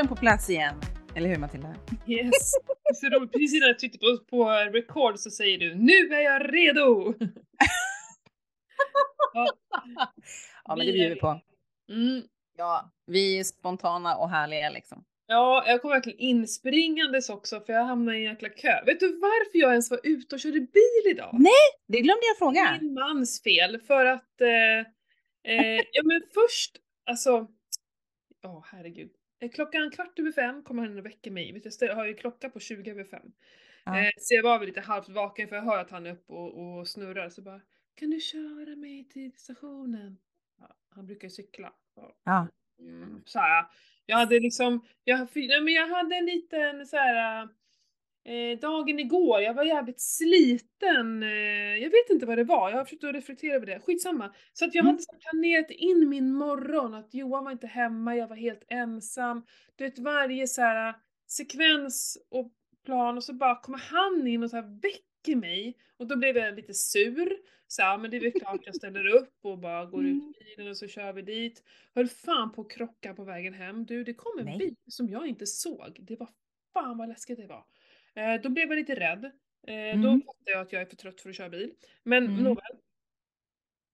podden 0.00 0.16
på 0.16 0.20
plats 0.20 0.50
igen. 0.50 0.74
Eller 1.14 1.28
hur 1.28 1.36
Matilda? 1.36 1.74
Yes. 2.06 2.52
Så 2.94 3.06
roligt. 3.06 3.32
Precis 3.32 3.54
innan 3.54 3.68
jag 3.68 3.78
tryckte 3.78 3.98
på, 3.98 4.18
på 4.30 4.50
record 4.50 5.18
så 5.18 5.30
säger 5.30 5.58
du 5.58 5.74
nu 5.74 6.14
är 6.14 6.20
jag 6.20 6.54
redo! 6.54 7.14
ja. 9.34 9.46
ja 10.64 10.76
men 10.76 10.86
det 10.86 10.92
bjuder 10.92 11.14
vi 11.14 11.20
på. 11.20 11.40
Mm. 11.90 12.22
Ja, 12.58 12.90
vi 13.06 13.38
är 13.38 13.44
spontana 13.44 14.16
och 14.16 14.30
härliga 14.30 14.70
liksom. 14.70 15.04
Ja, 15.26 15.64
jag 15.66 15.82
kom 15.82 15.90
verkligen 15.90 16.18
inspringandes 16.18 17.30
också 17.30 17.60
för 17.60 17.72
jag 17.72 17.84
hamnade 17.84 18.18
i 18.18 18.26
en 18.26 18.32
jäkla 18.32 18.48
kö. 18.48 18.84
Vet 18.86 19.00
du 19.00 19.18
varför 19.18 19.58
jag 19.58 19.70
ens 19.70 19.90
var 19.90 20.00
ute 20.02 20.34
och 20.34 20.40
körde 20.40 20.60
bil 20.60 21.10
idag? 21.10 21.30
Nej, 21.32 21.52
det 21.88 22.00
glömde 22.00 22.22
jag 22.26 22.38
fråga. 22.38 22.78
Min 22.80 22.94
mans 22.94 23.42
fel 23.42 23.80
för 23.80 24.04
att, 24.04 24.40
eh, 24.40 24.78
eh, 25.54 25.80
ja 25.92 26.02
men 26.04 26.22
först, 26.34 26.76
alltså, 27.06 27.46
ja 28.42 28.48
oh, 28.48 28.64
herregud. 28.72 29.10
Eh, 29.40 29.50
klockan 29.50 29.90
kvart 29.90 30.18
över 30.18 30.32
fem 30.32 30.62
kommer 30.62 30.82
han 30.82 30.98
och 30.98 31.06
väcker 31.06 31.30
mig. 31.30 31.62
Jag 31.80 31.94
har 31.94 32.06
ju 32.06 32.14
klocka 32.14 32.50
på 32.50 32.60
20 32.60 32.90
över 32.90 33.04
fem. 33.04 33.32
Ja. 33.84 33.98
Eh, 33.98 34.10
så 34.18 34.34
jag 34.34 34.42
var 34.42 34.58
väl 34.58 34.68
lite 34.68 34.80
halvt 34.80 35.08
vaken 35.08 35.48
för 35.48 35.56
jag 35.56 35.62
hör 35.62 35.78
att 35.78 35.90
han 35.90 36.06
är 36.06 36.12
uppe 36.12 36.32
och, 36.32 36.78
och 36.78 36.88
snurrar 36.88 37.28
så 37.28 37.42
bara 37.42 37.60
Kan 37.94 38.10
du 38.10 38.20
köra 38.20 38.76
mig 38.76 39.08
till 39.08 39.32
stationen? 39.36 40.18
Ja, 40.58 40.76
han 40.88 41.06
brukar 41.06 41.26
ju 41.26 41.30
cykla. 41.30 41.72
Ja. 42.24 42.48
Mm, 42.78 43.22
så 43.24 43.38
här, 43.38 43.66
jag 44.06 44.16
hade 44.16 44.40
liksom, 44.40 44.86
jag, 45.04 45.28
men 45.34 45.74
jag 45.74 45.88
hade 45.88 46.16
en 46.16 46.26
liten 46.26 46.86
så 46.86 46.96
här, 46.96 47.48
eh, 48.30 48.58
dagen 48.58 48.98
igår, 48.98 49.40
jag 49.40 49.54
var 49.54 49.64
jävligt 49.64 50.00
sliten. 50.00 51.22
Eh, 51.22 51.76
jag 51.76 51.90
vet 51.90 52.10
inte 52.10 52.26
vad 52.26 52.38
det 52.38 52.44
var, 52.44 52.70
jag 52.70 52.76
har 52.76 52.84
försökt 52.84 53.04
att 53.04 53.14
reflektera 53.14 53.56
över 53.56 53.66
det. 53.66 53.80
Skitsamma. 53.80 54.34
Så 54.52 54.64
att 54.64 54.74
jag 54.74 54.82
mm. 54.82 54.92
hade 54.92 55.02
så 55.02 55.12
planerat 55.30 55.70
in 55.70 56.08
min 56.08 56.32
morgon, 56.34 56.94
att 56.94 57.14
Johan 57.14 57.44
var 57.44 57.52
inte 57.52 57.66
hemma, 57.66 58.16
jag 58.16 58.28
var 58.28 58.36
helt 58.36 58.64
ensam. 58.68 59.46
Du 59.76 59.84
vet 59.84 59.98
varje 59.98 60.46
så 60.46 60.62
här 60.62 60.94
sekvens 61.26 62.26
och 62.30 62.52
plan 62.84 63.16
och 63.16 63.24
så 63.24 63.32
bara 63.32 63.60
kommer 63.60 63.78
han 63.78 64.26
in 64.26 64.42
och 64.42 64.50
så 64.50 64.56
här 64.56 64.80
väcker 64.82 65.36
mig 65.36 65.76
och 65.96 66.06
då 66.06 66.16
blev 66.16 66.36
jag 66.36 66.54
lite 66.54 66.74
sur. 66.74 67.36
Så 67.68 67.82
ja, 67.82 67.98
men 67.98 68.10
det 68.10 68.16
är 68.16 68.20
väl 68.20 68.32
klart 68.32 68.60
jag 68.64 68.74
ställer 68.74 69.06
upp 69.06 69.34
och 69.42 69.58
bara 69.58 69.86
går 69.86 70.04
ut 70.04 70.22
Mm. 70.22 70.34
i 70.40 70.44
bilen 70.44 70.70
och 70.70 70.76
så 70.76 70.86
kör 70.88 71.12
vi 71.12 71.22
dit. 71.22 71.62
Höll 71.94 72.08
fan 72.08 72.52
på 72.52 72.60
att 72.60 72.70
krocka 72.70 73.14
på 73.14 73.24
vägen 73.24 73.54
hem. 73.54 73.86
Du, 73.86 74.04
det 74.04 74.14
kom 74.14 74.38
en 74.38 74.44
Nej. 74.44 74.58
bil 74.58 74.74
som 74.86 75.08
jag 75.08 75.26
inte 75.26 75.46
såg. 75.46 75.96
Det 76.00 76.16
var 76.16 76.28
fan 76.72 76.98
vad 76.98 77.08
läskigt 77.08 77.38
det 77.38 77.46
var. 77.46 77.64
Eh, 78.14 78.40
då 78.42 78.48
blev 78.48 78.68
jag 78.68 78.76
lite 78.76 78.94
rädd. 78.94 79.24
Eh, 79.66 80.00
Då 80.00 80.08
Mm. 80.08 80.22
fattade 80.22 80.50
jag 80.50 80.60
att 80.60 80.72
jag 80.72 80.82
är 80.82 80.86
för 80.86 80.96
trött 80.96 81.20
för 81.20 81.30
att 81.30 81.36
köra 81.36 81.48
bil. 81.48 81.74
Men 82.02 82.24
Mm. 82.26 82.42
nåväl. 82.44 82.76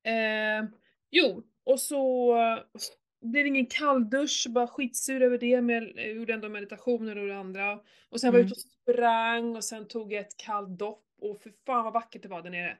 Eh, 0.04 0.68
jo, 1.10 1.42
och 1.64 1.80
så 1.80 2.32
eh, 2.36 2.58
blev 3.20 3.44
det 3.44 3.48
ingen 3.48 3.66
kalldusch, 3.66 4.46
bara 4.50 4.66
skitsur 4.66 5.22
över 5.22 5.38
det, 5.38 5.60
men 5.62 5.92
jag 5.96 6.12
gjorde 6.12 6.32
ändå 6.34 6.48
meditationer 6.48 7.18
och 7.18 7.26
det 7.28 7.36
andra. 7.38 7.80
Och 8.08 8.20
sen 8.20 8.32
var 8.32 8.38
jag 8.38 8.44
Mm. 8.46 8.52
ute 8.52 8.54
och 8.54 8.92
sprang 8.94 9.56
och 9.56 9.64
sen 9.64 9.88
tog 9.88 10.12
jag 10.12 10.20
ett 10.20 10.36
kallt 10.36 10.78
dopp 10.78 11.04
och 11.20 11.42
för 11.42 11.52
fan 11.66 11.84
vad 11.84 11.92
vackert 11.92 12.22
det 12.22 12.28
var 12.28 12.42
där 12.42 12.50
nere. 12.50 12.78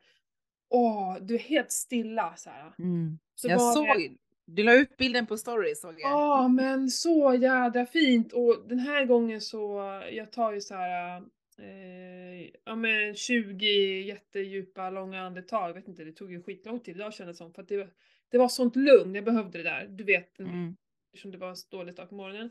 Åh, 0.69 1.17
du 1.21 1.35
är 1.35 1.39
helt 1.39 1.73
stilla 1.73 2.37
så 2.37 2.51
här. 2.51 2.73
Mm. 2.79 3.19
Så 3.35 3.49
jag 3.49 3.61
såg, 3.75 3.87
det- 3.87 4.17
du 4.47 4.63
la 4.63 4.75
ut 4.75 4.97
bilden 4.97 5.27
på 5.27 5.37
story 5.37 5.75
såg 5.75 5.93
jag. 6.01 6.11
Ja, 6.11 6.49
men 6.49 6.91
så 6.91 7.35
jädra 7.35 7.87
fint. 7.87 8.33
Och 8.33 8.69
den 8.69 8.79
här 8.79 9.05
gången 9.05 9.41
så, 9.41 9.79
jag 10.13 10.33
tar 10.33 10.53
ju 10.53 10.61
så 10.61 10.75
här, 10.75 11.23
eh, 11.59 12.51
ja 12.65 12.75
men 12.77 13.15
20 13.15 13.67
jättedjupa 14.03 14.91
långa 14.91 15.23
andetag. 15.23 15.69
Jag 15.69 15.75
vet 15.75 15.89
inte, 15.89 16.05
det 16.05 16.13
tog 16.13 16.33
ju 16.33 16.43
skitlång 16.43 16.81
tid 16.81 16.97
idag 16.97 17.15
kändes 17.15 17.37
det 17.37 17.39
som. 17.45 17.53
För 17.55 17.63
att 17.63 17.69
det, 17.69 17.77
var- 17.77 17.91
det 18.31 18.39
var 18.39 18.49
sånt 18.49 18.77
lugn, 18.77 19.15
jag 19.15 19.25
behövde 19.25 19.59
det 19.59 19.65
där. 19.65 19.87
Du 19.87 20.05
vet, 20.05 20.39
Mm. 20.41 20.77
eftersom 21.13 21.31
det 21.31 21.39
var 21.39 21.49
en 21.51 21.57
dålig 21.71 21.95
start 21.95 22.09
på 22.09 22.15
morgonen. 22.15 22.51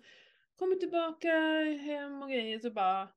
Kommer 0.56 0.76
tillbaka 0.76 1.30
hem 1.86 2.22
och 2.22 2.30
grejer 2.30 2.60
så 2.60 2.72
bara, 2.72 3.08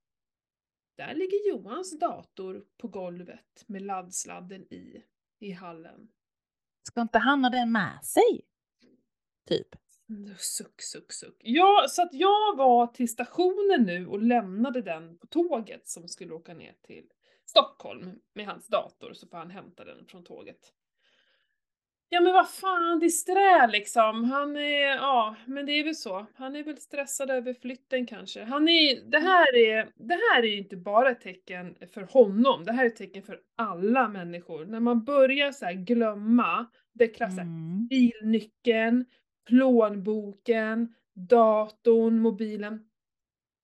där 0.97 1.15
ligger 1.15 1.49
Johans 1.49 1.99
dator 1.99 2.65
på 2.79 2.89
golvet 2.89 3.65
med 3.67 3.83
laddsladden 3.83 4.63
i, 4.73 5.03
i 5.39 5.51
hallen. 5.53 6.09
Ska 6.89 7.01
inte 7.01 7.19
han 7.19 7.45
ha 7.45 7.51
den 7.51 7.73
med 7.73 8.05
sig? 8.05 8.41
Typ. 9.49 9.69
Mm, 10.11 10.35
Suck, 10.39 10.83
suck, 10.83 11.13
suck. 11.13 11.37
Ja, 11.39 11.87
så 11.89 12.03
att 12.03 12.13
jag 12.15 12.57
var 12.57 12.87
till 12.87 13.09
stationen 13.09 13.83
nu 13.83 14.07
och 14.07 14.23
lämnade 14.23 14.83
den 14.83 15.19
på 15.19 15.27
tåget 15.27 15.89
som 15.89 16.09
skulle 16.09 16.33
åka 16.35 16.55
ner 16.55 16.75
till 16.87 17.05
Stockholm 17.47 18.13
med 18.35 18.47
hans 18.47 18.67
dator 18.69 19.13
så 19.13 19.27
får 19.29 19.39
han 19.39 19.51
hämta 19.51 19.85
den 19.85 20.07
från 20.07 20.25
tåget. 20.25 20.59
Ja 22.11 22.21
men 22.21 22.33
vad 22.33 22.51
fan, 22.51 22.99
disträ 22.99 23.67
liksom. 23.67 24.25
Han 24.25 24.57
är, 24.57 24.97
ja, 24.97 25.37
men 25.47 25.67
det 25.67 25.73
är 25.73 25.85
väl 25.85 25.95
så. 25.95 26.27
Han 26.35 26.57
är 26.57 26.65
väl 26.65 26.77
stressad 26.77 27.31
över 27.31 27.55
flytten 27.55 28.07
kanske. 28.07 28.45
Han 28.45 28.69
är, 28.69 29.11
det 29.11 29.19
här 29.19 29.57
är, 29.57 29.89
det 29.97 30.15
här 30.15 30.43
är 30.43 30.47
ju 30.47 30.59
inte 30.59 30.77
bara 30.77 31.11
ett 31.11 31.21
tecken 31.21 31.77
för 31.95 32.03
honom, 32.03 32.65
det 32.65 32.73
här 32.73 32.85
är 32.85 32.87
ett 32.87 32.97
tecken 32.97 33.23
för 33.23 33.41
alla 33.57 34.09
människor. 34.09 34.65
När 34.65 34.81
man 34.81 35.05
börjar 35.05 35.53
så 35.53 35.65
här 35.65 35.73
glömma, 35.73 36.67
det 36.93 37.09
klassar 37.09 37.43
Mm. 37.43 37.87
bilnyckeln, 37.89 39.05
plånboken, 39.49 40.95
datorn, 41.15 42.19
mobilen. 42.19 42.85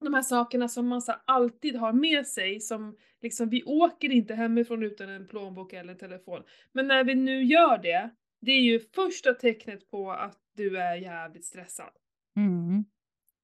De 0.01 0.15
här 0.15 0.23
sakerna 0.23 0.69
som 0.69 0.89
man 0.89 1.03
så 1.03 1.13
alltid 1.25 1.77
har 1.77 1.93
med 1.93 2.27
sig 2.27 2.61
som 2.61 2.97
liksom, 3.21 3.49
vi 3.49 3.63
åker 3.65 4.11
inte 4.11 4.35
hemifrån 4.35 4.83
utan 4.83 5.09
en 5.09 5.27
plånbok 5.27 5.73
eller 5.73 5.93
en 5.93 5.99
telefon. 5.99 6.43
Men 6.73 6.89
när 6.89 7.05
vi 7.05 7.15
nu 7.15 7.45
gör 7.45 7.79
det, 7.79 8.11
det 8.41 8.53
är 8.53 8.61
ju 8.61 8.81
första 8.81 9.35
tecknet 9.35 9.91
på 9.91 10.13
att 10.13 10.39
du 10.57 10.79
är 10.79 10.97
jävligt 10.97 11.45
stressad. 11.45 11.91
Mm. 12.37 12.85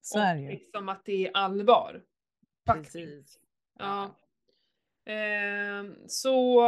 Så 0.01 0.19
är 0.19 0.34
det 0.34 0.41
och 0.41 0.45
ju. 0.45 0.51
liksom 0.51 0.89
att 0.89 1.05
det 1.05 1.27
är 1.27 1.31
allvar. 1.34 2.03
Faktiskt. 2.67 2.93
Precis. 2.93 3.39
Ja. 3.78 4.17
Ehm, 5.07 5.95
så, 6.07 6.61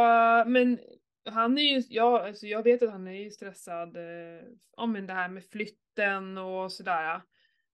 men 0.47 0.79
han 1.25 1.57
är 1.57 1.61
ju, 1.61 1.83
ja, 1.89 2.27
alltså 2.27 2.47
jag 2.47 2.63
vet 2.63 2.83
att 2.83 2.91
han 2.91 3.07
är 3.07 3.23
ju 3.23 3.31
stressad, 3.31 3.97
eh, 3.97 4.43
ja 4.77 4.85
men 4.85 5.07
det 5.07 5.13
här 5.13 5.29
med 5.29 5.43
flytten 5.45 6.37
och 6.37 6.71
sådär. 6.71 7.21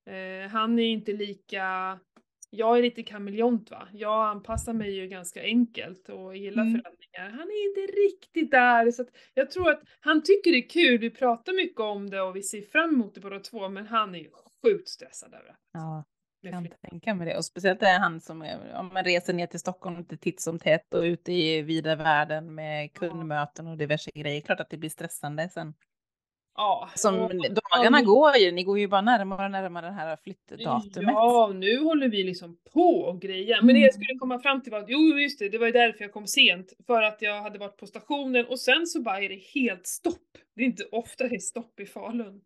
Eh, 0.05 0.49
han 0.49 0.79
är 0.79 0.83
ju 0.83 0.89
inte 0.89 1.13
lika, 1.13 1.99
jag 2.49 2.77
är 2.77 2.81
lite 2.81 3.03
kameleont 3.03 3.71
va, 3.71 3.87
jag 3.93 4.27
anpassar 4.29 4.73
mig 4.73 4.95
ju 4.95 5.07
ganska 5.07 5.41
enkelt 5.43 6.09
och 6.09 6.37
gillar 6.37 6.63
Mm. 6.63 6.81
förändringar. 6.81 7.29
Han 7.39 7.47
är 7.47 7.69
inte 7.69 7.81
riktigt 8.01 8.51
där 8.51 8.91
så 8.91 9.01
att 9.01 9.09
jag 9.33 9.51
tror 9.51 9.69
att 9.69 9.81
han 9.99 10.23
tycker 10.23 10.51
det 10.51 10.57
är 10.57 10.69
kul, 10.69 10.97
vi 10.97 11.09
pratar 11.09 11.53
mycket 11.53 11.79
om 11.79 12.09
det 12.09 12.21
och 12.21 12.35
vi 12.35 12.43
ser 12.43 12.61
fram 12.61 12.89
emot 12.93 13.15
det 13.15 13.21
båda 13.21 13.39
två 13.39 13.69
men 13.69 13.87
han 13.87 14.15
är 14.15 14.19
ju 14.19 14.29
sjukt 14.63 14.89
stressad 14.89 15.33
över 15.33 15.45
det. 15.45 15.55
Ja, 15.73 15.95
med 15.97 16.05
jag 16.41 16.53
kan 16.53 16.67
tänka 16.89 17.13
mig 17.15 17.27
det. 17.27 17.37
Och 17.37 17.45
speciellt 17.45 17.83
är 17.83 17.99
han 17.99 18.21
som 18.21 18.41
om 18.75 18.89
man 18.93 19.03
reser 19.03 19.33
ner 19.33 19.47
till 19.47 19.59
Stockholm 19.59 19.97
lite 19.97 20.17
titt 20.17 20.41
som 20.41 20.59
tätt 20.59 20.93
och 20.93 21.01
ute 21.01 21.31
i 21.33 21.61
vida 21.61 21.95
världen 21.95 22.55
med 22.55 22.93
kundmöten 22.93 23.67
och 23.67 23.77
diverse 23.77 24.11
grejer. 24.15 24.41
Klart 24.41 24.59
att 24.59 24.69
det 24.69 24.77
blir 24.77 24.89
stressande 24.89 25.49
sen. 25.49 25.73
Ja, 26.55 26.89
Som 26.95 27.15
dagarna 27.75 28.01
går 28.01 28.35
ju, 28.35 28.51
ni 28.51 28.63
går 28.63 28.79
ju 28.79 28.87
bara 28.87 29.01
närmare 29.01 29.45
och 29.45 29.51
närmare 29.51 29.85
det 29.85 29.91
här 29.91 30.15
flyttdatumet. 30.23 31.13
Ja, 31.13 31.51
nu 31.55 31.83
håller 31.83 32.09
vi 32.09 32.23
liksom 32.23 32.57
på 32.73 32.89
och 32.99 33.21
grejer. 33.21 33.57
Men 33.57 33.67
det 33.67 33.71
Mm. 33.71 33.81
jag 33.81 33.93
skulle 33.93 34.19
komma 34.19 34.39
fram 34.39 34.61
till 34.61 34.71
var 34.71 34.79
att, 34.79 34.89
jo 34.89 34.99
just 34.99 35.39
det, 35.39 35.49
det 35.49 35.57
var 35.57 35.65
ju 35.65 35.71
därför 35.71 36.03
jag 36.03 36.13
kom 36.13 36.27
sent. 36.27 36.73
För 36.87 37.01
att 37.01 37.21
jag 37.21 37.41
hade 37.41 37.59
varit 37.59 37.77
på 37.77 37.87
stationen 37.87 38.45
och 38.45 38.59
sen 38.59 38.87
så 38.87 39.01
bara 39.01 39.21
är 39.21 39.29
det 39.29 39.41
helt 39.53 39.87
stopp. 39.87 40.27
Det 40.55 40.61
är 40.61 40.65
inte 40.65 40.83
ofta 40.91 41.27
det 41.27 41.35
är 41.35 41.39
stopp 41.39 41.79
i 41.79 41.85
Falun. 41.85 42.41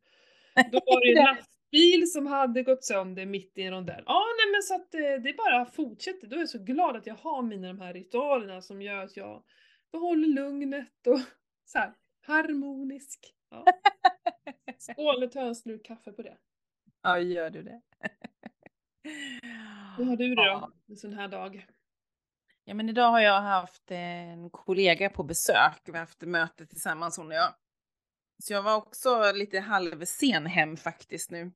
Då 0.71 0.79
var 0.85 1.05
det 1.13 1.19
en 1.29 1.35
lastbil 1.73 2.11
som 2.11 2.27
hade 2.27 2.63
gått 2.63 2.83
sönder 2.83 3.25
mitt 3.25 3.57
i 3.57 3.63
en 3.63 3.73
rondell. 3.73 4.03
Ja, 4.05 4.25
nej 4.37 4.51
men 4.51 4.63
så 4.63 4.75
att 4.75 4.93
eh, 4.93 5.23
det 5.23 5.37
bara 5.37 5.65
fortsätter. 5.65 6.27
Då 6.27 6.35
är 6.35 6.39
jag 6.39 6.49
så 6.49 6.63
glad 6.63 6.95
att 6.95 7.07
jag 7.07 7.15
har 7.15 7.41
mina 7.41 7.67
de 7.67 7.79
här 7.79 7.93
ritualerna 7.93 8.61
som 8.61 8.81
gör 8.81 9.03
att 9.03 9.17
jag 9.17 9.43
behåller 9.91 10.27
lugnet 10.27 11.07
och 11.07 11.19
så 11.65 11.77
här 11.77 11.93
harmonisk. 12.21 13.33
Ja. 13.49 13.65
Skål, 14.77 15.29
jag 15.33 15.47
en 15.47 15.55
slurk 15.55 15.85
kaffe 15.85 16.11
på 16.11 16.21
det. 16.21 16.37
Ja, 17.01 17.19
gör 17.19 17.49
du 17.49 17.63
det? 17.63 17.81
Hur 19.97 20.05
har 20.05 20.15
du 20.15 20.35
det 20.35 20.45
då? 20.45 20.71
En 20.87 20.95
sån 20.95 21.13
här 21.13 21.27
dag? 21.27 21.67
Ja, 22.65 22.73
men 22.73 22.89
idag 22.89 23.11
har 23.11 23.19
jag 23.19 23.41
haft 23.41 23.91
en 23.91 24.49
kollega 24.49 25.09
på 25.09 25.23
besök. 25.23 25.81
Vi 25.85 25.91
har 25.91 25.99
haft 25.99 26.21
möte 26.21 26.65
tillsammans 26.65 27.17
hon 27.17 27.27
och 27.27 27.33
jag. 27.33 27.53
Så 28.43 28.53
jag 28.53 28.63
var 28.63 28.75
också 28.75 29.31
lite 29.31 29.59
halvsen 29.59 30.45
hem 30.45 30.77
faktiskt 30.77 31.31
nu. 31.31 31.51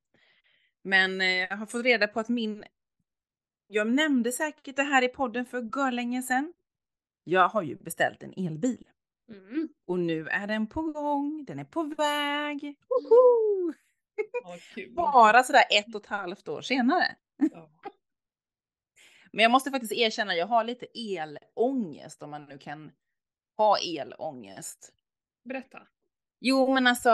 Men 0.87 1.21
eh, 1.21 1.27
jag 1.27 1.57
har 1.57 1.65
fått 1.65 1.83
reda 1.83 2.07
på 2.07 2.19
att 2.19 2.29
min... 2.29 2.63
Jag 3.67 3.87
nämnde 3.87 4.31
säkert 4.31 4.75
det 4.75 4.83
här 4.83 5.03
i 5.03 5.07
podden 5.07 5.45
för 5.45 5.91
länge 5.91 6.21
sedan. 6.21 6.53
Jag 7.23 7.49
har 7.49 7.61
ju 7.61 7.75
beställt 7.75 8.23
en 8.23 8.33
elbil. 8.37 8.87
Mm. 9.29 9.69
Och 9.87 9.99
nu 9.99 10.27
är 10.27 10.47
den 10.47 10.67
på 10.67 10.81
gång. 10.81 11.45
Den 11.47 11.59
är 11.59 11.63
på 11.63 11.83
väg. 11.83 12.75
Woho! 12.89 13.73
Kul. 14.73 14.93
Bara 14.95 15.43
sådär 15.43 15.63
ett 15.69 15.95
och 15.95 16.01
ett 16.01 16.07
halvt 16.07 16.47
år 16.47 16.61
senare. 16.61 17.15
Ja. 17.51 17.69
Men 19.31 19.43
jag 19.43 19.51
måste 19.51 19.71
faktiskt 19.71 19.93
erkänna, 19.93 20.35
jag 20.35 20.47
har 20.47 20.63
lite 20.63 20.87
elångest 20.93 22.23
om 22.23 22.29
man 22.29 22.45
nu 22.45 22.57
kan 22.57 22.91
ha 23.57 23.77
elångest. 23.77 24.93
Berätta. 25.43 25.87
Jo, 26.39 26.73
men 26.73 26.87
alltså, 26.87 27.09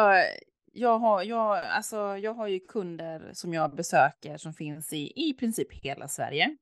jag 0.73 0.99
har, 0.99 1.23
jag, 1.23 1.65
alltså, 1.65 1.97
jag 1.97 2.33
har 2.33 2.47
ju 2.47 2.59
kunder 2.59 3.31
som 3.33 3.53
jag 3.53 3.75
besöker 3.75 4.37
som 4.37 4.53
finns 4.53 4.93
i 4.93 5.29
i 5.29 5.33
princip 5.33 5.73
hela 5.73 6.07
Sverige. 6.07 6.57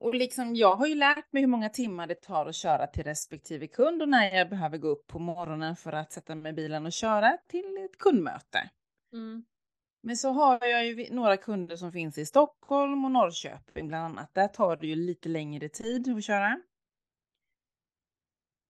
Och 0.00 0.14
liksom, 0.14 0.56
jag 0.56 0.76
har 0.76 0.86
ju 0.86 0.94
lärt 0.94 1.32
mig 1.32 1.42
hur 1.42 1.48
många 1.48 1.68
timmar 1.68 2.06
det 2.06 2.14
tar 2.14 2.46
att 2.46 2.54
köra 2.54 2.86
till 2.86 3.04
respektive 3.04 3.66
kund 3.66 4.02
och 4.02 4.08
när 4.08 4.36
jag 4.36 4.48
behöver 4.50 4.78
gå 4.78 4.88
upp 4.88 5.06
på 5.06 5.18
morgonen 5.18 5.76
för 5.76 5.92
att 5.92 6.12
sätta 6.12 6.34
mig 6.34 6.50
i 6.50 6.52
bilen 6.52 6.86
och 6.86 6.92
köra 6.92 7.38
till 7.46 7.76
ett 7.84 7.98
kundmöte. 7.98 8.70
Mm. 9.12 9.44
Men 10.02 10.16
så 10.16 10.30
har 10.30 10.66
jag 10.66 10.86
ju 10.86 11.14
några 11.14 11.36
kunder 11.36 11.76
som 11.76 11.92
finns 11.92 12.18
i 12.18 12.26
Stockholm 12.26 13.04
och 13.04 13.10
Norrköping 13.10 13.88
bland 13.88 14.04
annat. 14.04 14.34
Där 14.34 14.48
tar 14.48 14.76
det 14.76 14.86
ju 14.86 14.94
lite 14.94 15.28
längre 15.28 15.68
tid 15.68 16.16
att 16.16 16.24
köra. 16.24 16.60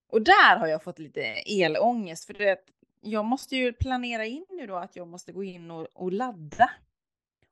Och 0.09 0.23
där 0.23 0.56
har 0.56 0.67
jag 0.67 0.82
fått 0.82 0.99
lite 0.99 1.21
elångest 1.47 2.25
för 2.25 2.35
det 2.35 2.59
jag 3.00 3.25
måste 3.25 3.56
ju 3.56 3.73
planera 3.73 4.27
in 4.27 4.47
nu 4.49 4.67
då 4.67 4.77
att 4.77 4.97
jag 4.97 5.09
måste 5.09 5.33
gå 5.33 5.45
in 5.45 5.71
och, 5.71 5.89
och 5.95 6.12
ladda. 6.12 6.71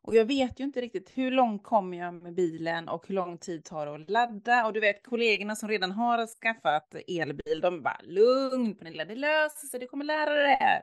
Och 0.03 0.15
jag 0.15 0.25
vet 0.25 0.61
ju 0.61 0.65
inte 0.65 0.81
riktigt 0.81 1.11
hur 1.15 1.31
långt 1.31 1.63
kommer 1.63 1.99
jag 1.99 2.15
med 2.15 2.35
bilen 2.35 2.89
och 2.89 3.09
hur 3.09 3.15
lång 3.15 3.39
tid 3.39 3.65
tar 3.65 3.87
det 3.87 3.95
att 3.95 4.11
ladda. 4.11 4.67
Och 4.67 4.73
du 4.73 4.81
vet 4.81 5.03
kollegorna 5.03 5.57
som 5.57 5.69
redan 5.69 5.93
har 5.93 6.27
skaffat 6.27 6.95
elbil, 7.09 7.61
de 7.63 7.83
bara 7.83 8.01
lugn 8.03 8.75
Pernilla, 8.75 9.05
det 9.05 9.15
löser 9.15 9.67
sig, 9.67 9.81
du 9.81 9.87
kommer 9.87 10.05
lära 10.05 10.35
dig 10.35 10.43
det 10.43 10.65
här. 10.65 10.83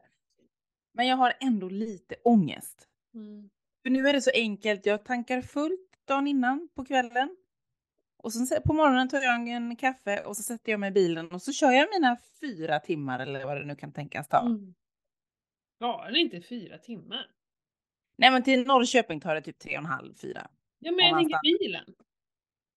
Men 0.93 1.07
jag 1.07 1.17
har 1.17 1.33
ändå 1.39 1.69
lite 1.69 2.15
ångest. 2.23 2.87
Mm. 3.13 3.49
För 3.83 3.89
nu 3.89 4.07
är 4.07 4.13
det 4.13 4.21
så 4.21 4.31
enkelt, 4.33 4.85
jag 4.85 5.05
tankar 5.05 5.41
fullt 5.41 5.89
dagen 6.05 6.27
innan 6.27 6.69
på 6.75 6.85
kvällen. 6.85 7.35
Och 8.23 8.33
sen 8.33 8.61
på 8.65 8.73
morgonen 8.73 9.09
tar 9.09 9.21
jag 9.21 9.47
en 9.47 9.75
kaffe 9.75 10.23
och 10.25 10.37
så 10.37 10.43
sätter 10.43 10.71
jag 10.71 10.79
mig 10.79 10.89
i 10.89 10.91
bilen 10.93 11.31
och 11.31 11.41
så 11.41 11.53
kör 11.53 11.71
jag 11.71 11.87
mina 11.89 12.17
fyra 12.41 12.79
timmar 12.79 13.19
eller 13.19 13.45
vad 13.45 13.57
det 13.57 13.65
nu 13.65 13.75
kan 13.75 13.93
tänkas 13.93 14.27
ta. 14.27 14.39
Mm. 14.41 14.73
Ja, 15.79 16.09
det 16.11 16.19
inte 16.19 16.41
fyra 16.41 16.77
timmar. 16.77 17.27
Nej 18.17 18.31
men 18.31 18.43
till 18.43 18.67
Norrköping 18.67 19.19
tar 19.19 19.35
det 19.35 19.41
typ 19.41 19.59
tre 19.59 19.71
och 19.77 19.83
en 19.83 19.85
halv, 19.85 20.13
fyra. 20.15 20.47
Ja 20.79 20.91
men 20.91 21.05
jag 21.05 21.17
tänker 21.19 21.39
bilen. 21.59 21.85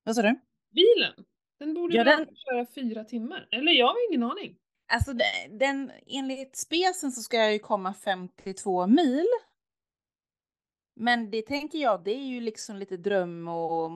Vad 0.05 0.15
sa 0.17 0.23
du? 0.23 0.41
Bilen. 0.71 1.25
Den 1.59 1.75
borde 1.75 1.97
Ja, 1.97 2.05
den- 2.05 2.27
köra 2.37 2.67
fyra 2.75 3.05
timmar? 3.05 3.49
Eller 3.51 3.73
jag 3.73 3.87
har 3.87 4.09
ingen 4.11 4.23
aning. 4.23 4.57
Alltså 4.93 5.13
de- 5.13 5.59
den, 5.59 5.93
enligt 6.07 6.57
spesen 6.57 7.13
så 7.13 7.21
ska 7.23 7.37
jag 7.37 7.53
ju 7.53 7.59
komma 7.59 7.95
52 7.95 8.87
mil. 8.87 9.27
Men 10.99 11.31
det 11.31 11.43
tänker 11.43 11.79
jag, 11.79 12.05
det 12.05 12.11
är 12.15 12.25
ju 12.27 12.41
liksom 12.41 12.77
lite 12.77 12.97
dröm 12.97 13.49
och 13.49 13.91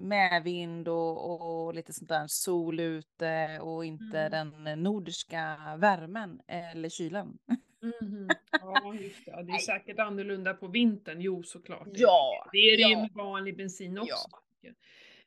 medvind 0.00 0.88
och, 0.88 1.40
och 1.66 1.74
lite 1.74 1.92
sånt 1.92 2.08
där 2.08 2.26
sol 2.26 2.80
ute 2.80 3.58
och 3.62 3.84
inte 3.84 4.20
Mm. 4.20 4.64
den 4.64 4.82
nordiska 4.82 5.56
värmen 5.78 6.40
eller 6.46 6.88
kylan. 6.88 7.38
Mhm. 8.00 8.28
Ja, 8.60 8.94
just 8.94 9.24
det. 9.24 9.30
Ja, 9.30 9.36
Det 9.36 9.42
är 9.42 9.44
Nej. 9.44 9.60
säkert 9.60 9.98
annorlunda 9.98 10.54
på 10.54 10.66
vintern. 10.68 11.20
Jo, 11.20 11.42
såklart. 11.42 11.88
Ja, 11.92 12.48
Det 12.52 12.58
är 12.58 12.76
det 12.76 12.82
ju 12.82 12.92
ja. 12.94 13.00
med 13.00 13.12
vanlig 13.12 13.56
bensin 13.56 13.98
också. 13.98 14.14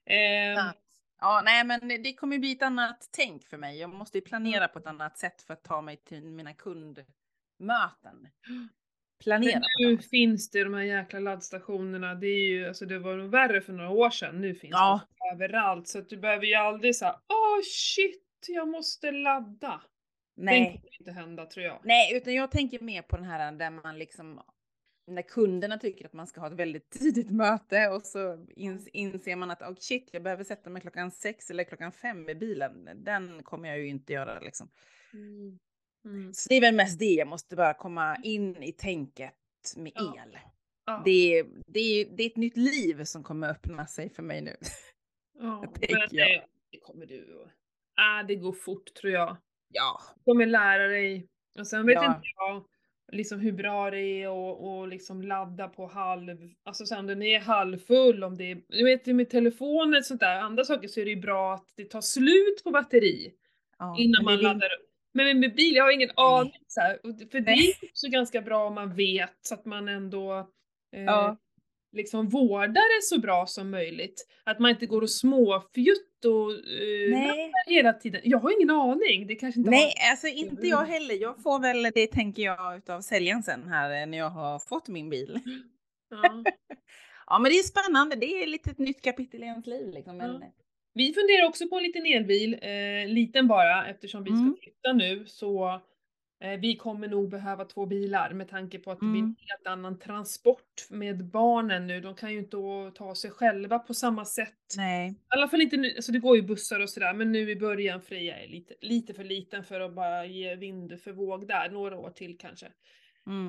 Ja. 0.06 0.70
Att- 0.70 0.78
Ja, 1.20 1.42
nej, 1.46 1.64
men 1.66 1.88
det 2.04 2.14
kommer 2.14 2.38
bli 2.40 2.52
ett 2.52 2.62
annat 2.62 3.10
tänk 3.12 3.46
för 3.46 3.58
mig. 3.58 3.80
Jag 3.80 3.90
måste 3.90 4.18
ju 4.18 4.22
planera 4.22 4.68
på 4.68 4.80
ett 4.80 4.88
annat 4.88 5.18
sätt 5.18 5.42
för 5.42 5.54
att 5.54 5.64
ta 5.64 5.82
mig 5.82 5.98
till 5.98 6.32
mina 6.32 6.54
kundmöten. 6.54 7.08
Planera 9.24 9.60
Men 9.80 9.92
nu 9.92 9.98
finns 9.98 10.50
det 10.52 10.64
de 10.64 10.74
här 10.74 10.84
jäkla 10.84 11.19
laddstationerna. 11.19 12.16
Det 12.16 12.28
är 12.28 12.48
ju, 12.48 12.68
alltså 12.68 12.86
det 12.86 13.00
var 13.00 13.16
nog 13.18 13.30
värre 13.31 13.62
för 13.62 13.74
några 13.74 13.90
år 13.90 14.10
sedan. 14.10 14.42
Nu 14.42 14.56
finns 14.56 14.72
Ja. 14.72 15.02
det 15.19 15.36
överallt. 15.36 15.88
Så 15.88 16.00
att 16.00 16.10
du 16.10 16.18
behöver 16.18 16.46
ju 16.46 16.54
aldrig 16.56 16.96
säga 16.96 17.12
åh 17.30 17.62
shit, 17.64 18.24
jag 18.48 18.68
måste 18.68 19.12
ladda. 19.12 19.81
Det 20.36 20.44
Nej. 20.44 20.66
kommer 20.66 21.00
inte 21.00 21.12
hända 21.12 21.46
tror 21.46 21.66
jag. 21.66 21.80
nej, 21.84 22.18
utan 22.18 22.34
jag 22.34 22.52
tänker 22.52 22.80
mer 22.80 23.02
på 23.02 23.16
den 23.16 23.25
här 23.25 23.52
där 23.52 23.69
man 23.69 23.98
liksom 24.00 24.42
när 25.08 25.22
kunderna 25.22 25.78
tycker 25.78 26.06
att 26.06 26.14
man 26.14 26.28
ska 26.28 26.40
ha 26.42 26.48
ett 26.48 26.54
väldigt 26.54 26.90
tidigt 27.00 27.31
möte 27.31 27.88
och 27.88 28.02
så 28.02 28.46
ins 28.56 28.88
inser 28.88 29.36
man 29.36 29.52
att 29.52 29.62
oh 29.62 29.75
shit, 29.80 30.10
jag 30.12 30.24
behöver 30.24 30.44
sätta 30.44 30.69
mig 30.69 30.81
klockan 30.81 31.12
sex 31.12 31.50
eller 31.50 31.64
klockan 31.64 31.92
fem 31.92 32.30
i 32.30 32.36
bilen. 32.36 32.90
Den 32.96 33.44
kommer 33.44 33.69
jag 33.69 33.80
ju 33.80 33.88
inte 33.88 34.14
göra 34.14 34.40
liksom. 34.40 34.69
Mm. 35.14 35.60
Mm. 36.07 36.33
Så 36.33 36.50
det 36.50 36.56
är 36.56 36.62
väl 36.62 36.75
mest 36.75 37.00
det 37.00 37.06
jag 37.06 37.27
måste 37.27 37.56
bara 37.56 37.74
komma 37.74 38.18
in 38.24 38.63
i 38.63 38.71
tänket 38.71 39.33
med 39.75 39.92
Ja. 39.95 40.15
el. 40.25 40.38
Ja. 40.86 41.01
Det, 41.06 41.39
är, 41.39 41.45
det, 41.68 41.80
är, 41.80 42.06
det 42.18 42.24
är 42.24 42.27
ett 42.27 42.36
nytt 42.36 42.57
liv 42.57 43.04
som 43.04 43.24
kommer 43.24 43.50
öppna 43.50 43.88
sig 43.88 44.09
för 44.09 44.24
mig 44.24 44.42
nu. 44.42 44.56
Ja, 45.39 45.62
men 45.62 45.74
det, 46.09 46.44
det 46.71 46.80
kommer 46.80 47.06
du 47.06 47.44
att... 47.44 47.51
Ah, 47.95 48.24
det 48.24 48.36
går 48.36 48.54
fort 48.54 48.94
tror 48.94 49.13
jag. 49.13 49.38
Ja. 49.74 50.01
Du 50.15 50.31
kommer 50.31 50.45
lära 50.45 50.88
dig. 50.88 51.27
Och 51.59 51.68
sen 51.68 51.86
vet 51.86 51.95
Ja. 51.95 52.06
inte 52.06 52.27
jag 52.38 52.65
liksom 53.12 53.39
hur 53.39 53.51
bra 53.51 53.92
det 53.92 54.01
är 54.01 54.30
och, 54.30 54.80
och 54.80 54.88
liksom 54.88 55.21
ladda 55.21 55.68
på 55.68 55.88
halv, 55.88 56.38
alltså 56.63 56.86
sen 56.86 57.07
den 57.07 57.21
är 57.21 57.39
halvfull 57.39 58.24
om 58.24 58.38
det 58.38 58.51
är, 58.51 58.62
du 58.68 58.83
vet 58.83 59.06
med 59.06 59.30
telefonen 59.30 59.98
och 59.98 60.06
sånt 60.06 60.19
där, 60.19 60.39
andra 60.39 60.63
saker 60.63 60.88
så 60.88 61.00
är 61.00 61.06
det 61.06 61.12
ju 61.12 61.21
bra 61.21 61.54
att 61.54 61.68
det 61.75 61.86
tar 61.86 62.01
slut 62.01 62.63
på 62.63 62.71
batteri 62.71 63.33
ja. 63.77 63.95
innan 64.00 64.24
man 64.24 64.38
det 64.38 64.44
laddar 64.44 64.68
upp. 64.68 64.87
Men 65.18 65.40
med 65.40 65.56
bil, 65.56 65.75
jag 65.75 65.84
har 65.84 65.92
ingen 65.92 66.12
aning 66.16 66.64
så 66.68 66.81
här, 66.81 67.00
för 67.31 67.40
det 67.40 67.52
är 67.52 67.74
också 67.90 68.08
ganska 68.10 68.42
bra 68.42 68.68
om 68.68 68.75
man 68.75 68.96
vet 68.96 69.34
så 69.42 69.54
att 69.54 69.66
man 69.66 69.88
ändå 69.88 70.38
eh, 70.96 71.04
Ja. 71.04 71.38
liksom 71.92 72.30
vårdar 72.30 72.98
det 72.98 73.04
så 73.04 73.19
bra 73.19 73.46
som 73.46 73.69
möjligt. 73.72 74.28
Att 74.44 74.60
man 74.60 74.72
inte 74.72 74.86
går 74.86 75.02
och 75.02 75.10
småfjutt 75.10 76.25
och 76.25 76.52
eh, 76.52 77.50
hela 77.68 77.94
tiden. 77.94 78.22
Jag 78.24 78.38
har 78.40 78.58
ingen 78.58 78.69
aning, 78.69 79.28
det 79.28 79.36
kanske 79.36 79.60
inte 79.60 79.69
Nej, 79.72 79.94
har... 79.98 80.12
alltså 80.12 80.28
inte 80.28 80.68
jag 80.68 80.86
heller. 80.86 81.16
Jag 81.16 81.44
får 81.44 81.60
väl 81.60 81.92
det 81.96 82.08
tänker 82.08 82.44
jag 82.44 82.78
utav 82.78 83.02
säljaren 83.02 83.44
sen 83.44 83.68
här 83.68 84.02
eh, 84.02 84.06
när 84.08 84.18
jag 84.18 84.30
har 84.30 84.60
fått 84.60 84.88
min 84.88 85.10
bil. 85.10 85.40
Ja. 86.10 86.44
Ja, 87.30 87.40
men 87.40 87.52
det 87.52 87.58
är 87.60 87.64
spännande. 87.64 88.16
Det 88.16 88.44
är 88.44 88.48
lite 88.48 88.72
ett 88.72 88.78
nytt 88.78 89.02
kapitel 89.02 89.44
i 89.44 89.46
ens 89.46 89.68
liv 89.68 89.94
liksom. 89.94 90.18
Men, 90.18 90.31
Ja. 90.42 90.52
Vi 90.98 91.14
funderar 91.14 91.48
också 91.48 91.68
på 91.68 91.78
en 91.78 91.84
liten 91.84 92.06
elbil, 92.06 92.54
eh, 92.62 93.08
liten 93.14 93.48
bara 93.48 93.88
eftersom 93.88 94.24
vi 94.24 94.30
Mm. 94.30 94.54
ska 94.54 94.62
flytta 94.64 94.94
nu 94.94 95.26
så 95.26 95.82
eh, 96.44 96.60
vi 96.60 96.76
kommer 96.76 97.08
nog 97.08 97.30
behöva 97.30 97.66
två 97.66 97.86
bilar 97.86 98.34
med 98.34 98.50
tanke 98.50 98.80
på 98.80 98.92
att 98.92 99.00
det 99.00 99.06
blir 99.06 99.20
en 99.20 99.26
Mm. 99.26 99.36
helt 99.40 99.68
annan 99.68 100.00
transport 100.00 100.88
med 100.90 101.26
barnen 101.26 101.88
nu. 101.88 102.02
De 102.02 102.16
kan 102.16 102.34
ju 102.34 102.40
inte 102.40 102.58
ta 102.96 103.16
sig 103.16 103.32
själva 103.32 103.80
på 103.80 103.94
samma 103.94 104.26
sätt. 104.26 104.54
Nej. 104.78 105.10
I 105.10 105.16
alla 105.28 105.48
fall 105.48 105.62
inte 105.62 105.78
nu, 105.78 105.94
alltså 105.95 106.12
det 106.12 106.19
går 106.19 106.36
ju 106.36 106.42
bussar 106.42 106.80
och 106.80 106.90
sådär 106.90 107.14
men 107.14 107.31
nu 107.31 107.52
i 107.52 107.56
början 107.56 108.02
Freja 108.02 108.38
är 108.44 108.48
lite, 108.48 108.74
lite 108.81 109.14
för 109.14 109.24
liten 109.24 109.64
för 109.64 109.80
att 109.80 109.94
bara 109.95 110.26
ge 110.26 110.56
vind 110.56 111.02
för 111.02 111.12
våg 111.12 111.48
där, 111.48 111.69
några 111.69 111.98
år 111.98 112.10
till 112.10 112.38
kanske. 112.38 112.68
Mm. 113.28 113.48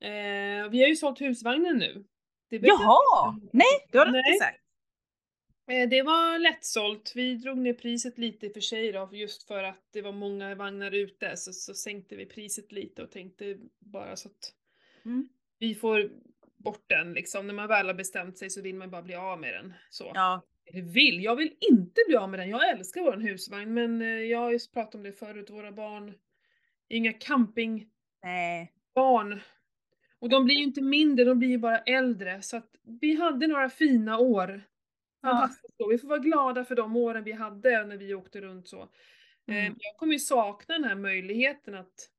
Eh, 0.00 0.70
vi 0.70 0.80
har 0.82 0.88
ju 0.88 0.96
sålt 0.96 1.20
husvagnen 1.20 1.76
nu. 1.78 2.04
Det 2.50 2.56
Jaha! 2.62 3.40
Nej, 3.52 3.66
har 3.92 4.06
du 4.06 4.12
Nej. 4.12 4.22
inte 4.32 4.44
sagt. 4.44 4.60
Eh, 5.66 5.88
Det 5.88 6.02
var 6.02 6.38
lättsålt. 6.38 7.12
Vi 7.14 7.34
drog 7.34 7.58
ner 7.58 7.74
priset 7.74 8.18
lite 8.18 8.46
i 8.46 8.48
och 8.48 8.52
för 8.52 8.60
sig 8.60 8.92
då, 8.92 9.08
just 9.12 9.42
för 9.46 9.64
att 9.64 9.88
det 9.92 10.02
var 10.02 10.12
många 10.12 10.54
vagnar 10.54 10.94
ute 10.94 11.36
så, 11.36 11.52
så 11.52 11.74
sänkte 11.74 12.16
vi 12.16 12.26
priset 12.26 12.72
lite 12.72 13.02
och 13.02 13.10
tänkte 13.10 13.58
bara 13.78 14.16
så 14.16 14.28
att 14.28 14.54
Mm. 15.06 15.28
vi 15.58 15.74
får 15.74 16.10
bort 16.56 16.84
den 16.86 17.12
liksom. 17.12 17.46
När 17.46 17.54
man 17.54 17.68
väl 17.68 17.86
har 17.86 17.94
bestämt 17.94 18.38
sig 18.38 18.50
så 18.50 18.62
vill 18.62 18.74
man 18.74 18.90
bara 18.90 19.02
bli 19.02 19.14
av 19.14 19.40
med 19.40 19.54
den. 19.54 19.72
Så. 19.90 20.12
Ja. 20.14 20.42
Vill, 20.72 21.24
jag 21.24 21.36
vill 21.36 21.54
inte 21.60 22.00
bli 22.06 22.16
av 22.16 22.30
med 22.30 22.40
den. 22.40 22.48
Jag 22.48 22.68
älskar 22.70 23.00
vår 23.00 23.16
husvagn 23.16 23.74
men 23.74 24.02
eh, 24.02 24.08
jag 24.08 24.38
har 24.38 24.50
just 24.52 24.74
pratat 24.74 24.94
om 24.94 25.02
det 25.02 25.12
förut, 25.12 25.50
våra 25.50 25.72
barn 25.72 26.14
inga 26.88 27.12
campingbarn. 27.12 27.88
Nej. 29.28 29.42
Och 30.18 30.28
de 30.28 30.44
blir 30.44 30.54
ju 30.56 30.62
inte 30.62 30.82
mindre, 30.82 31.24
de 31.24 31.38
blir 31.38 31.48
ju 31.48 31.58
bara 31.58 31.78
äldre. 31.78 32.42
Så 32.42 32.56
att 32.56 32.70
vi 33.00 33.14
hade 33.14 33.46
några 33.46 33.70
fina 33.70 34.18
år. 34.18 34.62
Ja. 35.24 35.30
Fantastiskt 35.30 35.80
år. 35.80 35.90
Vi 35.90 35.98
får 35.98 36.08
vara 36.08 36.18
glada 36.18 36.64
för 36.64 36.74
de 36.74 36.96
åren 36.96 37.24
vi 37.24 37.32
hade 37.32 37.84
när 37.86 37.96
vi 37.96 38.14
åkte 38.14 38.40
runt 38.40 38.68
så. 38.68 38.80
Eh, 38.82 38.88
Mm. 39.46 39.74
Jag 39.78 39.96
kommer 39.96 40.12
ju 40.12 40.18
sakna 40.18 40.74
den 40.74 40.84
här 40.84 40.94
möjligheten 40.94 41.74
att 41.74 42.10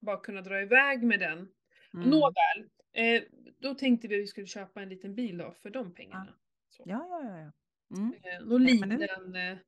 bara 0.00 0.16
kunna 0.20 0.40
dra 0.40 0.60
iväg 0.62 1.02
med 1.02 1.20
den. 1.20 1.38
Mm. 1.94 2.10
Nåväl, 2.10 2.68
eh, 2.92 3.22
då 3.58 3.74
tänkte 3.74 4.08
vi 4.08 4.14
att 4.16 4.22
vi 4.22 4.26
skulle 4.26 4.46
köpa 4.46 4.82
en 4.82 4.88
liten 4.88 5.14
bil 5.14 5.38
då 5.38 5.54
för 5.62 5.70
de 5.70 5.94
pengarna. 5.94 6.34
Så. 6.68 6.82
Ja, 6.86 7.06
ja, 7.10 7.22
ja. 7.24 7.38
ja. 7.38 7.52
Mm. 7.96 8.12
Eh, 8.22 8.46
Någon 8.46 8.62
Nej, 8.62 8.78
det- 8.78 8.86
liten 8.96 9.36
eh, 9.36 9.58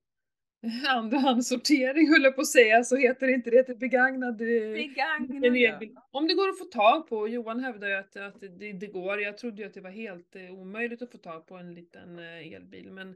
andrahandssortering 0.89 2.09
höll 2.09 2.23
jag 2.23 2.35
på 2.35 2.41
att 2.41 2.47
säga, 2.47 2.85
så 2.85 2.97
heter 2.97 3.29
inte 3.29 3.51
det, 3.51 3.69
ett 3.69 3.79
begagnad 3.79 4.41
eh, 4.41 4.73
Begagnad. 4.73 6.03
Om 6.11 6.27
det 6.27 6.35
går 6.35 6.49
att 6.49 6.59
få 6.59 6.65
tag 6.65 7.09
på, 7.09 7.29
Johan 7.29 7.61
hävdar 7.61 7.89
ju 7.89 7.95
att, 7.95 8.17
att 8.17 8.41
det, 8.41 8.73
det 8.73 8.87
går, 8.87 9.21
jag 9.21 9.39
trodde 9.39 9.63
ju 9.63 9.69
att 9.69 9.75
det 9.75 9.81
var 9.81 9.91
helt 9.91 10.37
eh, 10.37 10.51
omöjligt 10.51 11.03
att 11.03 11.13
få 11.13 11.19
tag 11.19 11.47
på 11.47 11.57
en 11.57 11.75
liten 11.75 12.19
eh, 12.19 12.53
elbil 12.53 12.93
men 12.93 13.09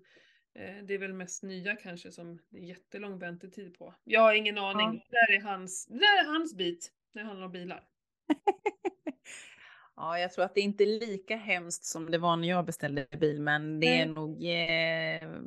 eh, 0.54 0.84
det 0.84 0.94
är 0.94 0.98
väl 0.98 1.12
mest 1.12 1.42
nya 1.42 1.76
kanske 1.76 2.10
som 2.12 2.38
det 2.48 2.58
är 2.58 2.64
jättelång 2.64 3.18
väntetid 3.18 3.78
på. 3.78 3.94
Jag 4.04 4.20
har 4.20 4.34
ingen 4.34 4.58
aning, 4.58 4.86
Ja. 4.86 4.92
det, 4.92 5.32
där 5.32 5.36
är 5.36 5.40
hans, 5.40 5.86
det 5.86 5.98
där 5.98 6.24
är 6.24 6.32
hans 6.32 6.56
bit 6.56 6.92
när 7.12 7.22
det 7.22 7.28
handlar 7.28 7.46
om 7.46 7.52
bilar. 7.52 7.84
Ja, 9.96 10.18
jag 10.18 10.32
tror 10.32 10.44
att 10.44 10.54
det 10.54 10.60
inte 10.60 10.84
är 10.84 11.00
lika 11.00 11.36
hemskt 11.36 11.84
som 11.84 12.10
det 12.10 12.18
var 12.18 12.36
när 12.36 12.48
jag 12.48 12.66
beställde 12.66 13.06
bil, 13.20 13.40
men 13.40 13.80
det 13.80 13.86
är 13.86 14.06
Nej. 14.06 14.14
nog... 14.14 14.44
Eh, 14.44 15.40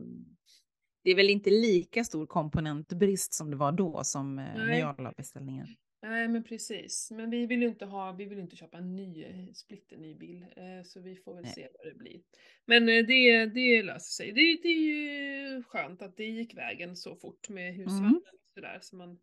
det 1.04 1.12
är 1.12 1.16
väl 1.16 1.30
inte 1.30 1.50
lika 1.50 2.04
stor 2.04 2.26
komponentbrist 2.26 3.34
som 3.34 3.52
det 3.52 3.58
var 3.58 3.72
då 3.72 4.04
som 4.04 4.40
eh, 4.40 4.46
när 4.46 4.66
Nej. 4.66 4.80
jag 4.80 5.00
la 5.02 5.12
beställningen. 5.18 5.68
Nej 6.02 6.28
men 6.28 6.44
precis. 6.44 7.12
Men 7.12 7.30
vi 7.30 7.46
vill 7.46 7.62
ju 7.62 7.68
inte 7.68 7.86
ha, 7.86 8.12
vi 8.12 8.26
vill 8.26 8.40
inte 8.40 8.56
köpa 8.56 8.78
en 8.78 8.96
ny, 8.96 9.26
splitterny 9.54 10.16
bil. 10.16 10.42
Eh, 10.56 10.84
så 10.86 11.00
vi 11.02 11.16
får 11.16 11.34
väl 11.34 11.44
Nej. 11.44 11.54
se 11.54 11.68
vad 11.78 11.88
det 11.94 11.98
blir. 11.98 12.22
Men 12.66 12.90
eh, 12.90 13.06
det, 13.06 13.46
det 13.46 13.84
löser 13.84 14.12
sig. 14.24 14.32
Det, 14.32 14.60
det 14.64 14.68
är 14.68 14.82
ju 14.84 15.64
skönt 15.64 16.02
att 16.02 16.18
det 16.18 16.26
gick 16.26 16.58
vägen 16.58 16.96
så 16.96 17.16
fort 17.16 17.50
med 17.50 17.74
husvagnen 17.76 18.06
Mm. 18.10 18.22
sådär. 18.54 18.80
Så 18.82 18.96
man 18.96 19.20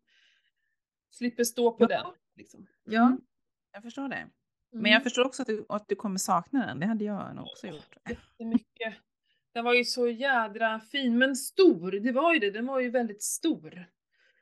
slipper 1.11 1.43
stå 1.43 1.71
på 1.71 1.83
Ja. 1.83 1.87
den. 1.87 2.05
Liksom. 2.35 2.67
Ja, 2.83 3.07
Mm. 3.07 3.21
jag 3.73 3.83
förstår 3.83 4.07
det. 4.09 4.27
Men 4.71 4.79
Mm. 4.79 4.91
jag 4.91 5.03
förstår 5.03 5.25
också 5.25 5.41
att 5.41 5.47
du, 5.47 5.65
att 5.69 5.87
du 5.87 5.95
kommer 5.95 6.17
sakna 6.17 6.65
den. 6.65 6.79
Det 6.79 6.85
hade 6.85 7.05
jag 7.05 7.35
nog 7.35 7.45
också 7.45 7.67
gjort. 7.67 7.95
Jättemycket. 8.09 8.93
Den 9.53 9.63
var 9.65 9.73
ju 9.73 9.83
så 9.85 10.07
jädra 10.07 10.79
fin, 10.79 11.17
men 11.17 11.35
stor. 11.35 11.91
Det 11.91 12.11
var 12.11 12.33
ju 12.33 12.39
det, 12.39 12.51
den 12.51 12.65
var 12.65 12.79
ju 12.79 12.89
väldigt 12.89 13.23
stor. 13.23 13.85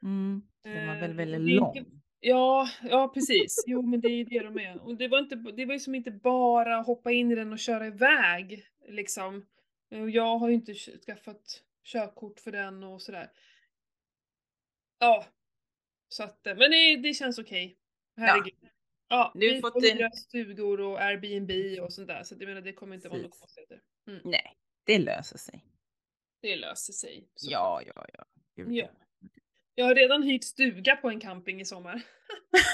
Mm. 0.03 0.41
Den 0.63 0.87
var 0.87 0.95
Eh, 0.95 0.99
väldigt, 1.15 1.35
är 1.53 1.55
lång. 1.55 1.77
inte- 1.77 1.91
Ja, 2.21 2.69
ja 2.83 3.11
precis. 3.13 3.63
Jo 3.67 3.81
men 3.81 4.01
det 4.01 4.07
är 4.07 4.15
ju 4.15 4.23
det 4.23 4.39
de 4.39 4.59
är. 4.59 4.81
Och 4.83 4.97
det 4.97 5.07
var, 5.07 5.19
inte, 5.19 5.35
det 5.35 5.65
var 5.65 5.73
ju 5.73 5.79
som 5.79 5.95
inte 5.95 6.11
bara 6.11 6.75
hoppa 6.81 7.11
in 7.11 7.31
i 7.31 7.35
den 7.35 7.53
och 7.53 7.59
köra 7.59 7.87
iväg 7.87 8.65
liksom. 8.87 9.45
Och 9.91 10.09
jag 10.09 10.37
har 10.37 10.49
ju 10.49 10.55
inte 10.55 10.73
skaffat 11.05 11.63
körkort 11.83 12.39
för 12.39 12.51
den 12.51 12.83
och 12.83 13.01
sådär. 13.01 13.31
Ja. 14.99 15.25
Så 16.07 16.23
att, 16.23 16.47
eh, 16.47 16.55
men 16.57 16.71
det, 16.71 16.95
det 16.95 17.13
känns 17.13 17.39
okej. 17.39 17.77
Herregud. 18.17 18.69
Ja, 19.07 19.31
Du 19.35 19.47
har 19.47 19.55
vi 19.55 19.61
fått 19.61 19.73
får 19.73 19.85
en- 19.91 19.97
hyra 19.97 20.11
stugor 20.11 20.81
och 20.81 21.01
Airbnb 21.01 21.79
och 21.83 21.93
sånt 21.93 22.07
där. 22.07 22.23
Så 22.23 22.35
att 22.35 22.41
jag 22.41 22.47
menar 22.47 22.61
det 22.61 22.73
kommer 22.73 22.95
inte 22.95 23.09
vara 23.09 23.17
något 23.21 23.25
Precis. 23.31 23.39
konstigheter. 23.41 23.81
Nej, 24.23 24.55
det 24.89 24.99
löser 24.99 25.37
sig. 25.37 25.65
Det 26.41 26.55
löser 26.55 26.93
sig. 26.93 27.29
så. 27.35 27.51
Ja, 27.51 27.81
ja, 27.85 28.05
ja. 28.13 28.25
Gud, 28.55 28.71
Ja. 28.71 28.87
Jag 29.75 29.85
har 29.85 29.95
redan 29.95 30.23
hyrt 30.23 30.43
stuga 30.43 30.95
på 30.95 31.09
en 31.09 31.19
camping 31.19 31.61
i 31.61 31.65
sommar. 31.65 32.01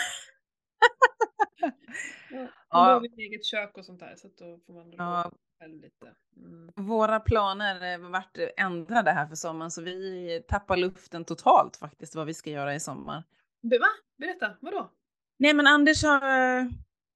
ja, 1.60 2.48
Ja. 2.69 2.77
Har 2.79 3.00
vi 3.00 3.24
eget 3.25 3.45
kök 3.45 3.77
och 3.77 3.86
sånt 3.86 4.00
där 4.00 4.15
så 4.15 4.27
att 4.27 4.38
då 4.38 4.60
får 4.67 4.74
man 4.74 4.91
Ja. 4.91 5.31
lite. 5.67 6.15
Mm. 6.38 6.72
Våra 6.75 7.19
planer 7.19 7.93
eh, 7.93 8.10
vart 8.10 8.38
ändrade 8.57 9.12
här 9.12 9.27
för 9.27 9.36
sommaren 9.36 9.72
så 9.72 9.81
vi 9.81 10.43
tappar 10.48 10.77
luften 10.77 11.25
totalt 11.25 11.77
faktiskt 11.77 12.15
vad 12.15 12.25
vi 12.27 12.34
ska 12.34 12.50
göra 12.50 12.75
i 12.75 12.79
sommar. 12.79 13.24
Va? 13.62 13.88
Berätta, 14.17 14.57
vadå? 14.62 14.91
Nej 15.38 15.53
men 15.53 15.67
Anders 15.67 16.03
har, 16.03 16.22
eh, 16.60 16.65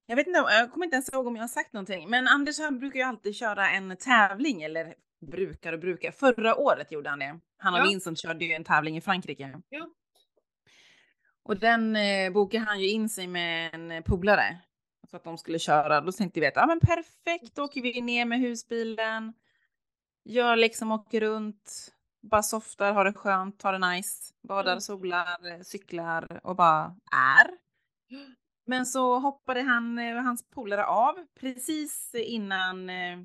jag 0.10 0.16
vet 0.16 0.28
inte, 0.28 0.40
jag 0.40 0.72
kommer 0.72 0.86
inte 0.86 0.96
ens 0.96 1.14
ihåg 1.14 1.28
om 1.28 1.36
jag 1.36 1.44
har 1.44 1.48
sagt 1.48 1.74
någonting, 1.74 2.10
men 2.10 2.28
Anders 2.28 2.60
han 2.60 2.80
brukar 2.80 3.00
ju 3.00 3.06
alltid 3.06 3.36
köra 3.36 3.70
en 3.70 3.98
tävling 3.98 4.62
eller 4.62 4.94
brukar 5.32 5.74
och 5.74 5.80
brukar. 5.80 6.12
Förra 6.12 6.56
året 6.56 6.92
gjorde 6.92 7.10
han 7.10 7.20
det. 7.20 7.40
Han 7.58 7.74
och 7.74 7.80
Ja. 7.80 7.84
Vincent 7.84 8.20
körde 8.20 8.46
ju 8.46 8.54
en 8.54 8.64
tävling 8.64 8.98
i 8.98 9.02
Frankrike. 9.02 9.62
Ja. 9.70 9.90
Och 11.44 11.58
den 11.58 11.96
eh, 11.96 12.32
bokade 12.32 12.64
han 12.64 12.80
ju 12.80 12.90
in 12.90 13.10
sig 13.10 13.28
med 13.28 13.74
en 13.74 14.04
polare. 14.04 14.60
Så 15.10 15.18
att 15.18 15.24
de 15.24 15.38
skulle 15.38 15.60
köra. 15.60 16.02
Då 16.02 16.12
tänkte 16.12 16.40
vi 16.40 16.48
att 16.48 16.56
ja 16.56 16.66
men 16.66 16.80
perfekt, 16.80 17.56
då 17.56 17.64
åker 17.64 17.82
vi 17.82 18.02
ner 18.02 18.26
med 18.26 18.40
husbilen. 18.40 19.34
Gör 20.26 20.56
liksom, 20.56 20.92
åker 20.92 21.22
runt. 21.22 21.94
Bara 22.22 22.44
softar, 22.44 22.94
har 22.94 23.06
det 23.06 23.14
skönt, 23.14 23.62
har 23.62 23.74
det 23.74 23.90
nice. 23.90 24.34
Badar, 24.48 24.80
solar, 24.80 25.52
eh, 25.52 25.62
cyklar 25.62 26.40
och 26.44 26.56
bara 26.56 26.96
är. 27.12 27.50
Men 28.70 28.86
så 28.86 29.20
hoppade 29.20 29.62
han, 29.62 30.00
eh, 30.00 30.16
hans 30.16 30.50
polare 30.50 30.86
av 30.86 31.26
precis 31.40 32.16
innan, 32.16 32.90
eh, 32.90 33.20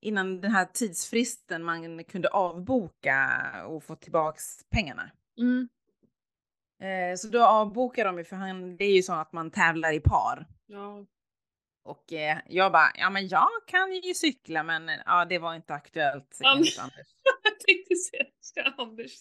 innan 0.00 0.40
den 0.40 0.50
här 0.50 0.64
tidsfristen 0.64 1.64
man 1.64 2.04
kunde 2.04 2.28
avboka 2.28 3.28
och 3.66 3.84
få 3.84 3.96
tillbaks 3.96 4.44
pengarna. 4.70 5.10
Mm. 5.38 5.68
Eh, 6.82 7.16
Så 7.16 7.28
då 7.28 7.44
avbokar 7.44 8.04
de 8.04 8.18
ju 8.18 8.24
för 8.24 8.36
han, 8.36 8.76
det 8.76 8.84
är 8.84 8.94
ju 8.94 9.02
så 9.02 9.12
att 9.12 9.32
man 9.32 9.50
tävlar 9.50 9.92
i 9.92 10.00
par. 10.00 10.46
Ja. 10.66 11.06
Och 11.84 12.04
jag 12.46 12.72
bara, 12.72 12.92
ja 12.94 13.10
men 13.10 13.28
jag 13.28 13.48
kan 13.66 13.92
ju 13.92 14.14
cykla 14.14 14.62
men 14.62 14.90
ja 15.06 15.24
det 15.24 15.38
var 15.38 15.54
inte 15.54 15.74
aktuellt 15.74 16.38
Anders. 16.44 16.76
Jag 17.44 17.60
tänkte 17.66 17.94
säga, 17.94 18.72
Anders 18.76 19.12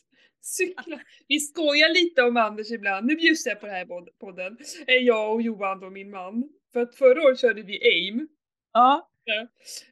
cykla? 0.48 1.00
Vi 1.28 1.40
skojar 1.40 1.90
lite 1.90 2.24
om 2.24 2.38
Anders 2.38 2.72
ibland. 2.72 3.06
Nu 3.08 3.16
bjussar 3.16 3.52
jag 3.52 3.60
på 3.60 3.66
det 3.66 3.72
här 3.72 3.86
podden. 4.20 4.58
Eh, 4.88 4.96
Jag 4.96 5.34
och 5.34 5.42
Johan 5.42 5.84
och 5.84 5.92
min 5.92 6.10
man. 6.10 6.50
För 6.74 6.82
att 6.82 6.96
förra 6.96 7.24
året 7.24 7.40
körde 7.40 7.62
vi 7.62 7.80
AIM. 7.84 8.28
Ja, 8.74 9.10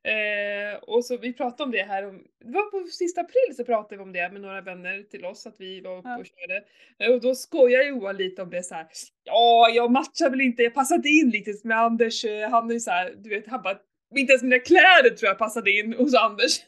Eh, 0.04 0.76
och 0.84 1.06
så 1.06 1.18
vi 1.18 1.34
pratade 1.34 1.64
om 1.64 1.72
det 1.72 1.84
här, 1.84 2.08
om, 2.08 2.24
det 2.46 2.52
var 2.52 2.72
på 2.72 2.88
sista 2.88 3.22
april 3.22 3.56
så 3.56 3.64
pratade 3.66 3.98
vi 3.98 4.04
om 4.04 4.14
det 4.14 4.30
med 4.32 4.42
några 4.42 4.62
vänner 4.62 5.04
till 5.04 5.26
oss, 5.26 5.46
att 5.48 5.56
vi 5.60 5.82
var 5.82 5.98
uppe 5.98 6.10
Ja. 6.10 6.18
och 6.20 6.26
körde. 6.26 6.64
Eh, 7.00 7.12
och 7.14 7.22
då 7.22 7.36
skojar 7.36 7.84
Johan 7.84 8.18
lite 8.18 8.42
om 8.42 8.50
det 8.50 8.64
så 8.64 8.76
här. 8.76 8.88
ja 9.24 9.70
jag 9.76 9.92
matchar 9.92 10.30
väl 10.30 10.42
inte, 10.42 10.64
jag 10.64 10.74
passade 10.74 11.10
in 11.10 11.30
lite 11.30 11.54
med 11.68 11.78
Anders, 11.78 12.26
eh, 12.26 12.50
han 12.50 12.70
är 12.70 12.74
ju 12.74 12.80
så 12.80 12.92
här, 12.92 13.14
du 13.18 13.30
vet, 13.30 13.48
han 13.48 13.62
bara, 13.62 13.78
inte 14.16 14.32
ens 14.34 14.44
mina 14.44 14.60
kläder 14.60 15.10
tror 15.10 15.28
jag 15.28 15.38
passade 15.38 15.72
in 15.72 15.94
hos 15.94 16.16
Anders. 16.16 16.60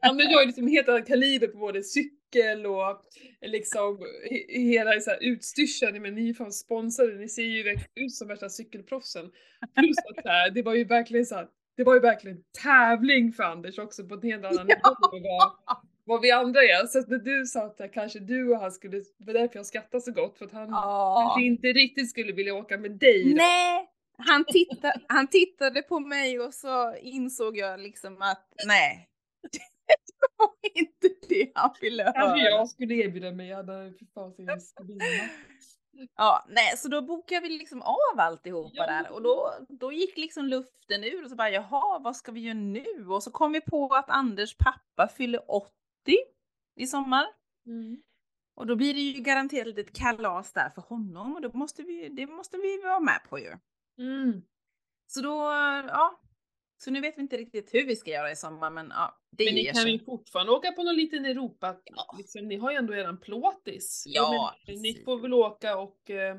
Anders 0.00 0.26
har 0.26 0.40
ju 0.40 0.46
liksom 0.46 0.64
en 0.64 0.70
helt 0.70 0.88
annan 0.88 1.04
kaliber 1.04 1.46
på 1.46 1.58
både 1.58 1.82
cykel 1.82 2.66
och 2.66 3.02
liksom 3.46 3.98
he- 4.30 4.60
hela 4.60 5.00
så 5.00 5.10
här 5.10 5.18
utstyrseln, 5.20 6.02
men 6.02 6.14
ni 6.14 6.28
är 6.28 6.34
fan 6.34 6.52
sponsrade, 6.52 7.14
ni 7.14 7.28
ser 7.28 7.42
ju 7.42 7.76
ut 7.94 8.14
som 8.14 8.28
värsta 8.28 8.48
cykelproffsen. 8.48 9.30
Plus 9.74 9.96
att 9.98 10.24
här, 10.24 10.50
det 10.50 10.62
var 10.62 10.74
ju 10.74 10.84
verkligen 10.84 11.26
så 11.26 11.34
här, 11.34 11.48
det 11.76 11.84
var 11.84 11.94
ju 11.94 12.00
verkligen 12.00 12.38
tävling 12.62 13.32
för 13.32 13.42
Anders 13.42 13.78
också 13.78 14.04
på 14.04 14.14
en 14.14 14.22
helt 14.22 14.44
annan 14.44 14.66
nivå 14.66 14.80
vad, 15.10 15.52
vad 16.04 16.20
vi 16.22 16.30
andra 16.30 16.60
är. 16.60 16.86
Så 16.86 17.00
när 17.08 17.18
du 17.18 17.44
sa 17.46 17.66
att 17.66 17.80
eh, 17.80 17.86
kanske 17.94 18.18
du 18.18 18.50
och 18.52 18.60
han 18.60 18.72
skulle, 18.72 18.96
det 18.98 19.24
var 19.26 19.32
därför 19.32 19.58
jag 19.58 19.66
skrattade 19.66 20.00
så 20.00 20.12
gott, 20.12 20.38
för 20.38 20.44
att 20.44 20.52
han 20.52 20.68
ja. 20.68 21.24
kanske 21.26 21.46
inte 21.46 21.66
riktigt 21.66 22.10
skulle 22.10 22.32
vilja 22.32 22.54
åka 22.54 22.78
med 22.78 22.90
dig. 22.90 23.30
då. 23.30 23.36
Nej, 23.36 23.88
han, 24.18 24.44
titta, 24.44 24.92
han 25.08 25.26
tittade 25.28 25.82
på 25.82 26.00
mig 26.00 26.40
och 26.40 26.54
så 26.54 26.96
insåg 26.96 27.56
jag 27.56 27.80
liksom 27.80 28.22
att 28.22 28.52
nej, 28.66 29.08
det 29.52 29.58
var 30.38 30.50
inte 30.74 31.08
det 31.28 31.52
han 31.54 31.70
ville 31.80 32.04
Kanske 32.04 32.20
höra. 32.28 32.38
jag 32.38 32.68
skulle 32.68 32.94
erbjuda 32.94 33.32
mig, 33.32 33.48
jag 33.48 33.56
hade 33.56 33.92
Ja, 36.16 36.46
nej, 36.48 36.76
så 36.76 36.88
då 36.88 37.02
bokade 37.02 37.40
vi 37.40 37.48
liksom 37.58 37.82
av 37.82 38.20
alltihopa 38.20 38.70
Ja. 38.74 38.86
där 38.86 39.12
och 39.12 39.22
då, 39.22 39.52
då 39.68 39.92
gick 39.92 40.16
liksom 40.16 40.44
luften 40.46 41.04
ur 41.04 41.24
och 41.24 41.30
så 41.30 41.36
bara 41.36 41.50
jaha, 41.50 41.98
vad 41.98 42.16
ska 42.16 42.32
vi 42.32 42.40
göra 42.40 42.54
nu? 42.54 43.06
Och 43.08 43.22
så 43.22 43.30
kom 43.30 43.52
vi 43.52 43.60
på 43.60 43.94
att 43.94 44.10
Anders 44.10 44.56
pappa 44.56 45.08
fyller 45.08 45.50
80 45.50 45.70
i 46.76 46.86
sommar 46.86 47.26
Mm. 47.66 48.02
och 48.56 48.66
då 48.66 48.76
blir 48.76 48.94
det 48.94 49.00
ju 49.00 49.22
garanterat 49.22 49.78
ett 49.78 49.92
kalas 49.98 50.52
där 50.52 50.70
för 50.70 50.82
honom 50.82 51.34
och 51.34 51.40
då 51.42 51.50
måste 51.52 51.82
vi, 51.82 52.08
det 52.08 52.26
måste 52.26 52.56
vi 52.56 52.78
vara 52.82 53.00
med 53.00 53.20
på 53.28 53.38
ju. 53.38 53.56
Mm. 53.98 54.42
Så 55.06 55.20
då, 55.20 55.36
ja, 55.88 56.20
så 56.82 56.90
nu 56.90 57.00
vet 57.00 57.18
vi 57.18 57.22
inte 57.22 57.36
riktigt 57.36 57.74
hur 57.74 57.86
vi 57.86 57.96
ska 57.96 58.10
göra 58.10 58.30
i 58.30 58.36
sommar 58.36 58.70
men 58.70 58.88
ja, 58.90 59.18
det 59.30 59.44
Men 59.44 59.54
ni 59.54 59.64
kan 59.64 59.74
sig. 59.74 59.92
ju 59.92 60.04
fortfarande 60.04 60.52
åka 60.52 60.72
på 60.72 60.82
någon 60.82 60.96
liten 60.96 61.24
Europa, 61.24 61.76
Ja. 61.84 62.14
liksom, 62.18 62.48
ni 62.48 62.56
har 62.56 62.70
ju 62.70 62.76
ändå 62.76 62.94
eran 62.94 63.20
plåtis. 63.20 64.04
Ja, 64.06 64.54
men, 64.66 64.82
ni 64.82 65.02
får 65.04 65.18
väl 65.18 65.34
åka 65.34 65.76
och 65.78 66.10
eh, 66.10 66.36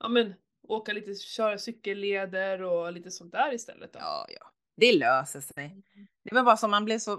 ja 0.00 0.08
men 0.08 0.34
åka 0.68 0.92
lite, 0.92 1.14
köra 1.14 1.58
cykelleder 1.58 2.62
och 2.62 2.92
lite 2.92 3.10
sånt 3.10 3.32
där 3.32 3.54
istället 3.54 3.92
då. 3.92 3.98
Ja, 3.98 4.26
ja, 4.28 4.52
det 4.76 4.92
löser 4.92 5.40
sig. 5.40 5.82
Det 6.24 6.34
var 6.34 6.42
bara 6.42 6.56
som 6.56 6.70
man 6.70 6.84
blev 6.84 6.98
så 6.98 7.16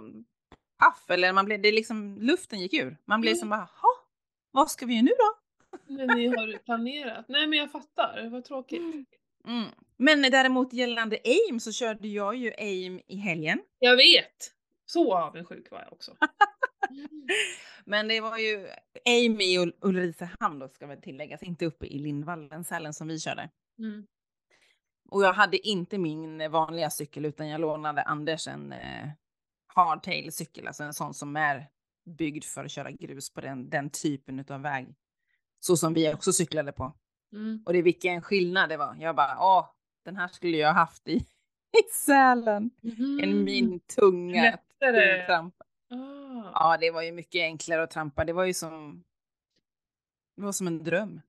paff 0.77 1.09
eller 1.09 1.33
man 1.33 1.45
blev, 1.45 1.61
det 1.61 1.71
liksom, 1.71 2.17
luften 2.21 2.59
gick 2.59 2.73
ur. 2.73 2.97
Man 3.05 3.21
blev 3.21 3.31
Mm. 3.31 3.39
som 3.39 3.49
bara, 3.49 3.59
ha, 3.81 3.89
vad 4.51 4.71
ska 4.71 4.85
vi 4.85 4.93
göra 4.93 5.03
nu 5.03 5.11
då? 5.11 5.38
Men 5.87 6.07
ni 6.07 6.27
har 6.27 6.57
planerat. 6.57 7.25
Nej 7.27 7.47
men 7.47 7.59
jag 7.59 7.71
fattar, 7.71 8.29
vad 8.29 8.45
tråkigt. 8.45 8.81
Mm. 9.47 9.67
Men 9.97 10.21
däremot 10.21 10.73
gällande 10.73 11.19
AIM 11.23 11.59
så 11.59 11.71
körde 11.71 12.07
jag 12.07 12.35
ju 12.35 12.53
AIM 12.57 13.01
i 13.07 13.15
helgen. 13.15 13.59
Jag 13.79 13.95
vet! 13.95 14.53
Så 14.85 15.17
avundsjuk 15.17 15.71
var 15.71 15.81
jag 15.81 15.93
också. 15.93 16.15
Men 17.85 18.07
det 18.07 18.21
var 18.21 18.37
ju 18.37 18.67
AIM 19.05 19.41
i 19.41 19.57
Ul- 19.57 19.77
Ulricehamn 19.81 20.59
då 20.59 20.69
ska 20.69 20.87
väl 20.87 21.01
tilläggas, 21.01 21.43
inte 21.43 21.65
uppe 21.65 21.85
i 21.85 21.99
Lindvallen, 21.99 22.63
Sälen 22.63 22.93
som 22.93 23.07
vi 23.07 23.19
körde. 23.19 23.49
Mm. 23.79 24.05
Och 25.09 25.23
jag 25.23 25.33
hade 25.33 25.67
inte 25.67 25.97
min 25.97 26.51
vanliga 26.51 26.89
cykel 26.89 27.25
utan 27.25 27.49
jag 27.49 27.61
lånade 27.61 28.01
Anders 28.01 28.47
en 28.47 28.71
eh, 28.71 29.09
hardtail 29.67 30.31
cykel, 30.31 30.67
alltså 30.67 30.83
en 30.83 30.93
sån 30.93 31.13
som 31.13 31.35
är 31.35 31.67
byggd 32.17 32.43
för 32.43 32.65
att 32.65 32.71
köra 32.71 32.91
grus 32.91 33.33
på 33.33 33.41
den, 33.41 33.69
den 33.69 33.89
typen 33.89 34.45
av 34.49 34.61
väg. 34.61 34.95
Så 35.59 35.77
som 35.77 35.93
vi 35.93 36.13
också 36.13 36.33
cyklade 36.33 36.71
på. 36.71 36.93
Mm. 37.33 37.63
Och 37.65 37.73
det 37.73 37.81
vilken 37.81 38.21
skillnad 38.21 38.69
det 38.69 38.77
var. 38.77 38.95
Jag 38.99 39.15
bara, 39.15 39.37
åh, 39.39 39.69
den 40.05 40.15
här 40.15 40.27
skulle 40.27 40.57
jag 40.57 40.73
haft 40.73 41.07
i, 41.07 41.15
i 41.79 41.91
Sälen. 41.91 42.71
En 43.23 43.43
min 43.43 43.79
tunga 43.79 44.39
Mm. 44.39 44.51
Lättare. 44.51 45.25
trampa. 45.25 45.65
Ah. 45.91 46.51
Ja, 46.53 46.77
det 46.77 46.91
var 46.91 47.01
ju 47.01 47.11
mycket 47.11 47.41
enklare 47.41 47.83
att 47.83 47.91
trampa. 47.91 48.25
Det 48.25 48.33
var 48.33 48.45
ju 48.45 48.53
som, 48.53 49.03
det 50.35 50.41
var 50.43 50.51
som 50.51 50.67
en 50.67 50.83
dröm. 50.83 51.21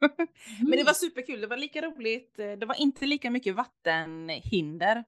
Men 0.60 0.70
det 0.70 0.84
var 0.84 0.92
superkul. 0.92 1.40
Det 1.40 1.46
var 1.46 1.56
lika 1.56 1.82
roligt. 1.82 2.34
Det 2.36 2.66
var 2.66 2.80
inte 2.80 3.06
lika 3.06 3.30
mycket 3.30 3.54
vattenhinder. 3.54 5.04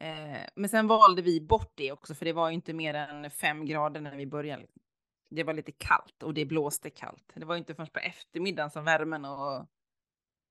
Eh, 0.00 0.40
Men 0.54 0.68
sen 0.70 0.86
valde 0.86 1.22
vi 1.22 1.40
bort 1.40 1.72
det 1.74 1.92
också, 1.92 2.14
för 2.14 2.24
det 2.24 2.32
var 2.32 2.48
ju 2.48 2.54
inte 2.54 2.72
mer 2.72 2.94
än 2.94 3.30
fem 3.30 3.66
grader 3.66 4.00
när 4.00 4.16
vi 4.16 4.26
började. 4.26 4.66
Det 5.28 5.44
var 5.44 5.54
lite 5.54 5.72
kallt 5.72 6.22
och 6.22 6.34
det 6.34 6.44
blåste 6.44 6.90
kallt. 6.90 7.32
Det 7.34 7.44
var 7.44 7.56
inte 7.56 7.74
först 7.74 7.92
på 7.92 7.98
eftermiddagen 7.98 8.70
som 8.70 8.84
värmen 8.84 9.24
och 9.24 9.66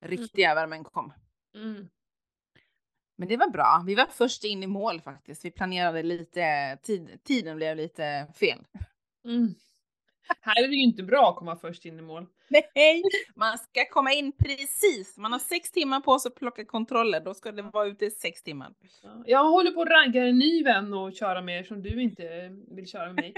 riktiga 0.02 0.52
mm. 0.52 0.56
värmen 0.56 0.84
kom. 0.84 1.14
Mm. 1.56 1.90
Men 3.16 3.28
det 3.28 3.38
var 3.38 3.50
bra. 3.50 3.84
Vi 3.88 3.96
var 3.96 4.06
först 4.06 4.44
in 4.44 4.64
i 4.64 4.68
mål 4.68 5.02
faktiskt. 5.02 5.46
Vi 5.46 5.52
planerade 5.52 6.04
lite, 6.04 6.78
tid, 6.84 7.20
tiden 7.24 7.58
blev 7.58 7.78
lite 7.78 8.28
fel. 8.40 8.60
Mm. 9.26 9.56
Här 10.42 10.64
är 10.64 10.68
det 10.68 10.76
ju 10.76 10.84
inte 10.84 11.04
bra 11.04 11.30
att 11.30 11.36
komma 11.36 11.56
först 11.56 11.86
in 11.86 12.00
i 12.00 12.02
mål. 12.02 12.28
Nej, 12.48 13.04
man 13.36 13.58
ska 13.58 13.86
komma 13.90 14.14
in 14.14 14.32
precis. 14.32 15.18
Man 15.18 15.32
har 15.32 15.40
sex 15.40 15.72
timmar 15.72 16.00
på 16.00 16.20
sig 16.20 16.30
att 16.30 16.36
plocka 16.36 16.66
kontroller. 16.66 17.22
Då 17.22 17.34
ska 17.34 17.52
det 17.52 17.62
vara 17.62 17.88
ute 17.88 18.06
i 18.06 18.12
sex 18.12 18.44
timmar. 18.44 18.74
Jag 19.26 19.44
håller 19.44 19.72
på 19.72 19.82
att 19.82 19.88
ragga 19.88 20.28
en 20.28 20.40
ny 20.40 20.64
vän 20.64 20.94
och 20.94 21.14
köra 21.14 21.42
med 21.42 21.66
som 21.66 21.82
du 21.82 22.02
inte 22.02 22.50
vill 22.68 22.88
köra 22.88 23.06
med 23.06 23.16
mig. 23.16 23.34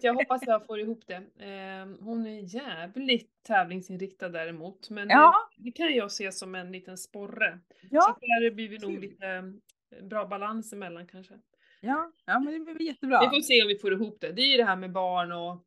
Så 0.00 0.06
jag 0.06 0.14
hoppas 0.14 0.42
jag 0.46 0.66
får 0.66 0.80
ihop 0.80 1.06
det. 1.06 1.14
Eh, 1.16 2.04
hon 2.04 2.26
är 2.26 2.54
jävligt 2.54 3.42
tävlingsinriktad 3.42 4.28
däremot, 4.28 4.90
men 4.90 5.08
ja. 5.08 5.34
det, 5.56 5.72
kan 5.72 5.94
jag 5.94 6.12
se 6.12 6.32
som 6.32 6.54
en 6.54 6.72
liten 6.72 6.98
sporre. 6.98 7.58
Ja. 7.90 8.00
Så 8.00 8.26
där 8.26 8.50
blir 8.50 8.68
vi 8.68 8.78
nog 8.78 8.98
lite 9.00 9.26
eh, 9.26 10.04
bra 10.04 10.26
balans 10.26 10.72
emellan 10.72 11.06
kanske. 11.06 11.34
Ja, 11.80 12.12
ja 12.26 12.40
men 12.40 12.64
det 12.64 12.74
blir 12.74 12.86
jättebra. 12.86 13.20
Vi 13.20 13.28
får 13.28 13.40
se 13.40 13.62
om 13.62 13.68
vi 13.68 13.78
får 13.78 13.92
ihop 13.92 14.20
det. 14.20 14.32
Det 14.32 14.42
är 14.42 14.50
ju 14.50 14.56
det 14.56 14.64
här 14.64 14.76
med 14.76 14.92
barn 14.92 15.32
och 15.32 15.64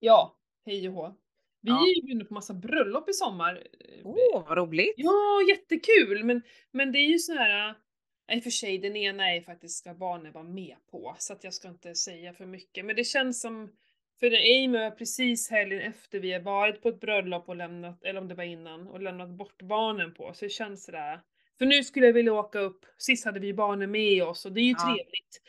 ja, 0.00 0.36
hej 0.66 0.88
och 0.88 0.94
hå. 0.94 1.14
Vi 1.60 1.70
ja. 1.70 1.82
är 1.82 1.96
ju 1.96 2.02
bjudna 2.06 2.24
på 2.24 2.34
massa 2.34 2.54
bröllop 2.54 3.08
i 3.08 3.12
sommar. 3.12 3.66
Åh, 4.04 4.14
oh, 4.14 4.48
vad 4.48 4.58
roligt! 4.58 4.94
Ja, 4.96 5.42
jättekul! 5.48 6.24
Men, 6.24 6.42
men 6.70 6.92
det 6.92 6.98
är 6.98 7.08
ju 7.08 7.18
så 7.18 7.32
här 7.32 7.74
i 8.32 8.38
och 8.38 8.42
för 8.42 8.50
sig, 8.50 8.78
den 8.78 8.96
ena 8.96 9.34
är 9.34 9.40
faktiskt 9.40 9.78
ska 9.78 9.94
barnen 9.94 10.32
vara 10.32 10.44
med 10.44 10.76
på, 10.90 11.16
så 11.18 11.32
att 11.32 11.44
jag 11.44 11.54
ska 11.54 11.68
inte 11.68 11.94
säga 11.94 12.32
för 12.32 12.46
mycket. 12.46 12.84
Men 12.84 12.96
det 12.96 13.04
känns 13.04 13.40
som, 13.40 13.72
för 14.20 14.26
Amy 14.26 14.78
var 14.78 14.90
precis 14.90 15.50
helgen 15.50 15.80
efter 15.80 16.20
vi 16.20 16.32
har 16.32 16.40
varit 16.40 16.82
på 16.82 16.88
ett 16.88 17.00
bröllop 17.00 17.48
och 17.48 17.56
lämnat, 17.56 18.04
eller 18.04 18.20
om 18.20 18.28
det 18.28 18.34
var 18.34 18.44
innan, 18.44 18.88
och 18.88 19.02
lämnat 19.02 19.30
bort 19.30 19.62
barnen 19.62 20.14
på, 20.14 20.34
så 20.34 20.44
det 20.44 20.48
känns 20.48 20.84
sådär. 20.84 21.20
För 21.58 21.66
nu 21.66 21.84
skulle 21.84 22.06
jag 22.06 22.12
vilja 22.12 22.32
åka 22.32 22.58
upp, 22.58 22.86
sist 22.98 23.24
hade 23.24 23.40
vi 23.40 23.54
barnen 23.54 23.90
med 23.90 24.22
oss 24.24 24.46
och 24.46 24.52
det 24.52 24.60
är 24.60 24.64
ju 24.64 24.74
ja. 24.78 24.84
trevligt. 24.84 25.42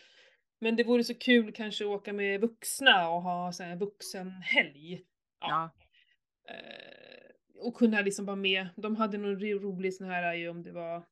Men 0.59 0.75
det 0.75 0.83
vore 0.83 1.03
så 1.03 1.15
kul 1.15 1.51
kanske 1.51 1.83
att 1.83 1.89
åka 1.89 2.13
med 2.13 2.41
vuxna 2.41 3.09
och 3.09 3.21
ha 3.21 3.51
så 3.51 3.63
här 3.63 3.75
vuxenhelg. 3.75 5.01
Ja. 5.39 5.47
ja. 5.49 5.69
Eh, 6.53 7.63
och 7.65 7.75
kunna 7.75 8.01
liksom 8.01 8.25
vara 8.25 8.35
med. 8.35 8.67
De 8.75 8.95
hade 8.95 9.17
någon 9.17 9.39
rolig 9.39 9.93
sån 9.93 10.07
här 10.07 10.49
om 10.49 10.63
det 10.63 10.71
var 10.71 11.03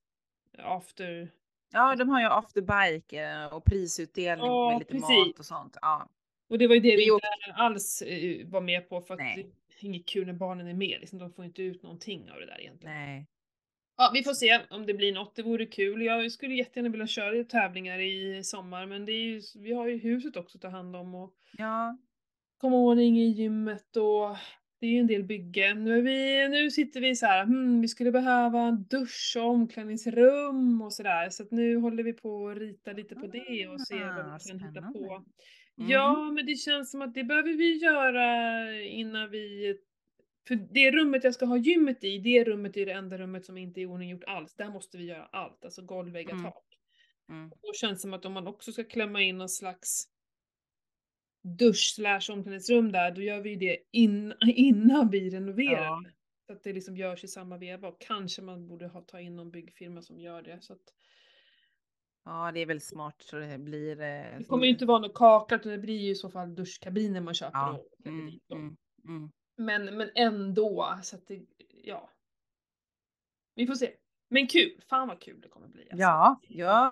after 0.58 1.32
Ja, 1.72 1.96
de 1.96 2.10
har 2.10 2.22
ju 2.22 2.28
afterbike 2.28 3.24
eh, 3.24 3.46
och 3.46 3.66
prisutdelning 3.66 4.46
ja, 4.46 4.70
med 4.70 4.80
lite 4.80 4.92
precis. 4.92 5.28
mat 5.28 5.40
och 5.40 5.46
sånt. 5.46 5.78
Ja. 5.82 6.10
Och 6.50 6.58
det 6.58 6.68
var 6.68 6.76
ju 6.76 6.82
det 6.82 6.96
vi 6.96 7.04
inte 7.04 7.28
alls 7.54 8.02
eh, 8.02 8.48
var 8.48 8.62
med 8.62 8.90
på 8.90 9.02
för 9.02 9.14
att 9.14 9.20
Nej. 9.20 9.36
det 9.68 9.86
är 9.86 9.90
inget 9.90 10.06
kul 10.06 10.26
när 10.28 10.34
barnen 10.34 10.68
är 10.68 10.74
med. 10.74 10.98
Liksom, 11.00 11.20
de 11.20 11.34
får 11.34 11.46
inte 11.46 11.62
ut 11.62 11.84
någonting 11.84 12.32
av 12.32 12.40
det 12.40 12.46
där 12.46 12.62
egentligen. 12.62 12.96
Nej. 12.96 13.28
Ja, 13.98 14.12
vi 14.14 14.24
får 14.24 14.34
se 14.34 14.62
om 14.70 14.86
det 14.86 14.94
blir 14.94 15.14
något. 15.14 15.36
Det 15.36 15.44
vore 15.44 15.66
kul. 15.66 16.02
Jag 16.02 16.32
skulle 16.32 16.56
jättegärna 16.56 16.90
vilja 16.90 17.08
köra 17.08 17.44
tävlingar 17.44 18.00
i 18.00 18.44
sommar, 18.44 18.86
men 18.86 19.06
det 19.06 19.12
är 19.12 19.24
ju, 19.24 19.42
vi 19.56 19.74
har 19.74 19.88
ju 19.88 19.98
huset 19.98 20.38
också 20.38 20.58
att 20.58 20.62
ta 20.62 20.70
hand 20.70 20.96
om 20.96 21.16
och 21.16 21.34
ja. 21.58 21.98
komma 22.58 22.76
ordning 22.76 23.20
i 23.20 23.26
gymmet 23.26 23.98
och 23.98 24.38
det 24.82 24.88
är 24.88 24.92
ju 24.92 25.00
en 25.00 25.08
del 25.08 25.24
bygge. 25.24 25.74
Nu, 25.74 26.02
vi, 26.02 26.48
nu 26.50 26.72
sitter 26.72 27.02
vi 27.02 27.16
så 27.16 27.26
här, 27.26 27.46
hmm, 27.46 27.82
vi 27.82 27.88
skulle 27.88 28.12
behöva 28.12 28.72
dusch 28.72 29.38
och 29.38 29.50
omklädningsrum 29.50 30.82
och 30.82 30.94
sådär. 30.94 31.30
Så 31.30 31.44
att 31.44 31.52
nu 31.52 31.78
håller 31.78 32.04
vi 32.04 32.14
på 32.14 32.50
att 32.50 32.58
rita 32.58 32.94
lite 32.94 33.16
på 33.16 33.28
det 33.28 33.68
och 33.68 33.82
se 33.82 33.96
vad 33.96 34.42
vi 34.44 34.50
kan 34.50 34.60
hitta 34.60 34.82
på. 34.82 35.14
Mm. 35.78 35.92
Ja, 35.92 36.32
men 36.32 36.46
det 36.46 36.56
känns 36.56 36.92
som 36.92 37.02
att 37.02 37.14
det 37.14 37.24
behöver 37.24 37.54
vi 37.54 37.78
göra 37.78 38.74
innan 38.82 39.30
vi 39.30 39.76
för 40.48 40.56
det 40.56 40.92
rummet 40.92 41.24
jag 41.24 41.34
ska 41.34 41.46
ha 41.46 41.58
gymmet 41.58 42.04
i, 42.04 42.18
det 42.18 42.44
rummet 42.44 42.78
är 42.78 42.86
det 42.86 42.92
enda 42.92 43.18
rummet 43.18 43.46
som 43.46 43.58
inte 43.58 43.82
är 43.82 43.86
ordninggjort 43.86 44.24
alls. 44.24 44.56
Där 44.56 44.70
måste 44.70 44.98
vi 44.98 45.06
göra 45.06 45.26
allt, 45.32 45.66
alltså 45.66 45.82
golv, 45.82 46.14
väggar, 46.14 46.34
mm. 46.34 46.44
tak. 46.44 46.64
Mm. 47.30 47.50
Då 47.50 47.74
känns 47.74 47.98
det 47.98 48.02
som 48.02 48.14
att 48.14 48.26
om 48.26 48.34
man 48.34 48.48
också 48.48 48.72
ska 48.72 48.84
klämma 48.84 49.22
in 49.22 49.38
någon 49.38 49.50
slags 49.50 50.08
dusch 51.42 51.94
slash 51.96 52.32
omklädningsrum 52.32 52.92
där, 52.92 53.12
då 53.12 53.22
gör 53.22 53.42
vi 53.42 53.56
det 53.56 53.78
in, 53.92 54.34
innan 54.48 55.10
vi 55.10 55.30
renoverar. 55.30 55.84
Ja. 55.84 56.04
Så 56.48 56.54
att 56.54 56.64
det 56.64 56.74
liksom 56.74 56.98
görs 56.98 57.24
i 57.24 57.28
samma 57.28 57.58
veva 57.58 57.88
och 57.88 58.02
kanske 58.02 58.42
man 58.42 58.68
borde 58.68 58.88
ha, 58.88 59.02
ta 59.02 59.20
in 59.20 59.36
någon 59.36 59.52
byggfirma 59.52 60.02
som 60.02 60.20
gör 60.20 60.42
det. 60.42 60.62
Så 60.62 60.74
att, 60.74 60.94
Ja, 62.24 62.52
det 62.54 62.60
är 62.60 62.66
väl 62.66 62.82
smart 62.82 63.22
så 63.22 63.36
det 63.36 63.58
blir... 63.58 64.02
Eh, 64.02 64.38
det 64.38 64.44
kommer 64.48 64.64
ju 64.64 64.70
inte 64.70 64.86
vara 64.86 65.00
något 65.00 65.14
kakat, 65.14 65.62
utan 65.62 65.72
det 65.72 65.78
blir 65.78 66.00
ju 66.00 66.10
i 66.10 66.16
så 66.16 66.30
fall 66.30 66.56
duschkabiner 66.56 67.22
man 67.22 67.34
köper 67.34 67.58
ja. 67.58 67.84
Mm, 68.06 68.40
mm, 68.52 68.78
mm. 69.08 69.32
Men, 69.58 69.98
men 69.98 70.10
ändå, 70.16 71.00
så 71.04 71.16
att 71.16 71.28
det, 71.28 71.42
ja. 71.84 72.10
Vi 73.56 73.68
får 73.68 73.76
se. 73.76 73.92
Men 74.34 74.48
kul, 74.48 74.82
fan 74.90 75.08
vad 75.08 75.20
kul 75.22 75.42
det 75.42 75.48
kommer 75.48 75.68
bli. 75.68 75.82
Alltså. 75.82 75.98
Ja, 75.98 76.40
ja, 76.48 76.92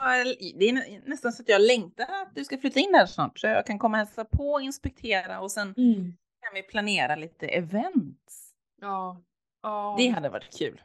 det 0.56 0.70
är 0.70 1.10
nästan 1.10 1.32
så 1.32 1.42
att 1.42 1.50
jag 1.50 1.62
längtar 1.62 2.04
att 2.04 2.36
du 2.36 2.46
ska 2.46 2.58
flytta 2.58 2.80
in 2.80 2.92
där 2.92 3.06
snart 3.06 3.40
så 3.40 3.48
jag 3.48 3.66
kan 3.66 3.80
komma 3.80 3.98
och 3.98 3.98
hälsa 3.98 4.26
på, 4.26 4.60
inspektera 4.62 5.40
och 5.40 5.52
sen 5.52 5.74
mm. 5.78 6.14
kan 6.42 6.54
vi 6.54 6.64
planera 6.64 7.16
lite 7.16 7.48
events. 7.48 8.54
Ja. 8.82 9.22
ja. 9.62 9.96
Det 9.98 10.08
hade 10.08 10.30
varit 10.30 10.58
kul. 10.58 10.82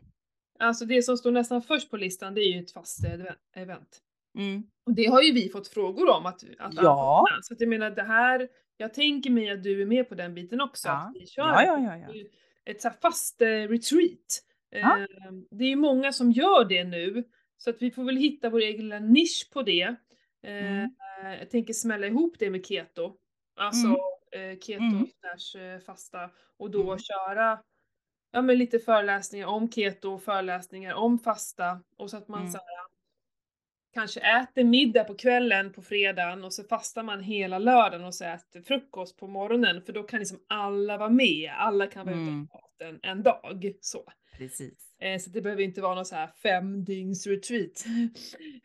Alltså 0.59 0.85
det 0.85 1.03
som 1.03 1.17
står 1.17 1.31
nästan 1.31 1.63
först 1.63 1.91
på 1.91 1.97
listan 1.97 2.35
det 2.35 2.41
är 2.41 2.53
ju 2.53 2.61
ett 2.61 2.73
fast 2.73 3.05
event. 3.57 4.01
Mm. 4.39 4.63
Och 4.87 4.95
det 4.95 5.07
har 5.07 5.23
ju 5.23 5.33
vi 5.33 5.49
fått 5.49 5.69
frågor 5.69 6.11
om 6.17 6.27
att, 6.27 6.45
att 6.59 6.75
ja. 6.75 7.27
Så 7.43 7.55
att 7.55 7.61
jag 7.61 7.69
menar 7.69 7.91
det 7.91 8.03
här, 8.03 8.49
jag 8.77 8.95
tänker 8.95 9.31
mig 9.31 9.51
att 9.51 9.63
du 9.63 9.83
är 9.83 9.87
med 9.87 10.09
på 10.09 10.15
den 10.15 10.35
biten 10.35 10.61
också. 10.61 10.89
Ja, 10.89 10.95
att 10.95 11.13
vi 11.15 11.27
kör 11.27 11.43
ja, 11.43 11.97
ja, 11.97 12.15
ett 12.65 12.83
så 12.83 12.91
fast 13.03 13.43
uh, 13.43 13.47
retreat. 13.47 14.45
Ja. 14.81 14.99
Ehm, 14.99 15.47
det 15.51 15.65
är 15.65 15.77
många 15.77 16.13
som 16.13 16.31
gör 16.33 16.65
det 16.65 16.85
nu, 16.85 17.25
så 17.57 17.71
att 17.71 17.83
vi 17.83 17.91
får 17.91 18.05
väl 18.05 18.17
hitta 18.17 18.51
vår 18.51 18.61
egen 18.61 18.81
lilla 18.81 18.99
nisch 18.99 19.51
på 19.53 19.63
det. 19.63 19.95
Mm. 20.43 20.85
Eh, 21.23 21.39
jag 21.39 21.51
tänker 21.51 21.73
smälla 21.73 22.07
ihop 22.07 22.37
det 22.39 22.51
med 22.51 22.67
keto. 22.67 23.17
Alltså 23.57 23.87
mm. 24.33 24.61
keto 24.61 24.83
mm. 24.83 25.07
slash 25.07 25.61
eh, 25.63 25.81
fasta 25.81 26.31
och 26.57 26.71
då 26.71 26.83
mm. 26.83 26.99
köra 26.99 27.59
ja, 28.33 28.43
men 28.43 28.59
lite 28.59 28.79
föreläsningar 28.79 29.47
om 29.47 29.71
keto, 29.71 30.19
föreläsningar 30.19 30.95
om 30.95 31.19
fasta 31.19 31.81
och 31.97 32.11
så 32.11 32.17
att 32.17 32.29
man 32.29 32.41
mm. 32.41 32.53
så 32.53 32.59
här, 32.59 32.67
kanske 33.93 34.21
äter 34.21 34.65
middag 34.65 35.05
på 35.05 35.15
kvällen 35.15 35.73
på 35.73 35.83
fredagen 35.83 36.45
och 36.45 36.53
så 36.53 36.65
fastar 36.65 37.03
man 37.03 37.21
hela 37.21 37.59
lördagen 37.59 38.05
och 38.05 38.15
så 38.15 38.25
äter 38.25 38.61
frukost 38.61 39.17
på 39.17 39.27
morgonen 39.27 39.83
för 39.83 39.93
då 39.93 40.03
kan 40.03 40.19
liksom 40.19 40.41
alla 40.47 40.99
vara 40.99 41.11
med, 41.11 41.53
alla 41.57 41.87
kan 41.87 42.07
vara 42.07 42.17
mm. 42.17 42.49
utan 42.79 42.89
en, 42.89 43.01
en 43.03 43.23
dag. 43.23 43.75
Så. 43.81 44.13
Precis. 44.39 44.95
Eh, 45.01 45.19
så 45.19 45.31
det 45.31 45.41
behöver 45.41 45.63
inte 45.63 45.81
vara 45.81 45.95
någon 45.95 46.05
så 46.05 46.15
här 46.15 46.31
fem 46.43 46.85
dygns 46.85 47.27
retreat. 47.27 47.85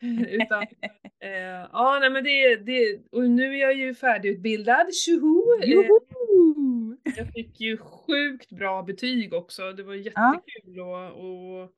Utan, 0.28 0.62
eh, 1.20 1.68
ja 1.72 1.98
nej 2.00 2.10
men 2.10 2.24
det, 2.24 2.56
det, 2.56 3.00
och 3.12 3.30
nu 3.30 3.54
är 3.54 3.60
jag 3.60 3.74
ju 3.74 3.94
färdigutbildad, 3.94 4.94
tjoho! 4.94 5.62
Eh, 5.62 5.70
jag 7.16 7.32
fick 7.32 7.60
ju 7.60 7.76
sjukt 7.76 8.52
bra 8.52 8.82
betyg 8.82 9.34
också, 9.34 9.72
det 9.72 9.82
var 9.82 9.94
jättekul 9.94 10.76
ja. 10.76 11.08
att, 11.08 11.14
att 11.14 11.74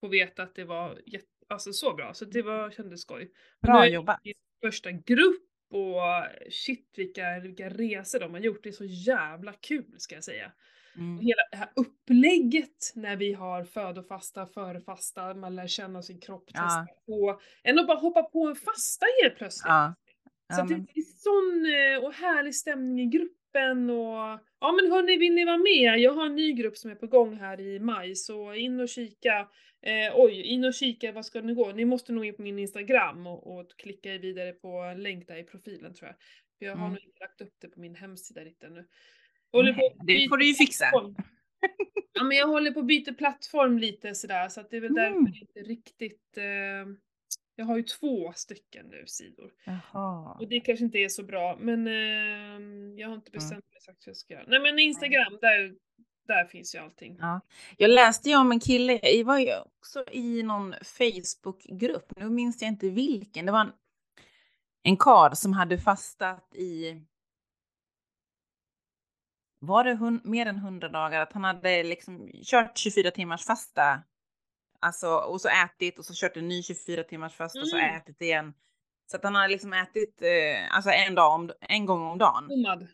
få 0.00 0.08
veta 0.08 0.42
att 0.42 0.54
det 0.54 0.64
var 0.64 1.00
jätte 1.06 1.26
alltså 1.48 1.72
så 1.72 1.94
bra, 1.94 2.14
så 2.14 2.24
det 2.24 2.42
var, 2.42 2.70
kändes 2.70 3.00
skoj. 3.00 3.30
Bra 3.62 3.88
jobbat! 3.88 4.20
Första 4.60 4.90
grupp 4.90 5.45
och 5.70 6.02
shit 6.50 6.94
vilka, 6.96 7.40
vilka 7.42 7.68
resor 7.68 8.20
de 8.20 8.34
har 8.34 8.40
gjort, 8.40 8.62
det 8.62 8.68
är 8.68 8.72
så 8.72 8.84
jävla 8.84 9.52
kul 9.52 9.94
ska 9.98 10.14
jag 10.14 10.24
säga. 10.24 10.52
Mm. 10.96 11.18
Hela 11.18 11.42
det 11.50 11.56
här 11.56 11.68
upplägget 11.76 12.92
när 12.94 13.16
vi 13.16 13.32
har 13.32 13.64
födofasta, 13.64 14.46
förfasta, 14.46 15.34
man 15.34 15.56
lär 15.56 15.66
känna 15.66 16.02
sin 16.02 16.20
kropp, 16.20 16.44
ja. 16.46 16.62
testa 16.62 16.86
på, 17.06 17.40
än 17.64 17.78
att 17.78 17.86
bara 17.86 17.98
hoppa 17.98 18.22
på 18.22 18.46
en 18.46 18.56
fasta 18.56 19.06
helt 19.22 19.36
plötsligt. 19.36 19.68
Ja. 19.68 19.94
Ja, 20.48 20.56
så 20.56 20.64
men... 20.64 20.84
det 20.84 21.00
är 21.00 21.04
sån 21.04 21.66
eh, 21.66 22.06
och 22.06 22.12
härlig 22.14 22.54
stämning 22.54 23.00
i 23.00 23.06
gruppen 23.06 23.36
och 23.90 24.40
ja 24.60 24.72
men 24.72 24.92
hörni, 24.92 25.16
vill 25.16 25.34
ni 25.34 25.44
vara 25.44 25.58
med? 25.58 25.98
Jag 25.98 26.12
har 26.12 26.26
en 26.26 26.36
ny 26.36 26.52
grupp 26.52 26.76
som 26.76 26.90
är 26.90 26.94
på 26.94 27.06
gång 27.06 27.36
här 27.36 27.60
i 27.60 27.78
maj 27.78 28.14
så 28.14 28.54
in 28.54 28.80
och 28.80 28.88
kika. 28.88 29.48
Eh, 29.82 30.12
oj, 30.14 30.42
in 30.42 30.64
och 30.64 30.74
kika, 30.74 31.12
vad 31.12 31.26
ska 31.26 31.40
ni 31.40 31.54
gå? 31.54 31.72
Ni 31.72 31.84
måste 31.84 32.12
nog 32.12 32.24
in 32.24 32.36
på 32.36 32.42
min 32.42 32.58
Instagram 32.58 33.26
och, 33.26 33.58
och 33.58 33.76
klicka 33.76 34.18
vidare 34.18 34.52
på 34.52 34.68
en 34.68 35.02
länk 35.02 35.28
där 35.28 35.36
i 35.36 35.44
profilen 35.44 35.94
tror 35.94 36.08
jag. 36.08 36.16
För 36.58 36.66
jag 36.66 36.72
har 36.72 36.86
mm. 36.86 36.92
nog 36.92 37.02
inte 37.02 37.20
lagt 37.20 37.40
upp 37.40 37.54
det 37.60 37.68
på 37.68 37.80
min 37.80 37.94
hemsida 37.94 38.40
riktigt 38.40 38.64
ännu. 38.64 38.86
Det 40.06 40.28
får 40.28 40.36
du 40.36 40.46
ju 40.46 40.54
fixa. 40.54 40.84
Ja 42.12 42.24
men 42.24 42.36
jag 42.36 42.46
håller 42.46 42.70
på 42.70 42.80
att 42.80 42.86
byta 42.86 43.12
plattform 43.12 43.78
lite 43.78 44.14
sådär 44.14 44.48
så 44.48 44.60
att 44.60 44.70
det 44.70 44.76
är 44.76 44.80
väl 44.80 44.98
mm. 44.98 45.02
därför 45.04 45.32
det 45.32 45.40
inte 45.40 45.60
riktigt 45.60 46.38
eh, 46.38 46.92
jag 47.56 47.66
har 47.66 47.76
ju 47.76 47.82
två 47.82 48.32
stycken 48.36 48.86
nu 48.86 49.04
sidor. 49.06 49.52
Jaha. 49.64 50.36
Och 50.40 50.48
det 50.48 50.60
kanske 50.60 50.84
inte 50.84 50.98
är 50.98 51.08
så 51.08 51.22
bra 51.22 51.56
men 51.60 51.86
eh, 51.86 53.00
jag 53.00 53.08
har 53.08 53.14
inte 53.14 53.30
bestämt 53.30 53.64
mig 53.64 53.76
exakt 53.76 54.06
hur 54.06 54.10
jag 54.10 54.16
ska 54.16 54.34
göra. 54.34 54.44
Nej 54.48 54.60
men 54.60 54.78
Instagram, 54.78 55.38
där, 55.40 55.74
där 56.26 56.44
finns 56.44 56.74
ju 56.74 56.78
allting. 56.78 57.16
Ja. 57.20 57.40
Jag 57.76 57.90
läste 57.90 58.28
ju 58.30 58.36
om 58.36 58.52
en 58.52 58.60
kille, 58.60 59.00
jag 59.02 59.24
var 59.24 59.38
ju 59.38 59.52
också 59.78 60.04
i 60.12 60.42
någon 60.42 60.74
Facebookgrupp, 60.82 62.16
nu 62.16 62.30
minns 62.30 62.62
jag 62.62 62.68
inte 62.68 62.90
vilken, 62.90 63.46
det 63.46 63.52
var 63.52 63.60
en, 63.60 63.72
en 64.82 64.96
kar 64.96 65.34
som 65.34 65.52
hade 65.52 65.78
fastat 65.78 66.54
i 66.54 67.02
var 69.58 69.84
det 69.84 70.20
mer 70.24 70.46
än 70.46 70.56
100 70.56 70.88
dagar, 70.88 71.20
att 71.20 71.32
han 71.32 71.44
hade 71.44 71.82
liksom 71.82 72.30
kört 72.42 72.78
24 72.78 73.10
timmars 73.10 73.44
fasta. 73.44 74.02
Alltså, 74.86 75.08
och 75.08 75.40
så 75.40 75.48
ätit 75.48 75.98
och 75.98 76.04
så 76.04 76.14
kört 76.16 76.36
en 76.36 76.48
ny 76.48 76.62
24 76.62 77.02
timmars 77.04 77.34
fasta 77.34 77.60
och 77.60 77.68
så 77.68 77.76
Mm. 77.76 77.96
ätit 77.96 78.22
igen. 78.22 78.54
Så 79.10 79.16
att 79.16 79.24
han 79.24 79.34
har 79.34 79.48
liksom 79.48 79.72
ätit 79.72 80.22
eh, 80.22 80.76
alltså 80.76 80.90
en, 80.90 81.14
dag 81.14 81.34
om, 81.34 81.50
en 81.60 81.86
gång 81.86 82.02
om 82.02 82.18
dagen. 82.18 82.48
Bommad. 82.48 82.86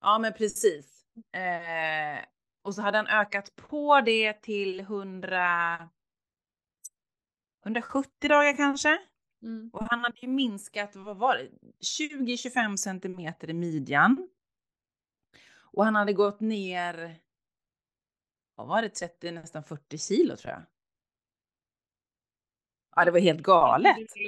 Ja, 0.00 0.18
men 0.18 0.32
precis. 0.32 1.04
Eh, 1.32 2.24
och 2.62 2.74
så 2.74 2.82
hade 2.82 2.98
han 2.98 3.06
ökat 3.06 3.56
på 3.56 4.00
det 4.00 4.42
till 4.42 4.80
100... 4.80 5.88
170 7.64 8.28
dagar 8.28 8.56
kanske. 8.56 8.98
Mm. 9.42 9.70
Och 9.72 9.86
han 9.90 10.00
hade 10.00 10.18
ju 10.20 10.28
minskat, 10.28 10.96
vad 10.96 11.16
var 11.16 11.36
det, 11.36 11.48
20-25 12.24 12.76
centimeter 12.76 13.50
i 13.50 13.52
midjan. 13.52 14.28
Och 15.72 15.84
han 15.84 15.94
hade 15.94 16.12
gått 16.12 16.40
ner, 16.40 17.16
vad 18.54 18.66
var 18.66 18.82
det, 18.82 18.88
30, 18.88 19.30
nästan 19.30 19.64
40 19.64 19.98
kilo 19.98 20.36
tror 20.36 20.52
jag. 20.52 20.62
Ja, 22.96 23.04
det 23.04 23.10
var 23.10 23.20
helt 23.20 23.40
galet. 23.42 23.96
Det. 23.96 24.20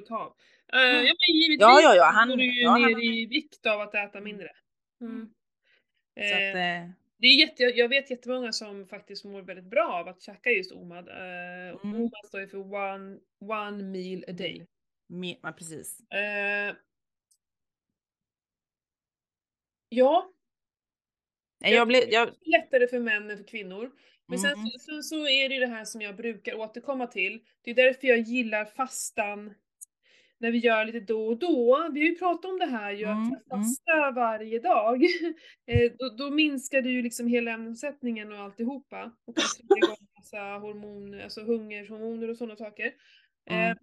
Eh, 0.73 0.81
ja 0.83 1.15
men 1.15 1.37
givetvis 1.37 1.61
Ja, 1.61 1.81
ja, 1.83 1.95
ja, 1.95 2.05
han- 2.05 2.29
går 2.29 2.37
du 2.37 2.45
ju 2.45 2.63
ja, 2.63 2.71
han 2.71 2.83
ner 2.83 2.89
hade- 2.95 3.05
i 3.05 3.27
vikt 3.27 3.67
av 3.67 3.81
att 3.81 3.95
äta 3.95 4.21
mindre. 4.21 4.49
Mm. 5.01 5.35
Så 6.17 6.21
att, 6.35 6.41
Eh, 6.41 6.83
eh, 6.83 6.89
det 7.17 7.27
är 7.27 7.35
jätte, 7.41 7.63
jag 7.63 7.89
vet 7.89 8.11
jättemånga 8.11 8.53
som 8.53 8.87
faktiskt 8.87 9.25
mår 9.25 9.43
väldigt 9.43 9.65
bra 9.65 9.93
av 9.93 10.09
att 10.09 10.23
käka 10.23 10.51
just 10.51 10.73
OMAD. 10.73 11.09
Uh, 11.09 11.15
Mm. 11.85 11.95
OMAD 12.01 12.27
står 12.27 12.41
ju 12.41 12.49
för 12.49 12.59
one, 12.75 13.19
one 13.41 13.83
meal 13.83 14.25
a 14.29 14.33
day. 14.33 14.67
me, 15.09 15.37
ja, 15.43 15.53
precis. 15.53 16.01
Eh, 16.11 16.75
ja, 19.89 20.31
Nej, 21.61 21.75
Jag 21.75 21.89
blev, 21.89 22.03
jag, 22.09 22.31
lättare 22.45 22.87
för 22.87 22.99
män 23.01 23.31
än 23.31 23.37
för 23.37 23.45
kvinnor. 23.45 23.91
Men 24.29 24.39
sen 24.39 24.53
Mm. 24.53 24.67
så, 24.79 25.03
så, 25.03 25.29
är 25.29 25.49
det 25.49 25.55
ju 25.55 25.61
det 25.61 25.67
här 25.67 25.85
som 25.85 26.01
jag 26.01 26.17
brukar 26.17 26.55
återkomma 26.55 27.07
till. 27.07 27.41
Det 27.63 27.71
är 27.71 27.75
därför 27.75 28.07
jag 28.09 28.19
gillar 28.19 28.65
fastan 28.65 29.55
när 30.39 30.51
vi 30.51 30.59
gör 30.59 30.85
lite 30.85 31.01
då 31.01 31.27
och 31.27 31.39
då. 31.39 31.89
Vi 31.93 32.01
har 32.01 32.07
ju 32.07 32.15
pratat 32.19 32.45
om 32.45 32.59
det 32.59 32.67
här 32.67 32.93
ju, 32.93 33.05
Mm, 33.05 33.33
att 33.33 33.49
fasta 33.51 34.11
varje 34.11 34.59
dag. 34.59 35.03
Eh, 35.67 35.93
då, 35.99 36.09
då 36.19 36.31
minskar 36.31 36.83
det 36.83 36.89
ju 36.91 37.03
liksom 37.03 37.27
hela 37.27 37.51
ämnesomsättningen 37.51 38.33
och 38.33 38.39
alltihopa. 38.39 39.13
Och 39.27 39.37
kan 39.37 39.45
trigga 39.57 39.77
igång 39.77 40.07
massa 40.19 40.39
hormoner, 40.39 41.25
alltså 41.25 41.41
hungerhormoner 41.45 42.31
och 42.31 42.37
sådana 42.37 42.57
saker. 42.57 42.87
Eh, 43.51 43.55
Mm. 43.57 43.77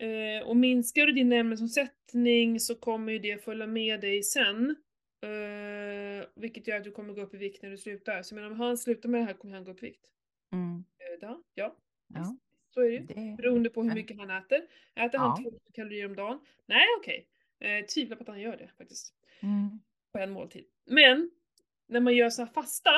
Eh, 0.00 0.42
och 0.48 0.56
minskar 0.56 1.06
du 1.06 1.12
din 1.12 1.32
ämnesomsättning 1.32 2.60
så 2.60 2.74
kommer 2.74 3.12
ju 3.12 3.18
det 3.18 3.44
följa 3.44 3.66
med 3.66 4.00
dig 4.00 4.22
sen. 4.22 4.76
Eh, 5.20 6.26
vilket 6.34 6.66
gör 6.68 6.76
att 6.76 6.84
du 6.84 6.90
kommer 6.90 7.14
gå 7.14 7.20
upp 7.22 7.34
i 7.34 7.36
vikt 7.36 7.62
när 7.62 7.70
du 7.70 7.78
slutar. 7.78 8.22
Så 8.22 8.34
menar, 8.34 8.50
om 8.50 8.60
han 8.60 8.78
slutar 8.78 9.08
med 9.08 9.20
det 9.20 9.24
här 9.24 9.34
kommer 9.34 9.54
han 9.54 9.64
gå 9.64 9.70
upp 9.70 9.82
i 9.82 9.86
vikt. 9.86 10.06
mm, 10.52 10.84
Eh, 10.98 11.18
ja, 11.20 11.42
ja, 11.54 11.76
ja, 12.14 12.36
så 12.74 12.80
är 12.80 12.84
det 12.84 12.92
ju. 12.94 13.00
det, 13.00 13.36
Beroende 13.36 13.70
på 13.70 13.82
hur 13.82 13.88
Ja. 13.90 13.94
mycket 13.94 14.16
han 14.18 14.30
äter. 14.30 14.58
Äter 14.94 15.10
Ja. 15.12 15.18
han 15.20 15.36
2000 15.44 15.60
kalorier 15.74 16.06
om 16.06 16.16
dagen? 16.16 16.40
Nej, 16.66 16.86
okej. 16.98 17.26
Eh, 17.60 17.84
tvivlar 17.86 18.16
på 18.16 18.22
att 18.22 18.28
han 18.28 18.40
gör 18.40 18.56
det 18.56 18.70
faktiskt. 18.78 19.14
mm, 19.42 19.78
På 20.12 20.18
en 20.18 20.30
måltid. 20.30 20.64
Men, 20.86 21.30
när 21.88 22.00
man 22.00 22.16
gör 22.16 22.30
så 22.30 22.42
här 22.42 22.52
fasta. 22.52 22.90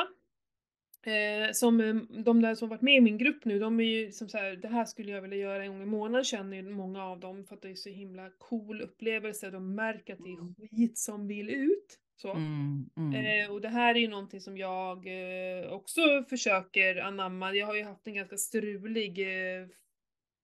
Eh, 1.03 1.51
som 1.53 1.79
eh, 1.81 1.95
de 2.23 2.41
där 2.41 2.55
som 2.55 2.69
varit 2.69 2.81
med 2.81 2.95
i 2.95 3.01
min 3.01 3.17
grupp 3.17 3.45
nu, 3.45 3.59
de 3.59 3.79
är 3.79 3.83
ju 3.83 4.11
som 4.11 4.29
så 4.29 4.37
här, 4.37 4.55
det 4.55 4.67
här 4.67 4.85
skulle 4.85 5.11
jag 5.11 5.21
vilja 5.21 5.37
göra 5.37 5.63
en 5.63 5.71
gång 5.71 5.81
i 5.81 5.85
månaden 5.85 6.23
känner 6.23 6.57
ju 6.57 6.63
många 6.69 7.03
av 7.05 7.19
dem 7.19 7.45
för 7.45 7.55
att 7.55 7.61
det 7.61 7.69
är 7.69 7.75
så 7.75 7.89
himla 7.89 8.29
cool 8.37 8.81
upplevelse. 8.81 9.49
De 9.49 9.75
märker 9.75 10.13
att 10.13 10.19
det 10.23 10.29
Mm. 10.29 10.55
är 10.61 10.67
skit 10.67 10.97
som 10.97 11.27
vill 11.27 11.49
ut. 11.49 11.99
Så. 12.21 12.31
mm, 12.31 12.89
mm. 12.97 13.15
Eh, 13.45 13.51
och 13.51 13.61
det 13.61 13.69
här 13.69 13.95
är 13.95 13.99
ju 13.99 14.07
någonting 14.07 14.41
som 14.41 14.57
jag 14.57 15.07
eh, 15.07 15.71
också 15.71 16.01
försöker 16.29 16.95
anamma. 16.95 17.53
Jag 17.53 17.67
har 17.67 17.75
ju 17.75 17.83
haft 17.83 18.07
en 18.07 18.13
ganska 18.13 18.37
strulig 18.37 19.19
eh, 19.19 19.67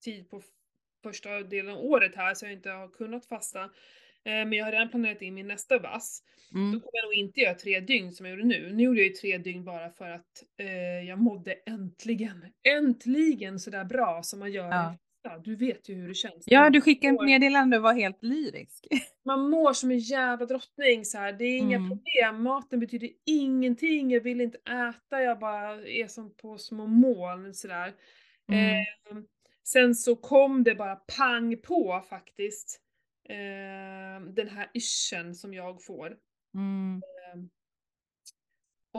tid 0.03 0.29
på 0.29 0.41
första 1.03 1.43
delen 1.43 1.73
av 1.75 1.79
året 1.85 2.15
här 2.15 2.33
så 2.33 2.45
jag 2.45 2.53
inte 2.53 2.69
har 2.69 2.87
kunnat 2.87 3.25
fasta. 3.25 3.63
Eh, 3.63 3.69
men 4.23 4.53
jag 4.53 4.65
har 4.65 4.71
redan 4.71 4.89
planerat 4.89 5.21
in 5.21 5.33
min 5.33 5.47
nästa 5.47 5.79
vass. 5.79 6.23
Då 6.51 6.57
Mm. 6.59 6.71
kommer 6.71 6.91
jag 6.93 7.05
nog 7.05 7.13
inte 7.13 7.39
göra 7.39 7.53
tre 7.55 7.79
dygn 7.79 8.11
som 8.11 8.25
jag 8.25 8.31
gjorde 8.35 8.47
nu. 8.47 8.73
Nu 8.73 8.83
gjorde 8.83 8.99
jag 8.99 9.07
ju 9.07 9.13
tre 9.13 9.37
dygn 9.37 9.63
bara 9.65 9.89
för 9.89 10.09
att 10.09 10.43
eh, 10.57 11.01
jag 11.07 11.19
mådde 11.19 11.53
äntligen, 11.65 12.45
äntligen 12.63 13.59
sådär 13.59 13.83
bra 13.85 14.23
som 14.23 14.39
man 14.39 14.51
gör 14.51 14.69
Ja. 14.69 14.97
Fasta. 15.29 15.41
Du 15.43 15.55
vet 15.55 15.89
ju 15.89 15.95
hur 15.95 16.07
det 16.07 16.13
känns. 16.13 16.43
Ja, 16.45 16.69
du 16.69 16.81
skickade 16.81 17.15
ett 17.15 17.21
meddelande 17.25 17.77
och 17.77 17.83
var 17.83 17.93
helt 17.93 18.23
lyrisk. 18.23 18.87
man 19.25 19.49
mår 19.49 19.73
som 19.73 19.91
en 19.91 19.99
jävla 19.99 20.45
drottning 20.45 21.05
så 21.05 21.17
här. 21.17 21.33
Det 21.33 21.45
är 21.45 21.57
inga 21.57 21.77
Mm. 21.77 21.89
problem. 21.89 22.43
Maten 22.43 22.79
betyder 22.79 23.09
ingenting. 23.25 24.11
Jag 24.11 24.21
vill 24.21 24.41
inte 24.41 24.57
äta. 24.57 25.21
Jag 25.21 25.39
bara 25.39 25.87
är 25.87 26.07
som 26.07 26.35
på 26.35 26.57
små 26.57 26.87
moln 26.87 27.53
sådär. 27.53 27.93
Mm. 28.51 28.69
Eh, 28.75 29.17
sen 29.63 29.95
så 29.95 30.15
kom 30.15 30.63
det 30.63 30.75
bara 30.75 30.95
pang 30.95 31.57
på 31.57 32.03
faktiskt. 32.09 32.81
Eh, 33.29 34.25
den 34.33 34.47
här 34.47 34.69
yrseln 34.73 35.35
som 35.35 35.53
jag 35.53 35.83
får. 35.83 36.15
Mm. 36.55 37.01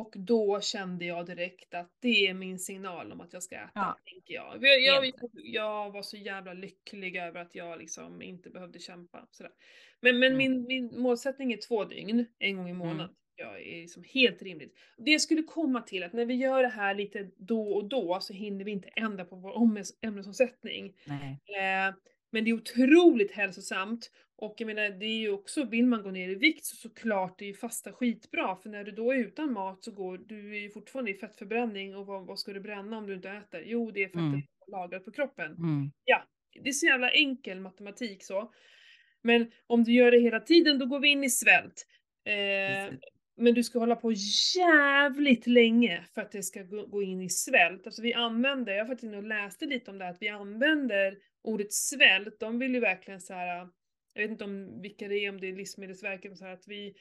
Och 0.01 0.15
då 0.17 0.61
kände 0.61 1.05
jag 1.05 1.27
direkt 1.27 1.75
att 1.75 1.91
det 2.01 2.27
är 2.27 2.35
min 2.35 2.59
signal 2.59 3.13
om 3.13 3.21
att 3.21 3.33
jag 3.33 3.43
ska 3.43 3.55
äta, 3.57 3.71
Ja. 3.75 3.99
tänker 4.05 4.35
jag. 4.35 4.57
Jag, 4.65 4.81
jag, 4.81 5.13
jag 5.33 5.91
var 5.91 6.03
så 6.03 6.17
jävla 6.17 6.53
lycklig 6.53 7.17
över 7.17 7.41
att 7.41 7.55
jag 7.55 7.79
liksom 7.79 8.23
inte 8.23 8.51
behövde 8.51 8.79
kämpa. 8.79 9.27
Sådär. 9.31 9.53
Men, 10.01 10.19
men 10.19 10.33
Mm. 10.33 10.39
min, 10.39 10.67
min 10.67 11.01
målsättning 11.01 11.53
är 11.53 11.57
två 11.57 11.85
dygn, 11.85 12.27
en 12.39 12.57
gång 12.57 12.69
i 12.69 12.73
månaden. 12.73 13.15
Jag 13.37 13.63
är 13.63 13.81
liksom 13.81 14.05
helt 14.15 14.43
rimligt. 14.43 14.75
Det 14.97 15.19
skulle 15.19 15.43
komma 15.43 15.81
till 15.83 16.03
att 16.03 16.13
när 16.13 16.25
vi 16.25 16.35
gör 16.35 16.63
det 16.63 16.69
här 16.69 16.95
lite 16.95 17.31
då 17.37 17.73
och 17.73 17.89
då 17.89 18.19
så 18.21 18.33
hinner 18.33 18.65
vi 18.65 18.71
inte 18.71 18.89
ändra 18.89 19.25
på 19.25 19.37
vår 19.37 19.51
ämnes- 19.53 19.93
ämnesomsättning. 20.03 20.87
Eh, 21.07 21.95
men 22.31 22.45
det 22.45 22.51
är 22.51 22.55
otroligt 22.55 23.33
hälsosamt. 23.33 24.11
Och 24.41 24.55
jag 24.59 24.67
menar, 24.67 24.91
det 24.91 25.07
är 25.07 25.19
ju 25.19 25.31
också, 25.31 25.65
vill 25.65 25.87
man 25.87 26.03
gå 26.03 26.11
ner 26.11 26.29
i 26.29 26.35
vikt 26.35 26.65
så 26.65 26.77
såklart 26.77 27.39
det 27.39 27.45
är 27.45 27.47
ju 27.47 27.55
fasta 27.55 27.93
skitbra. 27.93 28.57
För 28.57 28.71
när 28.71 28.85
du 28.85 28.93
då 28.93 29.13
är 29.13 29.17
utan 29.17 29.53
mat 29.53 29.85
så 29.85 29.91
går 29.91 30.19
du 30.19 30.57
är 30.57 30.61
ju 30.61 30.71
fortfarande 30.71 31.11
i 31.11 31.15
fettförbränning 31.15 31.97
och 31.97 32.07
vad, 32.07 32.27
vad 32.27 32.39
ska 32.39 32.53
du 32.53 32.61
bränna 32.61 32.99
om 32.99 33.07
du 33.07 33.15
inte 33.15 33.31
äter? 33.31 33.63
Jo, 33.67 33.91
det 33.91 34.03
är 34.03 34.09
fettet 34.09 34.19
Mm. 34.19 34.43
lagrat 34.73 35.05
på 35.05 35.13
kroppen. 35.13 35.53
Mm. 35.53 35.91
Det 36.63 36.69
är 36.69 36.73
så 36.73 36.87
jävla 36.87 37.11
enkel 37.11 37.61
matematik 37.61 38.23
så. 38.23 38.53
Men 39.23 39.51
om 39.67 39.85
du 39.85 39.93
gör 39.93 40.11
det 40.11 40.21
hela 40.21 40.41
tiden, 40.41 40.79
då 40.79 40.87
går 40.87 41.01
vi 41.01 41.09
in 41.09 41.25
i 41.25 41.31
svält. 41.31 41.87
Eh, 42.25 42.95
men 43.37 43.55
du 43.55 43.63
ska 43.63 43.79
hålla 43.79 43.97
på 43.97 44.13
jävligt 44.57 45.47
länge 45.47 46.05
för 46.15 46.21
att 46.23 46.33
det 46.33 46.43
ska 46.43 46.63
gå, 46.63 47.03
in 47.03 47.23
i 47.23 47.29
svält. 47.29 47.87
Alltså 47.87 48.03
vi 48.03 48.15
använder, 48.15 48.73
jag 48.73 48.85
har 48.85 48.89
faktiskt 48.89 49.05
inne 49.05 49.17
och 49.17 49.23
läste 49.23 49.67
lite 49.67 49.91
om 49.91 49.99
det 49.99 50.05
här, 50.05 50.13
att 50.13 50.23
vi 50.23 50.29
använder 50.29 51.19
ordet 51.43 51.73
svält, 51.73 52.41
de 52.41 52.59
vill 52.59 52.75
ju 52.75 52.81
verkligen 52.81 53.21
så 53.21 53.35
här. 53.35 53.69
Jag 54.23 54.29
vet 54.29 54.33
inte 54.33 54.45
om 54.45 54.81
vilka 54.83 55.09
det 55.09 55.15
är, 55.25 55.31
om 55.31 55.41
det 55.41 55.49
är 55.49 55.53
Livsmedelsverket, 55.57 56.39
så 56.39 56.45
här, 56.45 56.53
att 56.53 56.69
vi 56.69 56.95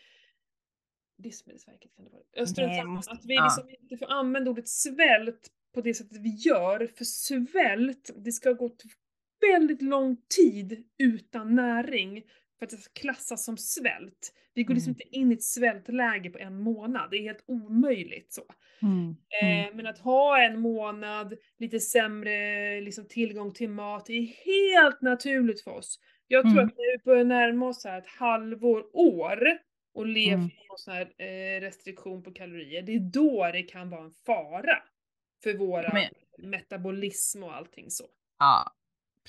Livsmedelsverket 1.24 1.96
kan 1.96 2.06
det 2.06 2.12
vara. 2.12 2.24
Jag 2.34 2.48
Nej, 2.58 2.86
måste- 2.86 3.12
Att 3.12 3.26
vi 3.26 3.36
ja. 3.36 3.44
liksom 3.44 3.76
inte 3.82 3.98
får 3.98 4.12
använda 4.12 4.52
ordet 4.52 4.68
svält 4.68 5.48
på 5.74 5.82
det 5.82 5.94
sättet 5.94 6.18
vi 6.22 6.30
gör. 6.30 6.88
För 6.98 7.06
svält, 7.06 8.10
det 8.16 8.32
ska 8.32 8.50
ha 8.50 8.54
gått 8.54 8.84
väldigt 9.52 9.82
lång 9.82 10.18
tid 10.38 10.84
utan 10.98 11.56
näring 11.56 12.24
för 12.60 12.66
att 12.66 12.70
det 12.70 12.78
ska 12.78 12.94
klassas 12.94 13.46
som 13.46 13.58
svält. 13.58 14.34
Vi 14.54 14.64
går 14.64 14.74
liksom 14.74 14.92
Mm. 14.92 15.02
inte 15.02 15.18
in 15.18 15.32
i 15.32 15.36
ett 15.36 15.44
svältläge 15.44 16.30
på 16.30 16.38
en 16.40 16.60
månad. 16.60 17.12
Det 17.12 17.18
är 17.18 17.22
helt 17.22 17.44
omöjligt 17.48 18.34
så. 18.34 18.42
Mm. 18.82 19.16
Mm. 19.44 19.70
Eh, 19.70 19.76
men 19.76 19.88
att 19.88 19.98
ha 20.00 20.42
en 20.44 20.60
månad 20.60 21.38
lite 21.58 21.80
sämre 21.80 22.82
liksom, 22.82 23.08
tillgång 23.08 23.54
till 23.54 23.70
mat 23.70 24.10
är 24.10 24.22
helt 24.22 25.02
naturligt 25.02 25.62
för 25.64 25.72
oss. 25.72 26.00
Jag 26.28 26.44
tror 26.44 26.52
Mm. 26.54 26.66
att 26.68 26.78
när 26.78 26.98
vi 26.98 27.04
börjar 27.04 27.24
närma 27.24 27.68
oss 27.68 27.86
här 27.86 27.98
ett 27.98 28.08
halvår, 28.08 28.86
år 28.94 29.40
och 29.94 30.06
lever 30.06 30.34
Mm. 30.34 30.46
med 30.46 30.80
sån 30.80 30.94
här 30.94 31.14
eh, 31.18 31.62
restriktion 31.62 32.24
på 32.24 32.34
kalorier, 32.34 32.82
det 32.82 32.96
är 32.96 33.00
då 33.00 33.50
det 33.54 33.64
kan 33.64 33.90
vara 33.90 34.02
en 34.04 34.12
fara 34.26 34.84
för 35.44 35.54
våra 35.54 35.94
Men- 35.94 36.50
metabolism 36.52 37.44
och 37.44 37.56
allting 37.56 37.92
så. 37.92 38.04
Ja, 38.40 38.72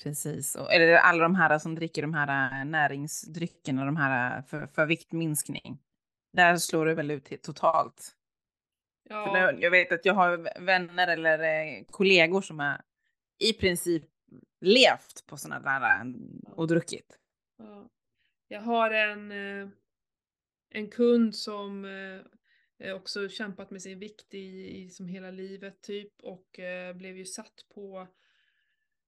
precis. 0.03 0.55
Och, 0.55 0.73
eller 0.73 0.93
alla 0.95 1.23
de 1.23 1.35
här 1.35 1.59
som 1.59 1.75
dricker 1.75 2.01
de 2.01 2.13
här 2.13 2.59
äh, 2.61 2.65
näringsdryckerna, 2.65 3.85
de 3.85 3.95
här 3.97 4.37
äh, 4.37 4.43
för, 4.43 4.67
för 4.67 4.85
viktminskning. 4.85 5.77
Där 6.33 6.57
slår 6.57 6.85
det 6.85 6.93
väl 6.93 7.11
ut 7.11 7.41
totalt. 7.43 8.15
För 9.07 9.15
Ja, 9.15 9.51
nu, 9.51 9.61
jag 9.61 9.71
vet 9.71 9.91
att 9.91 10.05
jag 10.05 10.13
har 10.13 10.59
vänner 10.65 11.07
eller 11.07 11.39
eh, 11.39 11.83
kollegor 11.89 12.41
som 12.41 12.59
har 12.59 12.81
i 13.39 13.53
princip 13.53 14.03
levt 14.61 15.25
på 15.25 15.37
sådana 15.37 15.79
där 15.79 16.05
äh, 16.05 16.11
och 16.53 16.67
druckit. 16.67 17.19
ja. 17.57 17.89
Jag 18.51 18.61
har 18.61 18.91
en, 18.91 19.31
eh, 19.31 19.69
en 20.69 20.89
kund 20.89 21.35
som 21.35 21.85
eh, 22.79 22.95
också 22.95 23.29
kämpat 23.29 23.71
med 23.71 23.81
sin 23.81 23.99
vikt 23.99 24.33
i, 24.33 24.77
i 24.77 24.89
som 24.89 25.07
hela 25.07 25.31
livet 25.31 25.81
typ 25.81 26.21
och 26.21 26.59
eh, 26.59 26.95
blev 26.95 27.17
ju 27.17 27.25
satt 27.25 27.65
på 27.73 28.07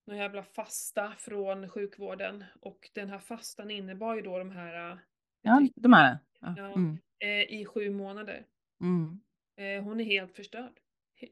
någon 0.07 0.17
jävla 0.17 0.43
fasta 0.43 1.13
från 1.17 1.69
sjukvården 1.69 2.43
och 2.61 2.89
den 2.93 3.09
här 3.09 3.19
fastan 3.19 3.71
innebar 3.71 4.15
ju 4.15 4.21
då 4.21 4.37
de 4.37 4.51
här 4.51 4.91
eh, 4.91 4.97
Ja, 5.41 5.67
de 5.75 5.93
här. 5.93 6.19
Ja. 6.39 6.73
Mm. 6.73 6.97
eh, 7.19 7.59
i 7.59 7.65
sju 7.65 7.89
månader. 7.89 8.45
Mm. 8.81 9.21
Eh, 9.55 9.83
hon 9.83 9.99
är 9.99 10.03
helt 10.03 10.35
förstörd. 10.35 10.80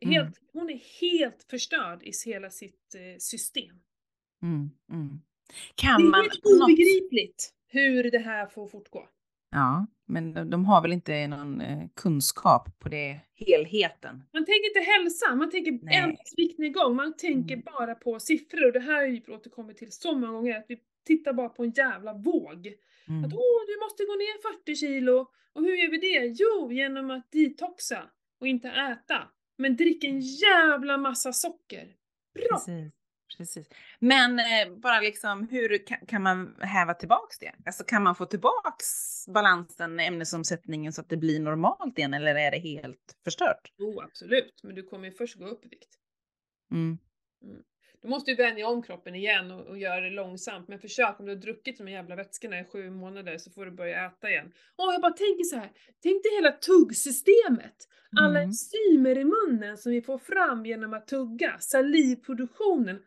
Mm. 0.01 0.13
Helt, 0.13 0.41
Hon 0.53 0.69
är 0.69 0.81
helt 1.01 1.43
förstörd 1.49 2.03
i 2.03 2.11
hela 2.25 2.49
sitt 2.49 2.95
eh, 2.95 3.17
system. 3.17 3.75
Mm. 4.43 4.69
Mm. 4.91 5.21
Det 5.47 5.81
Kan 5.81 6.01
är 6.01 6.05
man 6.05 6.21
helt 6.21 6.43
på 6.43 6.49
något... 6.49 6.63
obegripligt 6.69 7.53
hur 7.67 8.11
det 8.11 8.19
här 8.19 8.45
får 8.47 8.67
fortgå. 8.67 9.07
Ja, 9.51 9.87
men 10.05 10.33
de, 10.33 10.49
de 10.49 10.65
har 10.65 10.81
väl 10.81 10.93
inte 10.93 11.27
någon 11.27 11.61
eh, 11.61 11.87
kunskap 11.95 12.79
på 12.79 12.89
det 12.89 13.19
helheten. 13.33 14.23
Man 14.33 14.45
tänker 14.45 14.67
inte 14.67 14.91
hälsa, 14.91 15.35
man 15.35 15.49
tänker 15.51 15.71
viktnedgång, 16.37 16.95
man 16.95 17.13
tänker 17.17 17.53
Mm. 17.55 17.65
bara 17.65 17.95
på 17.95 18.19
siffror 18.19 18.65
och 18.65 18.73
det 18.73 18.79
här 18.79 18.93
har 19.01 19.07
vi 19.07 19.33
återkommit 19.33 19.77
till 19.77 19.91
så 19.91 20.15
många 20.15 20.31
gånger, 20.33 20.57
att 20.57 20.65
vi 20.67 20.79
tittar 21.07 21.33
bara 21.33 21.49
på 21.49 21.63
en 21.63 21.71
jävla 21.71 22.13
våg. 22.13 22.73
Mm. 23.07 23.23
Att 23.25 23.33
åh, 23.33 23.61
du 23.67 23.79
måste 23.83 24.03
gå 24.03 24.13
ner 24.13 24.57
40 24.59 24.75
kilo. 24.75 25.27
Och 25.53 25.61
hur 25.63 25.75
gör 25.75 25.91
vi 25.91 25.97
det? 25.97 26.35
Jo, 26.39 26.71
genom 26.71 27.11
att 27.11 27.31
detoxa 27.31 28.03
och 28.39 28.47
inte 28.47 28.67
äta. 28.69 29.27
Men 29.59 29.75
drick 29.75 30.03
en 30.03 30.19
jävla 30.19 30.97
massa 30.97 31.33
socker. 31.33 31.95
Bra! 32.33 32.57
Precis. 32.57 32.93
Precis. 33.37 33.69
Men 33.99 34.39
eh, 34.39 34.75
bara 34.75 34.99
liksom 34.99 35.47
hur 35.51 35.87
kan, 35.87 35.97
kan 36.07 36.23
man 36.23 36.55
häva 36.61 36.93
tillbaks 36.93 37.39
det? 37.39 37.51
Alltså 37.65 37.83
kan 37.83 38.03
man 38.03 38.15
få 38.15 38.25
tillbaks 38.25 38.87
balansen, 39.27 39.99
ämnesomsättningen 39.99 40.93
så 40.93 41.01
att 41.01 41.09
det 41.09 41.17
blir 41.17 41.39
normalt 41.39 41.97
igen 41.97 42.13
eller 42.13 42.35
är 42.35 42.51
det 42.51 42.57
helt 42.57 43.15
förstört? 43.23 43.73
Jo, 43.77 44.01
absolut. 44.01 44.59
Men 44.63 44.75
du 44.75 44.83
kommer 44.83 45.05
ju 45.05 45.11
först 45.11 45.35
gå 45.35 45.45
upp 45.45 45.65
i 45.65 45.69
vikt. 45.69 45.89
Mm. 46.71 46.97
Du 48.01 48.07
måste 48.07 48.31
ju 48.31 48.37
vänja 48.37 48.67
om 48.67 48.83
kroppen 48.83 49.15
igen 49.15 49.51
och, 49.51 49.67
och 49.67 49.77
göra 49.77 50.01
det 50.01 50.09
långsamt. 50.09 50.67
Men 50.67 50.79
försök 50.79 51.19
om 51.19 51.25
du 51.25 51.31
har 51.31 51.39
druckit 51.41 51.77
de 51.77 51.87
här 51.87 51.93
jävla 51.93 52.15
vätskorna 52.15 52.59
i 52.59 52.63
sju 52.63 52.89
månader 52.89 53.37
så 53.37 53.51
får 53.51 53.65
du 53.65 53.71
börja 53.71 54.05
äta 54.05 54.29
igen. 54.29 54.51
Åh, 54.77 54.93
jag 54.93 55.01
bara 55.01 55.11
tänker 55.11 55.43
så 55.43 55.55
här. 55.55 55.71
Tänk 56.03 56.23
dig 56.23 56.35
hela 56.35 56.51
tuggsystemet. 56.51 57.75
Alla 58.19 58.39
Mm. 58.39 58.43
enzymer 58.49 59.17
i 59.17 59.23
munnen 59.25 59.77
som 59.77 59.91
vi 59.91 60.01
får 60.01 60.17
fram 60.17 60.65
genom 60.65 60.93
att 60.93 61.07
tugga. 61.07 61.57
Salivproduktionen. 61.59 62.99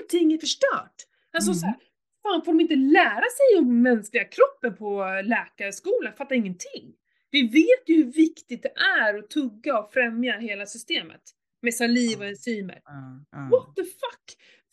Allting 0.00 0.32
är 0.32 0.38
förstört. 0.38 0.94
Alltså 1.32 1.50
Mm. 1.50 1.58
så 1.58 1.66
här, 1.66 1.76
fan 2.22 2.42
får 2.44 2.52
de 2.52 2.60
inte 2.60 2.76
lära 2.76 3.24
sig 3.38 3.58
om 3.58 3.82
mänskliga 3.82 4.24
kroppen 4.24 4.76
på 4.76 5.22
läkarskolan? 5.24 6.12
Fattar 6.16 6.34
ingenting. 6.34 6.94
Vi 7.30 7.42
vet 7.42 7.88
ju 7.88 7.96
hur 8.04 8.12
viktigt 8.12 8.62
det 8.62 8.72
är 9.00 9.18
att 9.18 9.30
tugga 9.30 9.78
och 9.78 9.92
främja 9.92 10.38
hela 10.38 10.66
systemet. 10.66 11.22
Med 11.62 11.74
saliv 11.74 12.18
och 12.18 12.24
enzymer. 12.26 12.80
Ja. 12.84 13.48
What 13.52 13.76
the 13.76 13.82
fuck? 13.84 14.24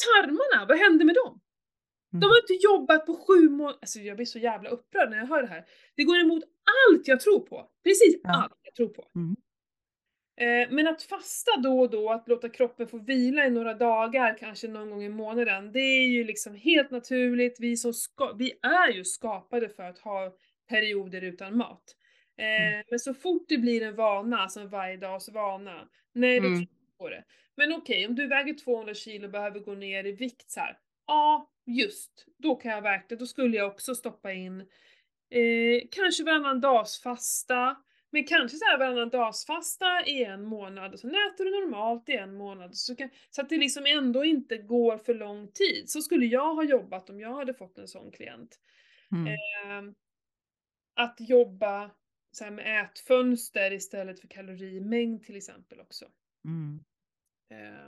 Tarmarna, 0.05 0.65
vad 0.65 0.77
hände 0.77 1.05
med 1.05 1.15
dem? 1.15 1.39
De 2.11 2.17
Mm. 2.17 2.29
har 2.29 2.37
inte 2.41 2.53
jobbat 2.63 3.05
på 3.05 3.13
sju 3.27 3.49
månader. 3.49 3.77
Alltså 3.81 3.99
jag 3.99 4.15
blir 4.15 4.25
så 4.25 4.39
jävla 4.39 4.69
upprörd 4.69 5.09
när 5.09 5.17
jag 5.17 5.25
hör 5.25 5.41
det 5.41 5.47
här. 5.47 5.65
Det 5.95 6.03
går 6.03 6.19
emot 6.19 6.43
allt 6.89 7.07
jag 7.07 7.19
tror 7.19 7.39
på. 7.39 7.69
Precis 7.83 8.21
allt 8.23 8.53
jag 8.63 8.75
tror 8.75 8.87
på. 8.87 9.07
Mm. 9.15 9.35
Eh, 10.41 10.71
men 10.75 10.87
att 10.87 11.03
fasta 11.03 11.51
då 11.63 11.79
och 11.79 11.89
då, 11.89 12.11
att 12.11 12.27
låta 12.27 12.49
kroppen 12.49 12.87
få 12.87 12.97
vila 12.97 13.45
i 13.45 13.49
några 13.49 13.73
dagar, 13.73 14.37
kanske 14.37 14.67
någon 14.67 14.89
gång 14.89 15.03
i 15.03 15.09
månaden, 15.09 15.71
det 15.71 15.79
är 15.79 16.07
ju 16.07 16.23
liksom 16.23 16.55
helt 16.55 16.91
naturligt. 16.91 17.57
Vi, 17.59 17.77
som 17.77 17.93
ska, 17.93 18.33
vi 18.33 18.51
är 18.61 18.89
ju 18.93 19.03
skapade 19.05 19.69
för 19.69 19.83
att 19.83 19.99
ha 19.99 20.33
perioder 20.69 21.21
utan 21.21 21.57
mat. 21.57 21.83
Eh, 22.37 22.45
Mm. 22.73 22.83
Men 22.89 22.99
så 22.99 23.13
fort 23.13 23.45
det 23.47 23.57
blir 23.57 23.81
en 23.83 23.95
vana, 23.95 24.37
alltså 24.37 24.59
en 24.59 24.69
varje 24.69 24.97
dags 24.97 25.29
vana, 25.29 25.87
nej 26.13 26.39
då 26.39 26.47
Mm. 26.47 26.67
På 26.99 27.09
det. 27.09 27.23
Men 27.55 27.73
okej, 27.73 28.07
om 28.07 28.15
du 28.15 28.27
väger 28.27 28.53
200 28.53 28.93
kilo 28.93 29.25
och 29.25 29.31
behöver 29.31 29.59
gå 29.59 29.73
ner 29.73 30.03
i 30.03 30.11
vikt 30.11 30.51
så 30.51 30.59
här. 30.59 30.77
Ja, 31.07 31.51
just. 31.65 32.25
Då 32.37 32.55
kan 32.55 32.71
jag 32.71 32.81
verkligen, 32.81 33.19
då 33.19 33.25
skulle 33.25 33.57
jag 33.57 33.67
också 33.67 33.95
stoppa 33.95 34.33
in 34.33 34.61
eh, 35.29 35.81
kanske 35.91 36.23
varannan 36.23 36.61
dagsfasta. 36.61 37.77
Men 38.11 38.23
kanske 38.23 38.57
så 38.57 38.65
här 38.65 38.77
varannan 38.77 39.09
dagsfasta 39.09 40.05
i 40.05 40.23
en 40.23 40.43
månad 40.43 40.93
och 40.93 40.99
sen 40.99 41.09
äter 41.09 41.45
du 41.45 41.51
normalt 41.51 42.09
i 42.09 42.13
en 42.13 42.35
månad. 42.35 42.75
Så, 42.75 42.95
kan, 42.95 43.09
så 43.29 43.41
att 43.41 43.49
det 43.49 43.57
liksom 43.57 43.85
ändå 43.85 44.25
inte 44.25 44.57
går 44.57 44.97
för 44.97 45.13
lång 45.13 45.51
tid. 45.51 45.89
Så 45.89 46.01
skulle 46.01 46.25
jag 46.25 46.55
ha 46.55 46.63
jobbat 46.63 47.09
om 47.09 47.19
jag 47.19 47.33
hade 47.33 47.53
fått 47.53 47.77
en 47.77 47.87
sån 47.87 48.11
klient. 48.11 48.59
Mm. 49.11 49.27
Ehm, 49.27 49.95
att 50.95 51.15
jobba 51.19 51.91
så 52.31 52.51
med 52.51 52.85
ätfönster 52.85 53.73
istället 53.73 54.19
för 54.19 54.27
kalorimängd 54.27 55.23
till 55.23 55.35
exempel 55.35 55.79
också. 55.79 56.05
Mm. 56.45 56.79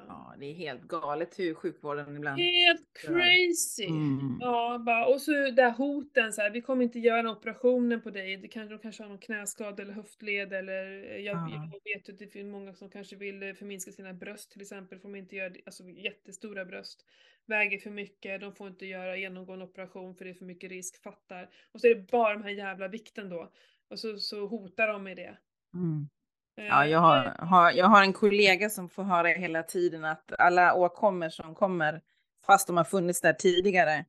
Ja, 0.08 0.36
det 0.40 0.46
är 0.46 0.54
helt 0.54 0.82
galet 0.82 1.40
hur 1.40 1.54
sjukvården 1.54 2.16
ibland... 2.16 2.42
Helt 2.42 2.94
crazy! 2.94 3.86
Mm. 3.86 4.38
Ja, 4.40 4.84
bara, 4.86 5.06
och 5.06 5.22
så 5.22 5.32
där 5.32 5.72
hoten 5.72 6.34
så 6.34 6.42
här, 6.42 6.50
vi 6.50 6.62
kommer 6.62 6.84
inte 6.84 7.00
göra 7.00 7.20
en 7.20 7.28
operationen 7.28 8.02
på 8.02 8.10
dig, 8.10 8.38
det 8.38 8.48
kanske, 8.48 8.74
de 8.76 8.80
kanske 8.82 9.04
har 9.04 9.10
någon 9.10 9.18
knäskada 9.18 9.84
eller 9.84 9.94
höftled 9.94 10.54
eller 10.54 11.04
eh, 11.12 11.18
jag, 11.18 11.36
Ja. 11.38 11.70
jag 11.74 11.94
vet 11.94 12.10
att 12.10 12.20
det 12.20 12.28
finns 12.28 12.52
många 12.52 12.74
som 12.74 12.90
kanske 12.90 13.16
vill 13.16 13.44
eh, 13.44 13.54
förminska 13.54 13.92
sina 13.92 14.14
bröst 14.14 14.52
till 14.52 14.62
exempel, 14.62 15.00
får 15.00 15.10
de 15.10 15.16
inte 15.16 15.36
göra 15.36 15.54
alltså 15.66 15.84
jättestora 15.84 16.66
bröst, 16.66 17.06
väger 17.46 17.80
för 17.80 17.90
mycket, 17.90 18.42
de 18.42 18.56
får 18.56 18.68
inte 18.68 18.86
göra 18.86 19.18
genomgå 19.18 19.54
en 19.54 19.62
operation 19.62 20.16
för 20.16 20.26
det 20.26 20.32
är 20.32 20.36
för 20.36 20.46
mycket 20.46 20.70
risk, 20.72 21.02
fattar. 21.04 21.50
Och 21.72 21.82
så 21.82 21.88
är 21.88 21.96
det 21.96 22.12
bara 22.12 22.34
de 22.34 22.44
här 22.44 22.52
jävla 22.52 22.88
vikten 22.88 23.30
då. 23.30 23.52
Och 23.90 24.00
så, 24.00 24.18
så 24.18 24.48
hotar 24.48 24.88
de 24.88 25.04
med 25.04 25.18
det. 25.18 25.38
Mm. 25.74 26.10
Ja, 26.56 26.88
jag 26.88 27.00
har, 27.00 27.36
har, 27.40 27.72
jag 27.72 27.86
har 27.86 28.02
en 28.02 28.14
kollega 28.14 28.70
som 28.70 28.90
får 28.90 29.04
höra 29.04 29.28
hela 29.28 29.64
tiden 29.64 30.06
att 30.06 30.32
alla 30.40 30.74
åkommor 30.74 31.30
som 31.30 31.56
kommer, 31.56 32.02
fast 32.46 32.68
de 32.68 32.78
har 32.78 32.84
funnits 32.84 33.22
där 33.22 33.34
tidigare, 33.34 34.06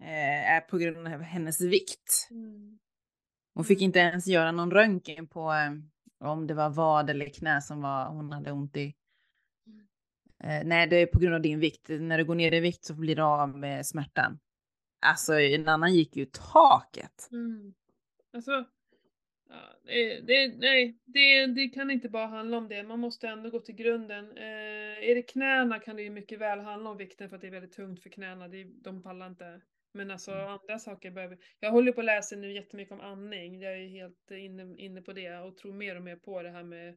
eh, 0.00 0.52
är 0.52 0.60
på 0.60 0.78
grund 0.78 1.08
av 1.08 1.20
hennes 1.22 1.60
vikt. 1.60 2.28
Mm. 2.30 2.78
Hon 3.54 3.64
fick 3.64 3.80
inte 3.80 3.98
ens 3.98 4.26
göra 4.26 4.52
någon 4.52 4.70
röntgen 4.70 5.26
på 5.26 5.52
eh, 5.52 5.72
om 6.28 6.46
det 6.46 6.54
var 6.54 6.70
vad 6.70 7.10
eller 7.10 7.26
knä 7.26 7.62
som 7.62 7.82
var, 7.82 8.08
hon 8.08 8.32
hade 8.32 8.52
ont 8.52 8.76
i. 8.76 8.94
Eh, 10.44 10.64
nej, 10.64 10.86
det 10.86 10.96
är 10.96 11.06
på 11.06 11.18
grund 11.18 11.34
av 11.34 11.40
din 11.40 11.60
vikt. 11.60 11.88
När 11.88 12.18
du 12.18 12.24
går 12.24 12.34
ner 12.34 12.52
i 12.54 12.60
vikt 12.60 12.84
så 12.84 12.94
blir 12.94 13.16
du 13.16 13.22
av 13.22 13.48
med 13.48 13.86
smärtan. 13.86 14.38
Alltså 15.06 15.40
en 15.40 15.68
annan 15.68 15.94
gick 15.94 16.16
ju 16.16 16.26
taket. 16.26 17.28
Mm. 17.32 17.74
Alltså, 18.32 18.64
ja, 19.54 19.76
det, 19.84 20.20
det, 20.20 20.56
nej, 20.58 20.98
det, 21.04 21.46
det 21.46 21.68
kan 21.68 21.90
inte 21.90 22.08
bara 22.08 22.26
handla 22.26 22.56
om 22.56 22.68
det. 22.68 22.82
Man 22.82 23.00
måste 23.00 23.28
ändå 23.28 23.50
gå 23.50 23.60
till 23.60 23.74
grunden. 23.74 24.36
Eh, 24.36 25.08
är 25.10 25.14
det 25.14 25.22
knäna 25.22 25.78
kan 25.78 25.96
det 25.96 26.02
ju 26.02 26.10
mycket 26.10 26.38
väl 26.38 26.60
handla 26.60 26.90
om 26.90 26.96
vikten 26.96 27.28
för 27.28 27.36
att 27.36 27.40
det 27.42 27.46
är 27.46 27.50
väldigt 27.50 27.72
tungt 27.72 28.02
för 28.02 28.10
knäna. 28.10 28.48
Det, 28.48 28.64
de 28.64 29.02
pallar 29.02 29.26
inte. 29.26 29.60
Men 29.92 30.10
alltså 30.10 30.32
Mm. 30.32 30.46
andra 30.48 30.78
saker 30.78 31.10
behöver... 31.10 31.38
Jag 31.60 31.70
håller 31.70 31.92
på 31.92 32.00
att 32.00 32.04
läsa 32.04 32.36
nu 32.36 32.52
jättemycket 32.52 32.92
om 32.92 33.00
andning. 33.00 33.60
Jag 33.60 33.72
är 33.72 33.88
helt 33.88 34.30
inne, 34.30 34.76
inne 34.78 35.02
på 35.02 35.12
det 35.12 35.38
och 35.38 35.56
tror 35.56 35.72
mer 35.72 35.96
och 35.96 36.02
mer 36.02 36.16
på 36.16 36.42
det 36.42 36.50
här 36.50 36.62
med 36.62 36.88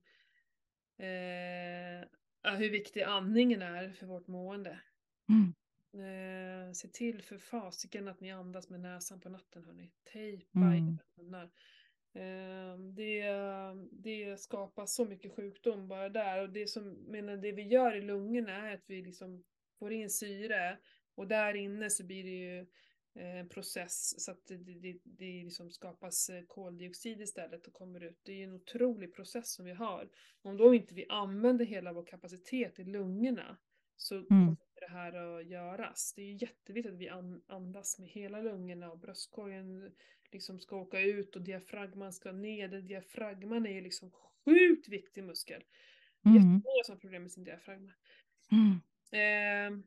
eh, 1.00 2.54
hur 2.58 2.70
viktig 2.70 3.02
andningen 3.02 3.62
är 3.62 3.90
för 3.94 4.06
vårt 4.06 4.28
mående. 4.28 4.80
Mm. 5.30 5.54
Eh, 5.94 6.72
se 6.74 6.88
till 6.88 7.22
för 7.22 7.38
fasiken 7.38 8.08
att 8.08 8.20
ni 8.20 8.32
andas 8.32 8.70
med 8.70 8.80
näsan 8.80 9.20
på 9.20 9.30
natten 9.30 9.66
hörni. 9.66 9.92
Tejpa 10.14 10.60
Mm. 10.60 10.74
era 10.74 11.24
munnar. 11.24 11.50
Eh, 12.18 12.78
det, 12.78 13.30
det 13.92 14.40
skapar 14.40 14.86
så 14.86 15.06
mycket 15.06 15.36
sjukdom 15.36 15.88
bara 15.88 16.10
där 16.10 16.42
och 16.42 16.50
det 16.50 16.68
som, 16.68 16.94
menar 16.94 17.38
det 17.38 17.52
vi 17.52 17.62
gör 17.62 17.96
i 17.96 18.02
lungorna 18.02 18.70
är 18.70 18.74
att 18.74 18.84
vi 18.88 19.02
liksom 19.02 19.44
får 19.80 19.92
in 19.92 20.10
syre 20.10 20.78
och 21.16 21.28
där 21.28 21.54
inne 21.54 21.90
så 21.90 22.06
blir 22.06 22.24
det 22.24 22.30
ju 22.30 22.60
eh, 23.16 23.40
en 23.40 23.50
process 23.50 24.24
så 24.24 24.32
att 24.32 24.48
det, 24.48 24.58
det, 24.58 25.00
det, 25.04 25.44
liksom 25.44 25.72
skapas 25.72 26.30
eh, 26.30 26.44
koldioxid 26.48 27.22
istället 27.22 27.68
och 27.68 27.74
kommer 27.74 28.04
ut. 28.04 28.20
Det 28.24 28.32
är 28.32 28.36
ju 28.36 28.44
en 28.44 28.54
otrolig 28.54 29.16
process 29.16 29.54
som 29.54 29.66
vi 29.66 29.74
har. 29.74 30.10
Om 30.42 30.58
då 30.58 30.74
inte 30.74 30.94
vi 30.94 31.06
använder 31.10 31.66
hela 31.66 31.94
vår 31.94 32.06
kapacitet 32.06 32.80
i 32.80 32.84
lungorna 32.84 33.58
så 33.96 34.24
kommer 34.24 34.58
det 34.80 34.88
här 34.88 35.14
att 35.14 35.48
göras. 35.48 36.14
Det 36.16 36.22
är 36.22 36.42
jätteviktigt 36.42 36.94
att 36.94 37.00
vi 37.00 37.10
an- 37.10 37.44
andas 37.48 38.00
med 38.00 38.10
hela 38.10 38.42
lungorna 38.42 38.92
och 38.92 39.00
bröstkorgen 39.00 39.92
liksom 40.38 40.60
ska 40.60 40.76
åka 40.76 41.02
ut 41.02 41.36
och 41.36 41.42
diafragman 41.42 42.14
ska 42.14 42.32
ner. 42.32 42.68
Det 42.68 42.82
Diafragman 42.82 43.66
är 43.66 43.72
ju 43.72 43.82
liksom 43.82 44.12
sjukt 44.46 44.90
viktig 44.90 45.24
muskel. 45.24 45.64
Mm. 46.26 46.36
Jättemånga 46.36 46.84
som 46.86 46.94
har 46.94 47.00
problem 47.00 47.22
med 47.22 47.32
sin 47.32 47.44
diafragma. 47.44 47.92
Mm. 48.52 48.80
Eh, 49.12 49.80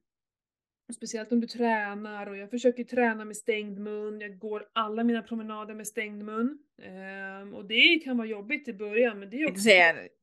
speciellt 0.94 1.32
om 1.32 1.40
du 1.40 1.46
tränar 1.46 2.26
och 2.26 2.36
jag 2.36 2.50
försöker 2.50 2.84
träna 2.84 3.24
med 3.24 3.36
stängd 3.36 3.78
mun. 3.78 4.20
Jag 4.20 4.38
går 4.38 4.68
alla 4.72 5.04
mina 5.04 5.22
promenader 5.22 5.74
med 5.74 5.86
stängd 5.86 6.24
mun. 6.24 6.58
Eh, 6.82 7.54
och 7.54 7.64
det 7.64 7.98
kan 8.04 8.16
vara 8.16 8.28
jobbigt 8.28 8.68
i 8.68 8.72
början 8.72 9.18
men 9.18 9.30
det 9.30 9.36
är 9.36 9.40
Jag 9.40 9.50
också 9.50 9.62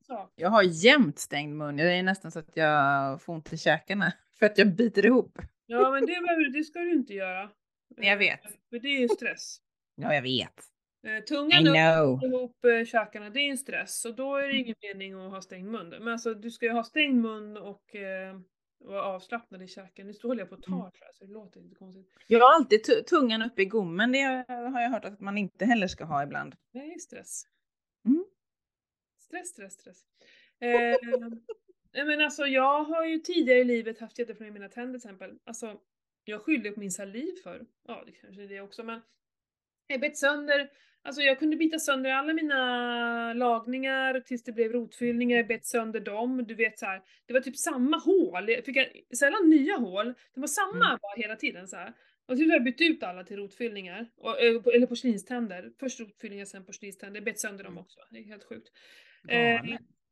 sak. 0.06 0.32
Jag 0.36 0.50
har 0.50 0.62
jämt 0.62 1.18
stängd 1.18 1.56
mun. 1.56 1.76
Det 1.76 1.92
är 1.92 2.02
nästan 2.02 2.30
så 2.30 2.38
att 2.38 2.56
jag 2.56 3.22
får 3.22 3.32
ont 3.32 3.52
i 3.52 3.58
käkarna 3.58 4.12
för 4.38 4.46
att 4.46 4.58
jag 4.58 4.76
biter 4.76 5.06
ihop. 5.06 5.38
Ja 5.66 5.90
men 5.90 6.06
det, 6.06 6.58
det 6.58 6.64
ska 6.64 6.78
du 6.78 6.92
inte 6.92 7.14
göra. 7.14 7.50
Jag 7.96 8.16
vet. 8.16 8.44
Eh, 8.44 8.50
För 8.70 8.78
det 8.78 8.88
är 8.88 9.00
ju 9.00 9.08
stress. 9.08 9.60
Ja, 10.00 10.14
jag 10.14 10.22
vet. 10.22 10.54
Eh, 11.06 11.16
I 11.16 11.22
tungan 11.22 11.66
upp 11.66 11.74
know. 11.74 12.24
ihop 12.24 12.64
eh, 12.64 12.84
käkarna, 12.84 13.30
det 13.30 13.40
är 13.40 13.50
en 13.50 13.58
stress. 13.58 14.04
Och 14.04 14.14
då 14.14 14.36
är 14.36 14.48
det 14.48 14.56
ingen 14.56 14.74
mening 14.82 15.14
att 15.14 15.30
ha 15.30 15.42
stängd 15.42 15.70
mun. 15.70 15.88
Men 15.88 16.08
alltså 16.08 16.34
du 16.34 16.50
ska 16.50 16.66
ju 16.66 16.72
ha 16.72 16.84
stängd 16.84 17.20
mun 17.22 17.56
och 17.56 17.94
eh, 17.96 18.38
vara 18.78 19.02
avslappnad 19.02 19.62
i 19.62 19.68
käken. 19.68 20.06
Nu 20.06 20.12
håller 20.22 20.40
jag 20.42 20.48
på 20.48 20.54
att 20.54 20.62
ta 20.62 20.72
Mm. 20.74 20.90
så 21.14 21.24
det 21.24 21.32
låter 21.32 21.60
lite 21.60 21.74
konstigt. 21.74 22.06
Jag 22.26 22.40
har 22.40 22.54
alltid 22.54 22.84
tu- 22.84 23.02
tungan 23.02 23.42
uppe 23.42 23.62
i 23.62 23.64
gommen. 23.64 24.12
Det 24.12 24.18
har 24.48 24.80
jag 24.80 24.90
hört 24.90 25.04
att 25.04 25.20
man 25.20 25.38
inte 25.38 25.64
heller 25.64 25.86
ska 25.86 26.04
ha 26.04 26.22
ibland. 26.22 26.54
Är 26.72 26.98
stress. 26.98 27.42
Mm. 28.08 28.24
Stress, 29.20 29.48
stress, 29.48 29.72
stress. 29.72 30.02
Eh, 30.60 30.68
nej, 31.94 32.04
men 32.04 32.20
alltså 32.20 32.46
jag 32.46 32.84
har 32.84 33.04
ju 33.04 33.18
tidigare 33.18 33.58
i 33.58 33.64
livet 33.64 33.98
haft 34.00 34.18
jätteproblem 34.18 34.52
med 34.52 34.60
mina 34.60 34.68
tänder 34.72 34.98
till 34.98 35.08
exempel. 35.08 35.38
Alltså, 35.44 35.80
jag 36.24 36.42
skyllde 36.42 36.70
på 36.70 36.80
min 36.80 36.90
saliv 36.90 37.32
för. 37.42 37.66
Ja, 37.88 38.02
det 38.06 38.12
kanske 38.12 38.42
är 38.42 38.48
det 38.48 38.60
också, 38.60 38.82
men 38.84 39.00
jag 39.88 40.00
bet 40.00 40.16
sönder, 40.16 40.68
alltså 41.02 41.22
jag 41.22 41.38
kunde 41.38 41.56
bita 41.56 41.78
sönder 41.78 42.10
alla 42.10 42.32
mina 42.34 43.34
lagningar 43.34 44.20
tills 44.20 44.44
det 44.44 44.52
blev 44.52 44.72
rotfyllningar, 44.72 45.36
jag 45.36 45.46
bet 45.46 45.66
sönder 45.66 46.00
dem, 46.00 46.44
du 46.48 46.54
vet 46.54 46.78
så 46.78 46.86
här. 46.86 47.02
Det 47.26 47.32
var 47.32 47.40
typ 47.40 47.56
samma 47.56 47.96
hål, 47.96 48.48
jag 48.50 48.64
fick 48.64 48.76
sällan 49.18 49.50
nya 49.50 49.76
hål, 49.76 50.06
det 50.34 50.40
var 50.40 50.48
samma 50.48 50.86
Mm. 50.86 50.98
bara 51.02 51.14
hela 51.16 51.36
tiden 51.36 51.68
så 51.68 51.76
här. 51.76 51.92
Och 52.26 52.36
slut 52.36 52.48
har 52.48 52.56
jag 52.56 52.64
bytt 52.64 52.80
ut 52.80 53.02
alla 53.02 53.24
till 53.24 53.36
rotfyllningar, 53.36 54.06
och, 54.16 54.40
eh, 54.40 54.62
eller 54.74 54.86
porslinständer. 54.86 55.72
Först 55.80 56.00
rotfyllningar, 56.00 56.44
sen 56.44 56.64
porslinständer, 56.64 57.16
jag 57.16 57.24
bet 57.24 57.40
sönder 57.40 57.64
dem 57.64 57.72
Mm. 57.72 57.82
också. 57.84 58.00
Det 58.10 58.18
är 58.18 58.24
helt 58.24 58.44
sjukt. 58.44 58.68
Eh. 59.28 59.60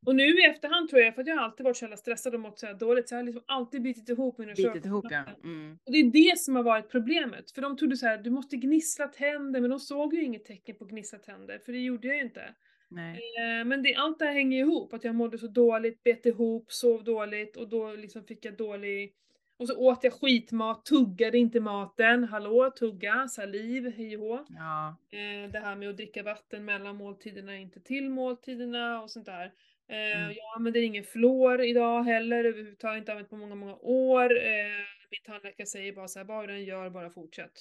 Och 0.07 0.17
nu 0.17 0.41
i 0.41 0.45
efterhand 0.45 0.89
tror 0.89 1.03
jag, 1.03 1.15
för 1.15 1.23
att 1.23 1.29
jag 1.29 1.37
har 1.37 1.45
alltid 1.45 1.65
varit 1.65 1.77
så 1.77 1.85
jävla 1.85 1.97
stressad 1.97 2.35
och 2.35 2.41
mått 2.41 2.59
så 2.59 2.67
här 2.67 2.75
dåligt, 2.75 3.09
så 3.09 3.15
jag 3.15 3.19
har 3.19 3.25
liksom 3.25 3.43
alltid 3.47 3.83
bitit 3.83 4.09
ihop 4.09 4.39
mina 4.39 4.55
Bitit 4.55 4.87
ihop 4.87 5.07
ja. 5.11 5.23
Mm. 5.45 5.79
Och 5.87 5.93
det 5.93 5.99
är 5.99 6.05
det 6.05 6.39
som 6.39 6.57
har 6.57 6.63
varit 6.63 6.91
problemet. 6.91 7.51
För 7.51 7.63
de 7.63 7.77
trodde 7.77 7.97
så 7.97 8.07
här, 8.07 8.19
du 8.19 8.31
måste 8.31 8.57
gnissla 8.57 9.09
tänder, 9.09 9.61
men 9.61 9.71
de 9.71 9.81
såg 9.81 10.15
ju 10.15 10.23
inget 10.23 10.45
tecken 10.45 10.77
på 10.77 10.85
gnissla 10.85 11.19
tänder, 11.19 11.59
för 11.59 11.73
det 11.73 11.79
gjorde 11.79 12.09
jag 12.09 12.17
ju 12.17 12.23
inte. 12.23 12.55
Nej. 12.89 13.21
Eh, 13.39 13.65
men 13.65 13.83
det, 13.83 13.95
allt 13.95 14.19
det 14.19 14.25
här 14.25 14.33
hänger 14.33 14.59
ihop, 14.59 14.93
att 14.93 15.05
jag 15.05 15.15
mådde 15.15 15.39
så 15.39 15.47
dåligt, 15.47 16.03
bet 16.03 16.27
ihop, 16.27 16.73
sov 16.73 17.05
dåligt 17.05 17.57
och 17.57 17.69
då 17.69 17.93
liksom 17.93 18.25
fick 18.25 18.45
jag 18.45 18.57
dålig... 18.57 19.15
Och 19.59 19.69
så 19.69 19.77
åt 19.77 20.05
jag 20.05 20.13
skitmat, 20.13 20.85
tuggade 20.85 21.39
inte 21.39 21.61
maten, 21.61 22.25
hallå, 22.25 22.71
tugga, 22.71 23.29
saliv, 23.29 23.93
hej 23.97 24.17
och. 24.17 24.47
Ja. 24.49 24.97
Eh, 25.11 25.51
det 25.51 25.59
här 25.59 25.77
med 25.77 25.91
att 25.91 25.97
dricka 25.97 26.23
vatten 26.23 26.65
mellan 26.65 26.97
måltiderna, 26.97 27.57
inte 27.57 27.81
till 27.81 28.11
måltiderna 28.11 29.03
och 29.03 29.11
sånt 29.11 29.27
där. 29.27 29.53
Eh, 29.89 29.97
Mm. 30.17 30.33
Jag 30.37 30.57
använder 30.57 30.81
ingen 30.81 31.05
fluor 31.05 31.61
idag 31.65 32.03
heller, 32.03 32.45
överhuvudtaget 32.45 32.99
inte 33.01 33.13
använt 33.13 33.31
på 33.31 33.37
många, 33.37 33.55
många 33.55 33.75
år. 33.77 34.39
Eh, 34.39 34.67
min 35.11 35.21
tandläkare 35.27 35.67
säger 35.67 35.93
bara 35.93 36.09
så 36.09 36.19
här, 36.19 36.27
vad 36.27 36.49
du 36.49 36.55
än 36.55 36.65
gör, 36.65 36.91
bara 36.91 37.11
fortsätt. 37.11 37.53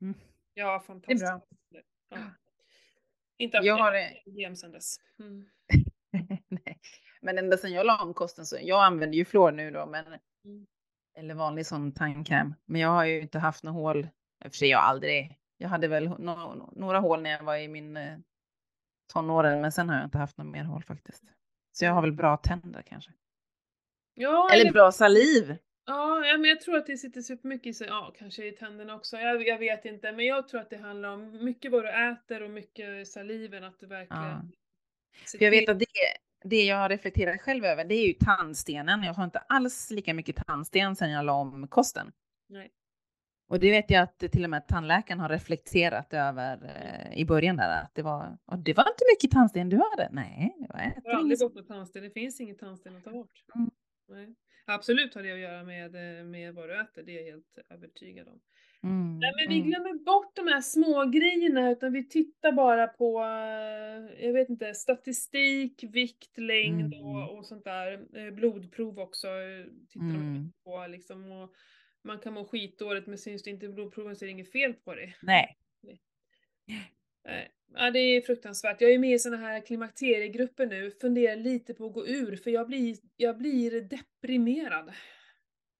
Mm. 0.00 0.14
Ja, 0.54 0.80
fantastiskt. 0.86 1.24
bra. 1.24 1.40
Ja. 2.08 2.16
Inte 3.38 3.56
haft 3.56 3.66
Jag 3.66 3.76
har 3.76 3.92
det. 3.92 4.56
sen 4.56 4.72
dess. 4.72 4.96
Mm. 5.18 5.48
Nej. 6.48 6.78
Men 7.20 7.38
ända 7.38 7.56
sedan 7.56 7.72
jag 7.72 7.86
la 7.86 8.02
om 8.02 8.14
kosten 8.14 8.46
så, 8.46 8.56
jag 8.62 8.84
använder 8.84 9.18
ju 9.18 9.24
fluor 9.24 9.50
nu 9.52 9.70
då, 9.70 9.86
men 9.86 10.04
Mm. 10.44 10.66
eller 11.18 11.34
vanlig 11.34 11.66
sån 11.66 11.92
tandkräm. 11.92 12.54
Men 12.64 12.80
jag 12.80 12.88
har 12.88 13.04
ju 13.04 13.20
inte 13.20 13.38
haft 13.38 13.64
några 13.64 13.74
hål. 13.78 13.98
I 14.44 14.48
och 14.48 14.52
för 14.52 14.56
sig 14.56 14.68
jag 14.68 14.80
aldrig. 14.80 15.38
Jag 15.58 15.68
hade 15.68 15.88
väl 15.88 16.08
no, 16.08 16.72
några 16.76 16.98
hål 17.00 17.22
när 17.22 17.30
jag 17.30 17.42
var 17.42 17.56
i 17.56 17.68
min 17.68 17.96
eh, 17.96 18.18
tonåren, 19.12 19.60
men 19.60 19.72
sen 19.72 19.88
har 19.88 19.96
jag 19.96 20.04
inte 20.06 20.18
haft 20.18 20.36
några 20.38 20.50
mer 20.50 20.64
hål 20.64 20.82
faktiskt. 20.82 21.22
Så 21.78 21.84
jag 21.84 21.92
har 21.92 22.02
väl 22.02 22.12
bra 22.12 22.36
tänder 22.36 22.82
kanske. 22.82 23.10
Ja, 24.14 24.48
Eller 24.52 24.60
eller, 24.60 24.72
bra 24.72 24.92
saliv. 24.92 25.56
ja, 25.86 26.36
men 26.38 26.44
jag 26.44 26.60
tror 26.60 26.76
att 26.76 26.86
det 26.86 26.96
sitter 26.96 27.20
supermycket 27.20 27.80
i 27.80 27.84
ja, 27.84 28.14
kanske 28.18 28.46
i 28.46 28.52
tänderna 28.52 28.94
också. 28.94 29.16
Jag, 29.16 29.46
jag 29.46 29.58
vet 29.58 29.84
inte, 29.84 30.12
men 30.12 30.26
jag 30.26 30.48
tror 30.48 30.60
att 30.60 30.70
det 30.70 30.76
handlar 30.76 31.08
om 31.08 31.44
mycket 31.44 31.72
vad 31.72 31.84
du 31.84 32.10
äter 32.10 32.42
och 32.42 32.50
mycket 32.50 33.08
saliven, 33.08 33.64
att 33.64 33.80
du 33.80 33.86
verkligen 33.86 34.22
Ja. 34.22 34.42
För 35.26 35.42
jag 35.44 35.50
vet 35.50 35.68
att 35.68 35.78
det, 35.78 35.86
det 36.44 36.64
jag 36.64 36.76
har 36.76 36.88
reflekterat 36.88 37.40
själv 37.40 37.64
över, 37.64 37.84
det 37.84 37.94
är 37.94 38.06
ju 38.06 38.12
tandstenen. 38.12 39.02
Jag 39.02 39.14
har 39.14 39.24
inte 39.24 39.38
alls 39.38 39.90
lika 39.90 40.14
mycket 40.14 40.46
tandsten 40.46 40.96
sedan 40.96 41.10
jag 41.10 41.24
la 41.24 41.32
om 41.32 41.68
kosten. 41.68 42.12
Nej. 42.48 42.70
Och 43.48 43.60
det 43.60 43.70
vet 43.70 43.90
jag 43.90 44.02
att 44.02 44.18
till 44.18 44.44
och 44.44 44.50
med 44.50 44.68
tandläkaren 44.68 45.20
har 45.20 45.28
reflekterat 45.28 46.14
över 46.14 46.64
eh, 46.64 47.18
i 47.18 47.24
början 47.24 47.56
där 47.56 47.82
att 47.82 47.94
det 47.94 48.02
var, 48.02 48.38
och 48.46 48.58
det 48.58 48.76
var 48.76 48.84
inte 48.88 49.04
mycket 49.14 49.30
tandsten 49.30 49.68
du 49.68 49.76
hade. 49.76 50.08
Nej, 50.12 50.56
jag 50.58 50.92
Jag 51.04 51.12
har 51.12 51.18
aldrig 51.18 51.38
gått 51.38 51.54
med 51.54 51.66
tandsten, 51.66 52.02
det 52.02 52.10
finns 52.10 52.40
inget 52.40 52.58
tandsten 52.58 52.96
att 52.96 53.04
ta 53.04 53.10
bort. 53.10 53.44
Mm. 53.54 53.70
Nej. 54.08 54.34
Absolut 54.66 55.14
har 55.14 55.22
det 55.22 55.32
att 55.32 55.38
göra 55.38 55.64
med, 55.64 55.94
eh, 55.94 56.24
med 56.24 56.54
vad 56.54 56.68
du 56.68 56.80
äter, 56.80 57.02
det 57.02 57.12
är 57.12 57.16
jag 57.16 57.32
helt 57.32 57.58
övertygad 57.70 58.28
om. 58.28 58.40
Mm, 58.82 59.18
Nej 59.18 59.32
men 59.36 59.48
vi 59.48 59.56
mm. 59.60 59.68
glömmer 59.68 60.04
bort 60.04 60.36
de 60.36 60.46
här 60.46 60.60
små 60.60 61.04
grejerna 61.04 61.70
utan 61.70 61.92
vi 61.92 62.08
tittar 62.08 62.52
bara 62.52 62.86
på, 62.86 63.20
eh, 63.20 64.26
jag 64.26 64.32
vet 64.32 64.48
inte, 64.48 64.74
statistik, 64.74 65.84
vikt, 65.92 66.38
längd 66.38 66.94
Mm. 66.94 67.06
och, 67.06 67.38
och 67.38 67.46
sånt 67.46 67.64
där. 67.64 67.92
Eh, 67.92 68.34
Blodprov 68.34 68.98
också 68.98 69.28
tittar 69.88 70.06
Mm. 70.06 70.52
på 70.64 70.86
liksom. 70.88 71.30
Och 71.32 71.50
man 72.06 72.18
kan 72.18 72.34
må 72.34 72.44
skitdåligt 72.44 73.06
men 73.06 73.18
syns 73.18 73.42
det 73.42 73.50
inte 73.50 73.66
i 73.66 73.68
blodproven 73.68 74.16
så 74.16 74.24
är 74.24 74.26
det 74.26 74.32
inget 74.32 74.52
fel 74.52 74.74
på 74.74 74.94
det. 74.94 75.14
Nej. 75.22 75.56
Nej. 77.24 77.52
Ja, 77.74 77.90
det 77.90 77.98
är 77.98 78.20
fruktansvärt. 78.20 78.80
Jag 78.80 78.92
är 78.92 78.98
med 78.98 79.14
i 79.14 79.18
såna 79.18 79.36
här 79.36 79.60
klimakteriegrupper 79.60 80.66
nu, 80.66 80.90
funderar 80.90 81.36
lite 81.36 81.74
på 81.74 81.86
att 81.86 81.92
gå 81.92 82.06
ur 82.06 82.36
för 82.36 82.50
jag 82.50 82.66
blir, 82.66 82.96
jag 83.16 83.38
blir 83.38 83.80
deprimerad. 83.80 84.92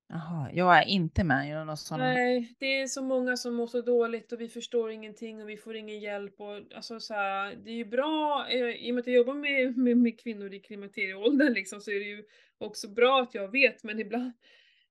Jaha, 0.08 0.50
jag 0.52 0.78
är 0.78 0.82
inte 0.82 1.24
med 1.24 1.48
i 1.48 1.52
någon 1.52 1.76
sån. 1.76 1.98
Nej, 1.98 2.54
det 2.58 2.80
är 2.80 2.86
så 2.86 3.02
många 3.02 3.36
som 3.36 3.54
mår 3.54 3.66
så 3.66 3.80
dåligt 3.80 4.32
och 4.32 4.40
vi 4.40 4.48
förstår 4.48 4.90
ingenting 4.90 5.42
och 5.42 5.48
vi 5.48 5.56
får 5.56 5.76
ingen 5.76 6.00
hjälp 6.00 6.40
och 6.40 6.60
alltså 6.74 7.00
så 7.00 7.14
här, 7.14 7.54
det 7.54 7.70
är 7.70 7.74
ju 7.74 7.84
bra, 7.84 8.46
eh, 8.50 8.86
i 8.86 8.90
och 8.90 8.94
med 8.94 9.00
att 9.00 9.06
jag 9.06 9.16
jobbar 9.16 9.34
med, 9.34 9.76
med, 9.76 9.96
med 9.96 10.20
kvinnor 10.20 10.54
i 10.54 10.60
klimakterieåldern 10.60 11.52
liksom 11.52 11.80
så 11.80 11.90
är 11.90 11.98
det 11.98 12.06
ju 12.06 12.24
också 12.58 12.88
bra 12.88 13.22
att 13.22 13.34
jag 13.34 13.50
vet 13.52 13.84
men 13.84 14.00
ibland, 14.00 14.32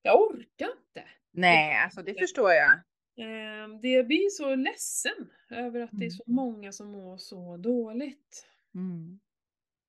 jag 0.02 0.22
orkar 0.22 0.70
inte. 0.88 1.04
Nej, 1.36 1.84
alltså 1.84 2.02
det 2.02 2.14
förstår 2.20 2.52
jag. 2.52 2.72
Eh, 3.18 3.68
det 3.82 3.88
jag 3.90 4.08
blir 4.08 4.30
så 4.30 4.56
ledsen 4.56 5.32
över 5.50 5.80
att 5.82 5.90
det 5.92 5.96
är 6.06 6.10
Mm. 6.10 6.12
så 6.12 6.24
många 6.28 6.72
som 6.72 6.88
mår 6.92 7.18
så 7.18 7.58
dåligt. 7.58 8.48
Mm. 8.76 9.20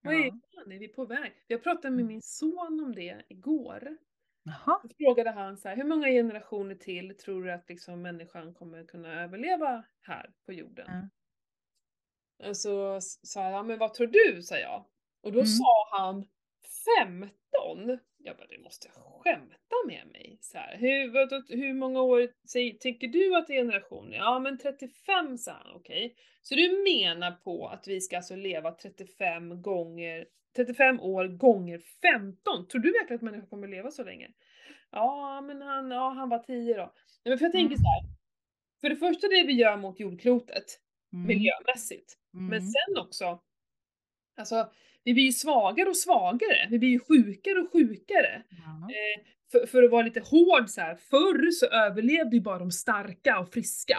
Vad 0.02 0.14
är, 0.14 0.18
Ja. 0.24 0.38
fan 0.54 0.72
är 0.72 0.78
vi 0.78 0.88
på 0.88 1.04
väg? 1.04 1.32
Jag 1.46 1.62
pratade 1.62 1.90
med 1.90 2.00
Mm. 2.00 2.06
min 2.09 2.22
son 2.22 2.80
om 2.85 2.94
det 2.94 3.22
igår. 3.28 3.96
Jaha. 4.42 4.80
Då 4.82 4.88
frågade 4.98 5.30
han 5.30 5.56
så 5.56 5.68
här, 5.68 5.76
hur 5.76 5.85
många 5.85 6.09
generationer 6.09 6.74
till 6.74 7.16
tror 7.16 7.44
du 7.44 7.52
att 7.52 7.68
liksom 7.68 8.02
människan 8.02 8.54
kommer 8.54 8.85
kunna 8.85 9.22
överleva 9.22 9.85
här 10.00 10.30
på 10.46 10.52
jorden? 10.52 10.87
Ja. 12.38 12.48
Och 12.48 12.56
så 12.56 13.00
sa 13.00 13.42
jag, 13.44 13.52
ja, 13.52 13.62
men 13.62 13.78
vad 13.78 13.94
tror 13.94 14.06
du? 14.06 14.42
sa 14.42 14.59
jag. 14.59 14.85
Och 15.22 15.32
då 15.32 15.38
Mm. 15.38 15.46
sa 15.46 15.88
han 15.98 16.26
15. 16.98 17.98
Jag 18.27 18.37
bara, 18.37 18.47
du 18.47 18.59
måste 18.59 18.89
skämta 19.21 19.77
med 19.87 20.07
mig. 20.07 20.39
Så 20.41 20.59
här, 20.59 20.77
hur, 20.77 21.57
hur 21.57 21.75
många 21.75 22.03
år 22.03 22.29
säger, 22.49 22.73
tänker 22.75 23.09
du 23.09 23.37
att 23.37 23.47
det 23.47 23.57
är 23.57 23.62
generationer? 23.65 24.17
Ja 24.17 24.39
men 24.39 24.59
35 24.59 25.39
sa 25.39 25.53
han, 25.53 25.75
okej. 25.77 26.15
Så 26.43 26.55
du 26.55 26.83
menar 26.85 27.33
på 27.33 27.69
att 27.69 27.89
vi 27.89 28.01
ska 28.01 28.17
alltså 28.17 28.37
leva 28.37 28.73
35 28.73 29.62
gånger 29.62 30.27
35 30.57 31.01
år 31.01 31.25
gånger 31.29 31.79
15. 32.03 32.69
Tror 32.69 32.81
du 32.81 32.93
verkligen 32.93 33.17
att 33.17 33.23
människan 33.23 33.49
kommer 33.49 33.69
leva 33.69 33.91
så 33.91 34.05
länge? 34.05 34.31
Ja, 34.91 35.41
men 35.41 35.62
han, 35.62 35.91
ja, 35.91 36.09
han 36.11 36.29
var 36.29 36.39
10 36.39 36.75
då. 36.77 36.83
Nej, 36.83 36.93
men 37.25 37.39
för 37.39 37.45
jag 37.45 37.53
tänker 37.53 37.75
Mm. 37.75 37.79
så 37.79 37.89
här. 37.89 38.03
För 38.81 38.89
det 38.89 38.97
första 38.97 39.29
det 39.29 39.43
vi 39.47 39.53
gör 39.53 39.77
mot 39.77 40.01
jordklotet, 40.01 40.65
Mm. 41.12 41.27
miljömässigt. 41.27 42.19
Men 42.33 42.45
Mm. 42.45 42.61
sen 42.61 42.97
också, 42.99 43.41
alltså 44.37 44.71
vi 45.07 45.14
blir 45.14 45.25
ju 45.25 45.33
svagare 45.33 45.88
och 45.88 45.97
svagare. 45.97 46.66
Vi 46.71 46.79
blir 46.79 46.88
ju 46.88 46.99
sjukare 47.01 47.59
och 47.59 47.73
sjukare. 47.73 48.42
Ja. 48.51 48.88
För, 49.53 49.66
för 49.66 49.83
att 49.83 49.90
vara 49.90 50.03
lite 50.03 50.21
hård 50.21 50.69
så 50.69 50.81
här. 50.81 50.95
förr 50.97 51.51
så 51.51 51.66
överlevde 51.66 52.37
ju 52.37 52.42
bara 52.42 52.59
de 52.59 52.71
starka 52.71 53.38
och 53.40 53.53
friska. 53.53 53.99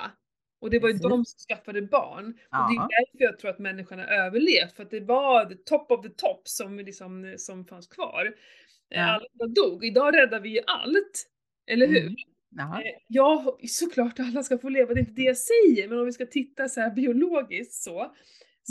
Och 0.61 0.69
det 0.69 0.79
var 0.79 0.89
ju 0.89 0.93
Precis. 0.93 1.09
de 1.09 1.25
som 1.25 1.39
skaffade 1.49 1.81
barn. 1.81 2.25
Och 2.27 2.69
det 2.73 2.75
är 2.75 2.87
därför 2.89 3.23
jag 3.23 3.39
tror 3.39 3.51
att 3.51 3.59
människan 3.59 3.99
har 3.99 4.05
överlevt, 4.05 4.75
för 4.75 4.83
att 4.83 4.89
det 4.91 4.99
var 4.99 5.45
the 5.45 5.55
top 5.55 5.91
of 5.91 6.01
the 6.05 6.09
top 6.09 6.41
som, 6.47 6.79
liksom, 6.79 7.35
som 7.37 7.65
fanns 7.65 7.87
kvar. 7.87 8.25
Eh, 8.25 8.99
Ja. 8.99 9.03
Alla 9.39 9.47
dog. 9.53 9.85
Idag 9.85 10.15
räddar 10.17 10.39
vi 10.39 10.49
ju 10.49 10.59
allt. 10.67 11.27
Eller 11.67 11.87
hur? 11.87 12.01
Mm. 12.01 12.15
Jaha. 12.49 12.81
Eh, 12.81 12.91
Ja, 13.07 13.57
såklart 13.67 14.19
alla 14.19 14.43
ska 14.43 14.57
få 14.57 14.69
leva, 14.69 14.93
det 14.93 14.99
är 14.99 15.01
inte 15.01 15.21
det 15.21 15.21
jag 15.21 15.37
säger, 15.37 15.87
men 15.87 15.99
om 15.99 16.05
vi 16.05 16.11
ska 16.11 16.25
titta 16.25 16.67
så 16.67 16.91
biologiskt 16.95 17.83
så. 17.83 18.15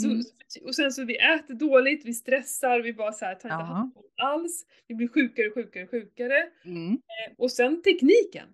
Så 0.01 0.07
Mm. 0.07 0.21
Och 0.65 0.75
sen 0.75 0.91
så 0.91 1.03
vi 1.05 1.15
äter 1.17 1.53
dåligt, 1.53 2.05
vi 2.05 2.13
stressar, 2.13 2.79
vi 2.79 2.93
bara 2.93 3.11
så 3.11 3.25
här 3.25 3.35
tar 3.35 3.49
inte 3.49 3.63
hand 3.63 3.91
om 3.95 4.03
alls. 4.21 4.65
Vi 4.87 4.95
blir 4.95 5.07
sjukare, 5.07 5.51
sjukare, 5.51 5.87
sjukare. 5.87 6.49
Mm. 6.65 6.91
Eh, 6.93 7.33
Och 7.37 7.51
sen 7.51 7.81
tekniken. 7.81 8.47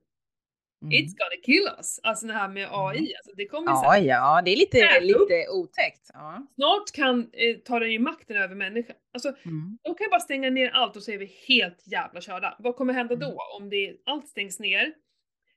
Mm. 0.82 0.91
It's 0.94 1.14
gonna 1.18 1.41
kill 1.46 1.68
us. 1.78 2.00
Alltså 2.04 2.28
det 2.28 2.34
här 2.34 2.48
med 2.50 2.68
AI, 2.72 2.98
alltså 3.16 3.32
det 3.38 3.46
kommer 3.46 3.68
så 3.76 3.82
Ja, 3.86 3.89
här, 3.91 4.02
ja, 4.02 4.41
det 4.46 4.52
är 4.52 4.56
lite, 4.58 4.78
Äta 4.80 5.00
lite 5.00 5.48
otäckt. 5.50 6.10
Ja. 6.14 6.48
Snart 6.56 6.91
kan, 6.94 7.20
eh, 7.34 7.58
tar 7.58 7.80
den 7.80 7.91
ju 7.91 8.00
makten 8.00 8.38
över 8.38 8.56
människan. 8.56 8.96
Alltså 9.14 9.30
Mm. 9.30 9.78
de 9.84 9.96
kan 9.96 10.06
ju 10.06 10.10
bara 10.10 10.20
stänga 10.20 10.50
ner 10.50 10.70
allt 10.70 10.96
och 10.96 11.04
så 11.04 11.12
är 11.12 11.18
vi 11.18 11.26
helt 11.48 11.84
jävla 11.88 12.22
körda. 12.22 12.56
Vad 12.60 12.76
kommer 12.76 12.94
hända 12.94 13.14
Mm. 13.16 13.28
då 13.30 13.38
om 13.60 13.70
det, 13.70 13.96
allt 14.06 14.28
stängs 14.28 14.60
ner? 14.60 14.94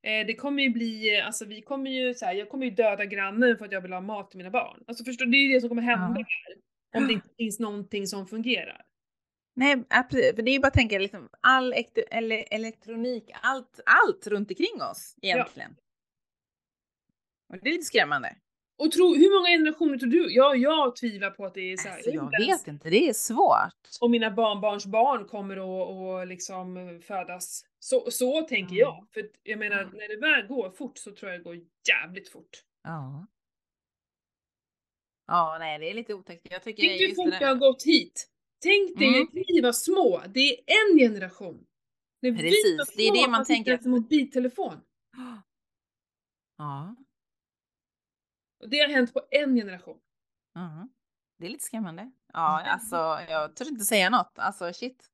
Eh, 0.07 0.27
det 0.27 0.35
kommer 0.35 0.63
ju 0.63 0.71
bli, 0.71 1.21
alltså 1.21 1.45
vi 1.45 1.63
kommer 1.63 1.91
ju 1.91 2.15
så 2.15 2.27
här, 2.27 2.35
jag 2.35 2.49
kommer 2.49 2.67
ju 2.67 2.71
döda 2.71 3.05
grannen 3.05 3.59
för 3.59 3.65
att 3.65 3.73
jag 3.73 3.81
vill 3.81 3.93
ha 3.93 4.01
mat 4.01 4.31
till 4.31 4.39
mina 4.39 4.51
barn. 4.51 4.85
Alltså 4.87 5.05
förstår 5.05 5.27
det 5.27 5.37
är 5.37 5.49
ju 5.49 5.55
det 5.55 5.61
som 5.61 5.69
kommer 5.69 5.83
hända 5.83 6.21
Ja. 6.21 6.27
här. 6.93 7.01
Om 7.01 7.07
det 7.07 7.13
inte 7.13 7.29
finns 7.37 7.61
någonting 7.61 8.07
som 8.07 8.27
fungerar. 8.27 8.83
Nej, 9.57 9.85
absolut. 9.91 10.37
För 10.37 10.43
det 10.43 10.51
är 10.51 10.53
ju 10.53 10.59
bara 10.61 10.69
att 10.69 10.75
tänka 10.75 10.99
liksom 10.99 11.29
all 11.41 11.75
elektronik, 12.51 13.31
allt, 13.43 13.81
allt 13.87 14.27
runt 14.27 14.51
omkring 14.51 14.83
oss 14.91 15.17
egentligen. 15.23 15.77
Och 17.49 17.59
det 17.63 17.69
är 17.69 17.73
lite 17.73 17.85
skrämmande. 17.85 18.37
Och 18.79 18.93
tro, 18.93 19.15
hur 19.15 19.39
många 19.39 19.49
generationer 19.49 19.99
tror 19.99 20.11
du? 20.11 20.35
Ja, 20.35 20.55
jag 20.55 20.97
tvivlar 20.97 21.31
på 21.31 21.45
att 21.45 21.55
det 21.55 21.73
är 21.73 21.77
så 21.77 21.89
här. 21.89 21.95
Alltså, 21.95 22.11
jag 22.11 22.47
vet 22.47 22.69
inte, 22.69 22.91
det 22.91 23.09
är 23.09 23.13
svårt. 23.13 24.01
Och 24.01 24.11
mina 24.11 24.31
barnbarns 24.31 24.87
barn 24.87 25.25
kommer 25.25 25.57
att 25.57 25.89
och 25.89 26.27
liksom 26.27 27.01
födas. 27.07 27.65
Så, 27.87 28.11
så 28.11 28.43
tänker 28.43 28.73
Mm. 28.75 28.79
jag. 28.79 29.07
För 29.11 29.31
jag 29.43 29.59
menar, 29.59 29.83
Mm. 29.83 29.97
när 29.97 30.09
det 30.09 30.17
väl 30.17 30.47
går 30.47 30.71
fort 30.71 30.99
så 30.99 31.13
tror 31.15 31.31
jag 31.31 31.41
det 31.41 31.45
går 31.45 31.61
jävligt 31.89 32.29
fort. 32.29 32.65
Ja. 32.83 33.27
Ja, 35.27 35.57
nej, 35.59 35.79
det 35.79 35.91
är 35.91 35.95
lite 35.95 36.15
otäckt. 36.15 36.47
Jag 36.51 36.63
tycker 36.63 36.83
Tänk 36.89 37.01
hur 37.01 37.15
fort 37.15 37.39
det 37.41 37.47
har 37.47 37.55
gått 37.55 37.83
hit. 37.83 38.31
Tänk 38.63 38.99
dig 38.99 39.09
Mm. 39.09 39.29
vi 39.33 39.61
var 39.61 39.73
små. 39.73 40.23
Det 40.29 40.41
är 40.41 40.93
en 40.93 40.99
generation. 40.99 41.67
När 42.23 42.33
Precis, 42.33 42.79
var 42.79 42.97
det 42.97 43.03
är 43.03 43.13
det 43.13 43.19
små 43.23 43.31
man 43.31 43.45
tänker. 43.45 43.79
en 43.85 43.91
mobiltelefon. 43.91 44.81
Ja. 46.59 46.97
Och 48.63 48.69
det 48.69 48.79
har 48.79 48.89
hänt 48.89 49.13
på 49.15 49.21
en 49.31 49.55
generation. 49.57 49.99
ja. 50.55 50.89
Det 51.39 51.47
är 51.47 51.51
lite 51.51 51.65
skrämmande. 51.65 52.11
Ja, 52.33 52.61
Mm. 52.61 52.73
alltså 52.73 52.97
jag 53.33 53.57
törs 53.57 53.69
inte 53.69 53.85
säga 53.85 54.11
något. 54.11 54.33
Alltså 54.39 54.73
shit. 54.73 55.11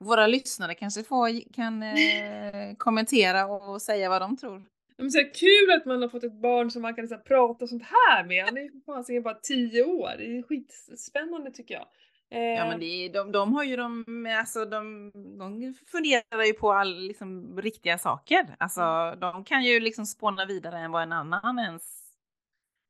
Våra 0.00 0.26
lyssnare 0.26 0.74
kanske 0.74 1.02
får, 1.02 1.52
kan 1.52 1.82
eh, 1.82 2.74
kommentera 2.78 3.46
och 3.46 3.82
säga 3.82 4.08
vad 4.08 4.22
de 4.22 4.36
tror. 4.36 4.62
Men 4.98 5.10
så 5.10 5.18
kul 5.34 5.70
att 5.76 5.86
man 5.86 6.02
har 6.02 6.08
fått 6.08 6.24
ett 6.24 6.40
barn 6.42 6.70
som 6.70 6.82
man 6.82 6.94
kan 6.94 7.08
så 7.08 7.14
här, 7.14 7.22
prata 7.22 7.66
sånt 7.66 7.82
här 7.82 8.24
med. 8.24 8.44
Han 8.44 8.56
är 8.58 9.12
ju 9.12 9.20
bara 9.20 9.34
10 9.34 9.84
år. 9.84 10.10
Det 10.18 10.24
är 10.38 10.42
skitspännande 10.42 11.50
tycker 11.50 11.74
jag. 11.74 11.86
Ja, 12.28 12.38
Eh, 12.38 12.68
men 12.68 12.80
det 12.80 12.86
är, 12.86 13.12
de, 13.12 13.32
de 13.32 13.54
har 13.54 13.64
ju 13.64 13.76
de, 13.76 14.04
alltså 14.38 14.64
de, 14.64 15.10
de 15.38 15.74
funderar 15.92 16.44
ju 16.44 16.52
på 16.52 16.72
all, 16.72 16.98
liksom, 17.00 17.60
riktiga 17.60 17.98
saker. 17.98 18.56
Alltså 18.58 18.80
Mm. 18.82 19.20
de 19.20 19.44
kan 19.44 19.64
ju 19.64 19.80
liksom 19.80 20.06
spåna 20.06 20.46
vidare 20.46 20.78
än 20.78 20.92
vad 20.92 21.02
en 21.02 21.12
annan 21.12 21.58
ens 21.58 21.82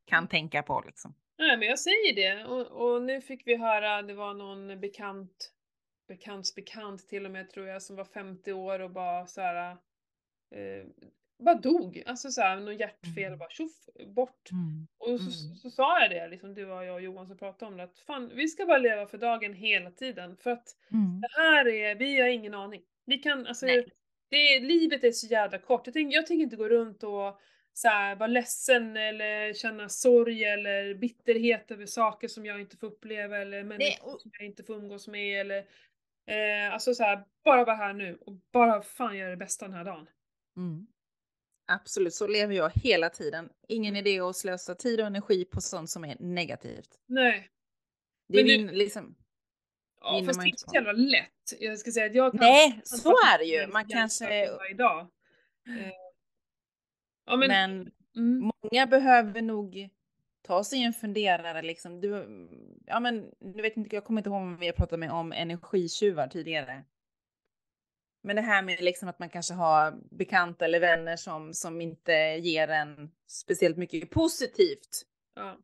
kan 0.07 0.29
tänka 0.29 0.63
på 0.63 0.83
liksom. 0.87 1.15
Nej 1.39 1.57
men 1.57 1.69
jag 1.69 1.79
säger 1.79 2.15
det 2.15 2.45
och, 2.45 2.67
och 2.67 3.03
nu 3.03 3.21
fick 3.21 3.47
vi 3.47 3.57
höra, 3.57 4.03
det 4.03 4.15
var 4.15 4.35
någon 4.35 4.81
bekant, 4.81 5.51
bekants 6.09 6.55
bekant 6.55 7.09
till 7.09 7.25
och 7.25 7.31
med 7.31 7.51
tror 7.51 7.67
jag, 7.67 7.83
som 7.83 7.97
var 7.97 8.05
50 8.05 8.53
år 8.53 8.79
och 8.81 8.91
bara 8.91 9.27
så 9.27 9.41
här. 9.41 9.71
Eh, 10.55 10.85
bara 11.39 11.55
dog, 11.55 12.03
alltså 12.07 12.31
så 12.31 12.41
här, 12.41 12.61
någon 12.61 12.77
hjärtfel, 12.77 13.25
Mm. 13.25 13.39
bara 13.39 13.51
tjoff, 13.51 13.89
bort. 14.07 14.49
Och 14.99 15.21
så, 15.21 15.45
Mm. 15.47 15.57
så 15.57 15.71
sa 15.71 16.01
jag 16.01 16.11
det, 16.11 16.29
liksom 16.29 16.55
du 16.55 16.65
och 16.71 16.85
jag 16.85 16.95
och 16.95 17.01
Johan 17.03 17.27
som 17.27 17.37
pratade 17.39 17.71
om 17.71 17.77
det, 17.77 17.83
att 17.85 17.99
fan 17.99 18.31
vi 18.35 18.49
ska 18.49 18.67
bara 18.67 18.79
leva 18.79 19.07
för 19.07 19.19
dagen 19.19 19.53
hela 19.53 19.91
tiden 19.91 20.37
för 20.37 20.51
att 20.51 20.67
Mm. 20.93 21.21
det 21.21 21.29
här 21.37 21.69
är, 21.69 21.95
vi 21.95 22.21
har 22.21 22.29
ingen 22.29 22.55
aning. 22.55 22.83
Vi 23.07 23.19
kan, 23.19 23.47
alltså, 23.47 23.67
Nej. 23.67 23.87
det, 24.31 24.61
livet 24.61 25.05
är 25.05 25.13
så 25.13 25.27
jävla 25.27 25.59
kort. 25.59 25.87
Jag 25.87 25.95
tänker, 25.95 26.17
jag 26.17 26.27
tänker 26.27 26.43
inte 26.43 26.57
gå 26.57 26.69
runt 26.69 27.03
och 27.03 27.41
så 27.73 27.89
här, 27.89 28.17
vara 28.17 28.27
ledsen 28.27 28.97
eller 28.97 29.53
känna 29.55 29.89
sorg 29.89 30.45
eller 30.45 30.95
bitterhet 30.95 31.71
över 31.71 31.87
saker 31.87 32.29
som 32.29 32.47
jag 32.47 32.61
inte 32.61 32.77
får 32.77 32.87
uppleva 32.87 33.39
eller 33.39 33.65
människor 33.65 34.15
och- 34.15 34.21
som 34.21 34.31
jag 34.39 34.47
inte 34.47 34.65
får 34.65 34.75
umgås 34.77 35.09
med 35.09 35.41
eller 35.41 35.65
eh, 36.27 36.75
alltså 36.75 36.95
så 36.95 37.03
här, 37.03 37.25
bara 37.45 37.64
vara 37.64 37.77
här 37.77 37.93
nu 37.93 38.18
och 38.20 38.35
bara 38.53 38.83
fan 38.83 39.16
göra 39.16 39.31
det 39.31 39.37
bästa 39.37 39.64
den 39.64 39.75
här 39.75 39.85
dagen. 39.85 40.07
Mm. 40.57 40.87
Absolut, 41.66 42.14
så 42.14 42.27
lever 42.27 42.55
jag 42.55 42.70
hela 42.75 43.11
tiden. 43.11 43.51
Ingen 43.68 43.97
idé 43.97 44.20
att 44.20 44.37
slösa 44.37 44.75
tid 44.75 45.01
och 45.01 45.07
energi 45.07 45.45
på 45.45 45.61
sånt 45.61 45.91
som 45.91 46.05
är 46.05 46.16
negativt. 46.20 46.89
Nej. 47.07 47.51
Det 48.29 48.41
är 48.41 48.45
min, 48.45 48.66
liksom, 48.66 49.16
Ja, 50.05 50.22
fast 50.27 50.41
det 50.41 50.45
är 50.45 50.49
inte 50.49 50.59
så 50.59 50.75
jävla 50.75 50.93
lätt. 50.93 51.61
Jag 51.61 51.79
ska 51.79 51.91
säga 51.91 52.07
att 52.07 52.14
jag 52.14 52.33
kan 52.33 52.41
nej, 52.41 52.81
så 52.85 53.11
är 53.11 53.39
det 53.39 53.45
ju. 53.45 53.66
Man 53.66 53.89
kanske, 53.89 54.35
hjälpa 54.35 54.57
varje 54.57 54.75
dag. 54.75 55.01
Eh, 55.68 55.93
ja 57.27 57.37
men, 57.37 57.49
men 57.49 57.93
mm, 58.16 58.51
många 58.62 58.87
behöver 58.87 59.43
nog 59.43 59.89
ta 60.45 60.65
sig 60.65 60.83
en 60.83 60.93
funderare 60.93 61.63
liksom. 61.63 62.01
Du, 62.01 62.11
ja 62.87 63.01
men, 63.01 63.31
du 63.41 63.63
vet 63.63 63.77
inte, 63.77 63.97
jag 63.97 64.05
kommer 64.05 64.21
inte 64.21 64.31
ihåg 64.31 64.43
om 64.43 64.57
vi 64.57 64.67
har 64.67 64.73
pratat 64.73 64.99
med 64.99 65.11
om 65.11 65.33
energitjuvar 65.33 66.29
tidigare. 66.29 66.85
Men 68.23 68.37
det 68.37 68.43
här 68.43 68.63
med 68.63 68.81
liksom 68.81 69.09
att 69.09 69.19
man 69.19 69.29
kanske 69.29 69.55
har 69.55 69.99
bekanta 70.11 70.65
eller 70.65 70.81
vänner 70.81 71.17
som, 71.17 71.55
som 71.55 71.81
inte 71.81 72.13
ger 72.43 72.69
en 72.69 73.11
speciellt 73.27 73.77
mycket 73.77 74.11
positivt. 74.11 75.03
ja. 75.35 75.59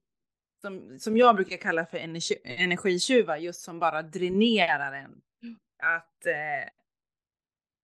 Som, 0.61 0.99
som 0.99 1.16
jag 1.16 1.37
brukar 1.37 1.57
kalla 1.57 1.87
för 1.87 1.99
energi, 1.99 2.35
energitjuvar, 2.45 3.37
just 3.37 3.61
som 3.61 3.78
bara 3.78 4.03
dränerar 4.03 4.93
en. 4.93 5.22
Att 5.83 6.26
eh, 6.26 6.70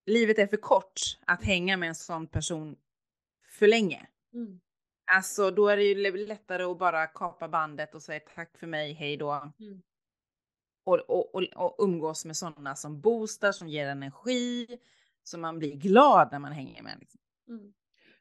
livet 0.06 0.38
är 0.38 0.46
för 0.46 0.56
kort 0.56 1.00
att 1.26 1.44
hänga 1.44 1.76
med 1.76 1.88
en 1.88 1.94
sån 1.94 2.26
person 2.26 2.76
för 3.48 3.66
länge. 3.66 4.06
Mm, 4.34 4.60
Alltså 5.14 5.50
då 5.50 5.68
är 5.68 5.76
det 5.76 5.82
ju 5.82 6.26
lättare 6.26 6.62
att 6.62 6.78
bara 6.78 7.06
kapa 7.06 7.48
bandet 7.48 7.94
och 7.94 8.02
säga 8.02 8.20
tack 8.34 8.58
för 8.58 8.66
mig, 8.66 8.92
hej 8.92 9.16
då. 9.16 9.52
mm. 9.60 9.82
Och, 10.84 10.98
och, 10.98 11.34
och, 11.34 11.42
och 11.56 11.74
umgås 11.84 12.24
med 12.24 12.36
sådana 12.36 12.76
som 12.76 13.00
boostar, 13.00 13.52
som 13.52 13.68
ger 13.68 13.88
energi, 13.88 14.66
som 15.22 15.40
man 15.40 15.58
blir 15.58 15.74
glad 15.76 16.28
när 16.32 16.38
man 16.38 16.52
hänger 16.52 16.82
med. 16.82 16.96
Liksom. 17.00 17.20
Mm. 17.48 17.72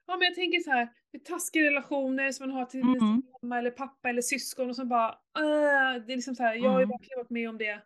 Ja 0.08 0.18
men 0.18 0.26
jag 0.26 0.36
tänker 0.36 0.60
så 0.60 0.70
här, 0.72 0.90
taskiga 1.24 1.64
relationer 1.64 2.32
som 2.32 2.48
man 2.50 2.58
har 2.58 2.66
till 2.66 2.82
Mm. 2.82 3.00
sin 3.00 3.24
mamma 3.42 3.58
eller 3.60 3.72
pappa 3.72 4.10
eller 4.10 4.22
syskon 4.22 4.70
och 4.70 4.76
som 4.76 4.90
bara 4.90 5.10
äh, 5.10 6.02
det 6.06 6.14
är 6.14 6.16
liksom 6.16 6.36
så 6.36 6.44
här, 6.44 6.56
jag 6.56 6.70
har 6.70 6.80
ju 6.80 6.84
Mm. 6.84 6.90
verkligen 6.90 7.18
varit 7.20 7.30
med 7.30 7.50
om 7.50 7.58
det. 7.58 7.82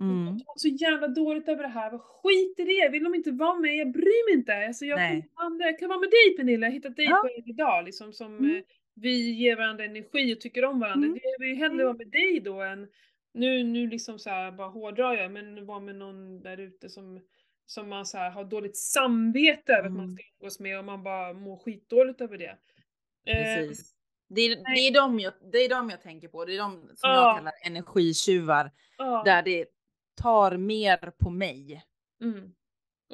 Mm. 0.00 0.24
Jag 0.26 0.32
mår 0.32 0.58
så 0.58 0.68
jävla 0.68 1.08
dåligt 1.08 1.48
över 1.48 1.62
det 1.62 1.68
här, 1.68 1.90
vad 1.90 2.00
skit 2.00 2.54
i 2.58 2.64
det, 2.64 2.88
vill 2.88 3.04
de 3.04 3.14
inte 3.14 3.30
vara 3.30 3.54
med, 3.58 3.76
jag 3.76 3.92
bryr 3.92 4.30
mig 4.30 4.38
inte. 4.38 4.66
Alltså 4.66 4.84
jag, 4.86 4.98
kan, 4.98 5.22
andra, 5.34 5.64
jag 5.64 5.78
kan 5.78 5.88
vara 5.88 5.98
med 5.98 6.10
dig 6.10 6.36
Pernilla, 6.36 6.66
jag 6.66 6.70
har 6.70 6.74
hittat 6.74 6.96
dig 6.96 7.04
Ja. 7.06 7.16
på 7.22 7.28
en 7.38 7.48
idag 7.50 7.84
liksom 7.84 8.12
som 8.12 8.38
Mm. 8.38 8.56
eh, 8.56 8.62
vi 8.94 9.30
ger 9.30 9.56
varandra 9.56 9.84
energi 9.84 10.34
och 10.34 10.40
tycker 10.40 10.64
om 10.64 10.80
varandra. 10.80 11.06
Mm. 11.06 11.18
Jag 11.22 11.38
vill 11.40 11.48
ju 11.48 11.54
hellre 11.54 11.84
vara 11.84 11.94
med 11.96 12.08
dig 12.10 12.40
då 12.40 12.62
än, 12.62 12.88
nu, 13.34 13.64
nu 13.64 13.86
liksom 13.86 14.18
så 14.18 14.30
här, 14.30 14.52
bara 14.52 14.68
hårdrar 14.68 15.14
jag, 15.14 15.30
men 15.32 15.66
vara 15.66 15.80
med 15.80 15.96
någon 15.96 16.40
där 16.40 16.60
ute 16.60 16.88
som 16.88 17.20
som 17.66 17.88
man 17.88 18.06
så 18.06 18.18
här, 18.18 18.30
har 18.30 18.44
dåligt 18.44 18.76
samvete 18.76 19.72
över 19.72 19.86
att 19.88 19.92
man 19.92 20.04
Mm. 20.04 20.16
ska 20.16 20.24
umgås 20.40 20.60
med 20.60 20.78
och 20.78 20.84
man 20.84 21.02
bara 21.02 21.32
mår 21.32 21.56
skitdåligt 21.56 22.20
över 22.20 22.38
det. 22.38 22.56
Eh, 23.26 23.36
Precis. 23.66 23.94
Det 24.28 24.40
är, 24.40 24.48
det, 24.74 24.80
är 24.80 24.94
de 24.94 25.20
jag, 25.20 25.32
det 25.52 25.58
är 25.58 25.68
de 25.68 25.90
jag 25.90 26.02
tänker 26.02 26.28
på. 26.28 26.44
Det 26.44 26.54
är 26.54 26.58
de 26.58 26.72
som 26.80 26.88
Ja. 27.02 27.14
jag 27.28 27.36
kallar 27.38 27.52
energitjuvar. 27.66 28.70
ja. 28.98 29.22
Där 29.24 29.42
det 29.42 29.64
tar 30.16 30.56
mer 30.56 30.96
på 31.18 31.30
mig. 31.30 31.82
Mm. 32.22 32.50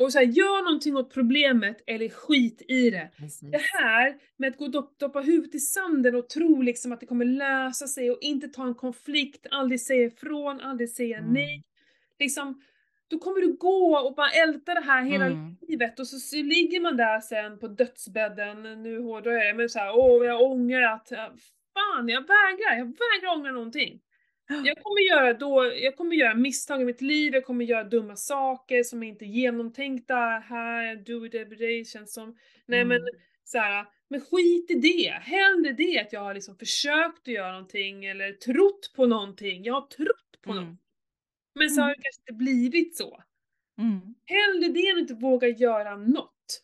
Och 0.01 0.13
så 0.13 0.19
här, 0.19 0.27
gör 0.27 0.63
någonting 0.65 0.97
åt 0.97 1.15
problemet 1.15 1.77
eller 1.87 2.09
skit 2.09 2.63
i 2.69 2.91
det. 2.91 3.11
Precis. 3.17 3.51
Det 3.53 3.61
här 3.79 4.17
med 4.37 4.49
att 4.49 4.59
gå 4.59 4.65
och 4.65 4.71
dopp- 4.71 4.99
doppa 4.99 5.21
huvudet 5.21 5.55
i 5.55 5.59
sanden 5.61 6.15
och 6.15 6.29
tro 6.29 6.63
liksom 6.63 6.93
att 6.93 7.01
det 7.01 7.07
kommer 7.07 7.25
lösa 7.25 7.87
sig 7.87 8.11
och 8.11 8.19
inte 8.21 8.49
ta 8.49 8.67
en 8.67 8.75
konflikt, 8.75 9.47
aldrig 9.51 9.81
säga 9.81 10.05
ifrån, 10.07 10.61
aldrig 10.61 10.91
säga 10.91 11.19
Mm. 11.19 11.33
nej. 11.33 11.65
Liksom, 12.19 12.63
då 13.11 13.19
kommer 13.19 13.41
du 13.41 13.57
gå 13.57 13.99
och 13.99 14.15
bara 14.15 14.31
älta 14.31 14.75
det 14.75 14.81
här 14.81 15.03
hela 15.05 15.27
Mm. 15.27 15.57
livet 15.69 16.01
och 16.01 16.07
så, 16.07 16.19
så 16.19 16.37
ligger 16.37 16.81
man 16.81 16.97
där 16.97 17.21
sen 17.21 17.59
på 17.59 17.69
dödsbädden, 17.69 18.83
nu 18.83 19.01
hårdrar 19.01 19.33
jag 19.33 19.47
det, 19.47 19.55
men 19.55 19.69
såhär 19.69 19.97
åh 19.97 20.27
jag 20.27 20.43
ångrar 20.43 20.83
att, 20.95 21.09
fan 21.75 22.09
jag 22.09 22.21
vägrar, 22.21 22.79
jag 22.79 22.85
vägrar 22.87 23.37
ångra 23.39 23.53
någonting. 23.53 24.01
Jag 24.49 24.83
kommer 24.83 25.01
göra 25.11 25.33
då, 25.35 25.73
jag 25.83 25.97
kommer 25.97 26.17
göra 26.17 26.35
misstag 26.35 26.83
i 26.83 26.85
mitt 26.85 27.01
liv, 27.01 27.35
jag 27.35 27.45
kommer 27.45 27.65
göra 27.65 27.85
dumma 27.85 28.17
saker 28.17 28.83
som 28.83 29.03
är 29.03 29.09
inte 29.09 29.25
genomtänkta 29.25 30.15
här, 30.49 30.97
do 30.97 31.27
it 31.27 31.35
every 31.35 31.57
day 31.57 31.85
känns 31.85 32.13
som. 32.15 32.37
Nej 32.67 32.85
men 32.85 32.97
Mm. 32.97 33.09
så 33.45 33.59
här, 33.59 33.87
men 34.11 34.21
skit 34.21 34.71
i 34.71 34.75
det. 34.75 35.11
Hellre 35.11 35.73
det 35.73 36.01
att 36.01 36.13
jag 36.13 36.21
har 36.21 36.35
liksom 36.35 36.57
försökt 36.57 37.19
att 37.19 37.29
göra 37.35 37.53
någonting 37.53 38.05
eller 38.05 38.33
trott 38.33 38.93
på 38.97 39.07
någonting. 39.07 39.65
Jag 39.65 39.75
har 39.75 39.87
trott 39.87 40.41
på 40.43 40.53
Mm. 40.53 40.65
något. 40.65 40.79
Men 41.55 41.71
så 41.71 41.81
har 41.81 41.89
Mm. 41.89 41.97
det 41.99 42.03
kanske 42.03 42.21
inte 42.23 42.33
blivit 42.33 42.97
så. 42.97 43.23
Mm. 43.79 44.15
Hellre 44.25 44.69
det 44.69 44.89
än 44.89 44.97
att 44.97 45.01
inte 45.01 45.15
våga 45.15 45.49
göra 45.49 45.97
något. 45.97 46.63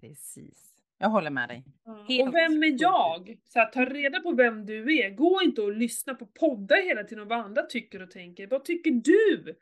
Precis. 0.00 0.67
Jag 0.98 1.08
håller 1.08 1.30
med 1.30 1.48
dig. 1.48 1.64
Helt 2.08 2.28
och 2.28 2.34
vem 2.34 2.62
är 2.62 2.82
jag? 2.82 3.38
Så 3.44 3.58
här, 3.58 3.66
ta 3.66 3.84
reda 3.84 4.20
på 4.20 4.32
vem 4.32 4.66
du 4.66 4.98
är. 4.98 5.10
Gå 5.10 5.40
inte 5.44 5.62
och 5.62 5.72
lyssna 5.72 6.14
på 6.14 6.26
poddar 6.26 6.82
hela 6.82 7.04
tiden 7.04 7.22
och 7.22 7.28
vad 7.28 7.38
andra 7.38 7.62
tycker 7.62 8.02
och 8.02 8.10
tänker. 8.10 8.46
Vad 8.46 8.64
tycker 8.64 8.90
du? 8.90 9.56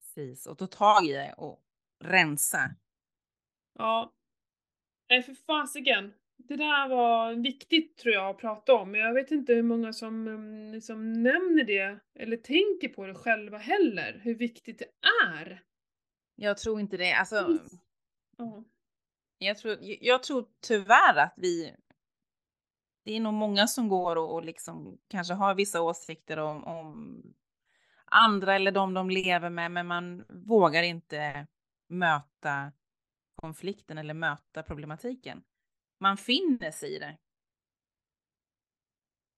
Precis. 0.00 0.46
Och 0.46 0.58
ta 0.58 0.66
tag 0.66 1.06
i 1.06 1.12
det 1.12 1.34
och 1.36 1.60
rensa. 2.04 2.58
Ja. 3.78 4.12
Nej 5.10 5.22
för 5.22 5.34
fasiken. 5.34 6.12
Det 6.36 6.56
där 6.56 6.88
var 6.88 7.34
viktigt 7.34 7.96
tror 7.96 8.14
jag 8.14 8.30
att 8.30 8.38
prata 8.38 8.74
om, 8.74 8.90
men 8.90 9.00
jag 9.00 9.14
vet 9.14 9.30
inte 9.30 9.54
hur 9.54 9.62
många 9.62 9.92
som 9.92 10.28
mm, 10.28 10.72
liksom 10.72 11.12
nämner 11.12 11.64
det 11.64 11.98
eller 12.18 12.36
tänker 12.36 12.88
på 12.88 13.06
det 13.06 13.14
själva 13.14 13.58
heller, 13.58 14.20
hur 14.22 14.34
viktigt 14.34 14.78
det 14.78 14.88
är. 15.34 15.62
Jag 16.36 16.58
tror 16.58 16.80
inte 16.80 16.96
det. 16.96 17.12
Alltså, 17.12 17.58
Mm. 18.38 18.64
Jag, 19.44 19.58
tror, 19.58 19.78
jag 19.80 20.22
tror 20.22 20.46
tyvärr 20.60 21.16
att 21.16 21.34
vi... 21.36 21.74
Det 23.04 23.12
är 23.16 23.20
nog 23.20 23.34
många 23.34 23.66
som 23.66 23.88
går 23.88 24.16
och, 24.16 24.34
och 24.34 24.44
liksom 24.44 24.98
kanske 25.08 25.34
har 25.34 25.54
vissa 25.54 25.82
åsikter 25.82 26.36
om, 26.36 26.64
om 26.64 27.22
andra 28.04 28.54
eller 28.54 28.72
de 28.72 28.94
de 28.94 29.10
lever 29.10 29.50
med, 29.50 29.70
men 29.70 29.86
man 29.86 30.24
vågar 30.28 30.82
inte 30.82 31.46
möta 31.88 32.72
konflikten 33.34 33.98
eller 33.98 34.14
möta 34.14 34.62
problematiken. 34.62 35.42
Man 36.00 36.16
finner 36.16 36.70
sig 36.70 36.96
i 36.96 36.98
det. 36.98 37.18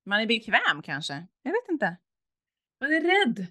Man 0.05 0.21
är 0.21 0.27
bekväm 0.27 0.83
kanske? 0.83 1.27
Jag 1.43 1.53
vet 1.53 1.69
inte. 1.69 1.97
Man 2.81 2.93
är 2.93 3.01
rädd. 3.01 3.47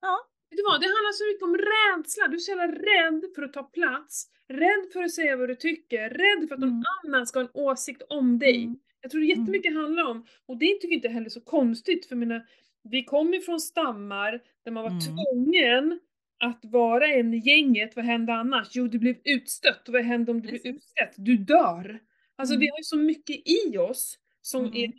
Ja. 0.00 0.28
Vet 0.50 0.56
du 0.56 0.62
vad, 0.62 0.80
det 0.80 0.86
handlar 0.86 1.12
så 1.12 1.24
mycket 1.30 1.42
om 1.42 1.56
rädsla. 1.72 2.28
Du 2.28 2.34
är 2.34 2.38
så 2.38 2.50
jävla 2.50 2.66
rädd 2.72 3.24
för 3.34 3.42
att 3.42 3.52
ta 3.52 3.62
plats, 3.62 4.26
rädd 4.48 4.92
för 4.92 5.02
att 5.02 5.12
säga 5.12 5.36
vad 5.36 5.48
du 5.48 5.54
tycker, 5.54 6.10
rädd 6.10 6.48
för 6.48 6.54
att 6.54 6.60
någon 6.60 6.68
Mm. 6.70 6.82
annan 7.04 7.26
ska 7.26 7.38
ha 7.38 7.44
en 7.44 7.50
åsikt 7.54 8.02
om 8.08 8.38
dig. 8.38 8.64
Mm. 8.64 8.78
Jag 9.00 9.10
tror 9.10 9.20
det 9.20 9.26
jättemycket 9.26 9.74
handlar 9.74 10.04
om, 10.04 10.26
och 10.46 10.56
det 10.58 10.66
tycker 10.74 10.88
jag 10.88 10.92
inte 10.94 11.08
heller 11.08 11.28
så 11.30 11.40
konstigt, 11.40 12.06
för 12.06 12.16
mina, 12.16 12.42
vi 12.90 13.04
kommer 13.04 13.32
ju 13.34 13.40
från 13.40 13.60
stammar 13.60 14.40
där 14.64 14.72
man 14.72 14.82
var 14.82 14.90
Mm. 14.90 15.00
tvungen 15.00 16.00
att 16.38 16.60
vara 16.64 17.06
en 17.08 17.34
i 17.34 17.38
gänget, 17.38 17.96
vad 17.96 18.04
hände 18.04 18.32
annars? 18.34 18.68
Jo, 18.72 18.86
du 18.88 18.98
blev 18.98 19.16
utstött, 19.24 19.88
och 19.88 19.94
vad 19.94 20.02
hände 20.04 20.30
om 20.30 20.36
du 20.36 20.48
blev 20.48 20.52
Precis. 20.52 20.76
utstött? 20.76 21.14
Du 21.16 21.36
dör! 21.36 22.00
Alltså 22.36 22.54
vi 22.56 22.64
Mm. 22.66 22.72
har 22.72 22.78
ju 22.78 22.84
så 22.84 22.96
mycket 22.96 23.36
i 23.48 23.78
oss 23.78 24.18
som 24.42 24.64
är 24.64 24.92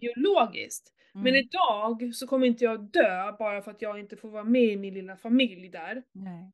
Mm. 1.20 1.24
Men 1.24 1.34
Mm. 1.34 1.46
idag 1.46 2.16
så 2.16 2.28
kommer 2.28 2.48
inte 2.48 2.64
jag 2.64 2.80
dö 2.92 3.32
bara 3.40 3.62
för 3.62 3.72
att 3.72 3.82
jag 3.82 4.00
inte 4.00 4.18
får 4.18 4.30
vara 4.30 4.44
med 4.44 4.64
i 4.64 4.78
min 4.78 4.94
lilla 4.94 5.18
familj 5.18 5.70
där. 5.70 6.04
Nej. 6.12 6.52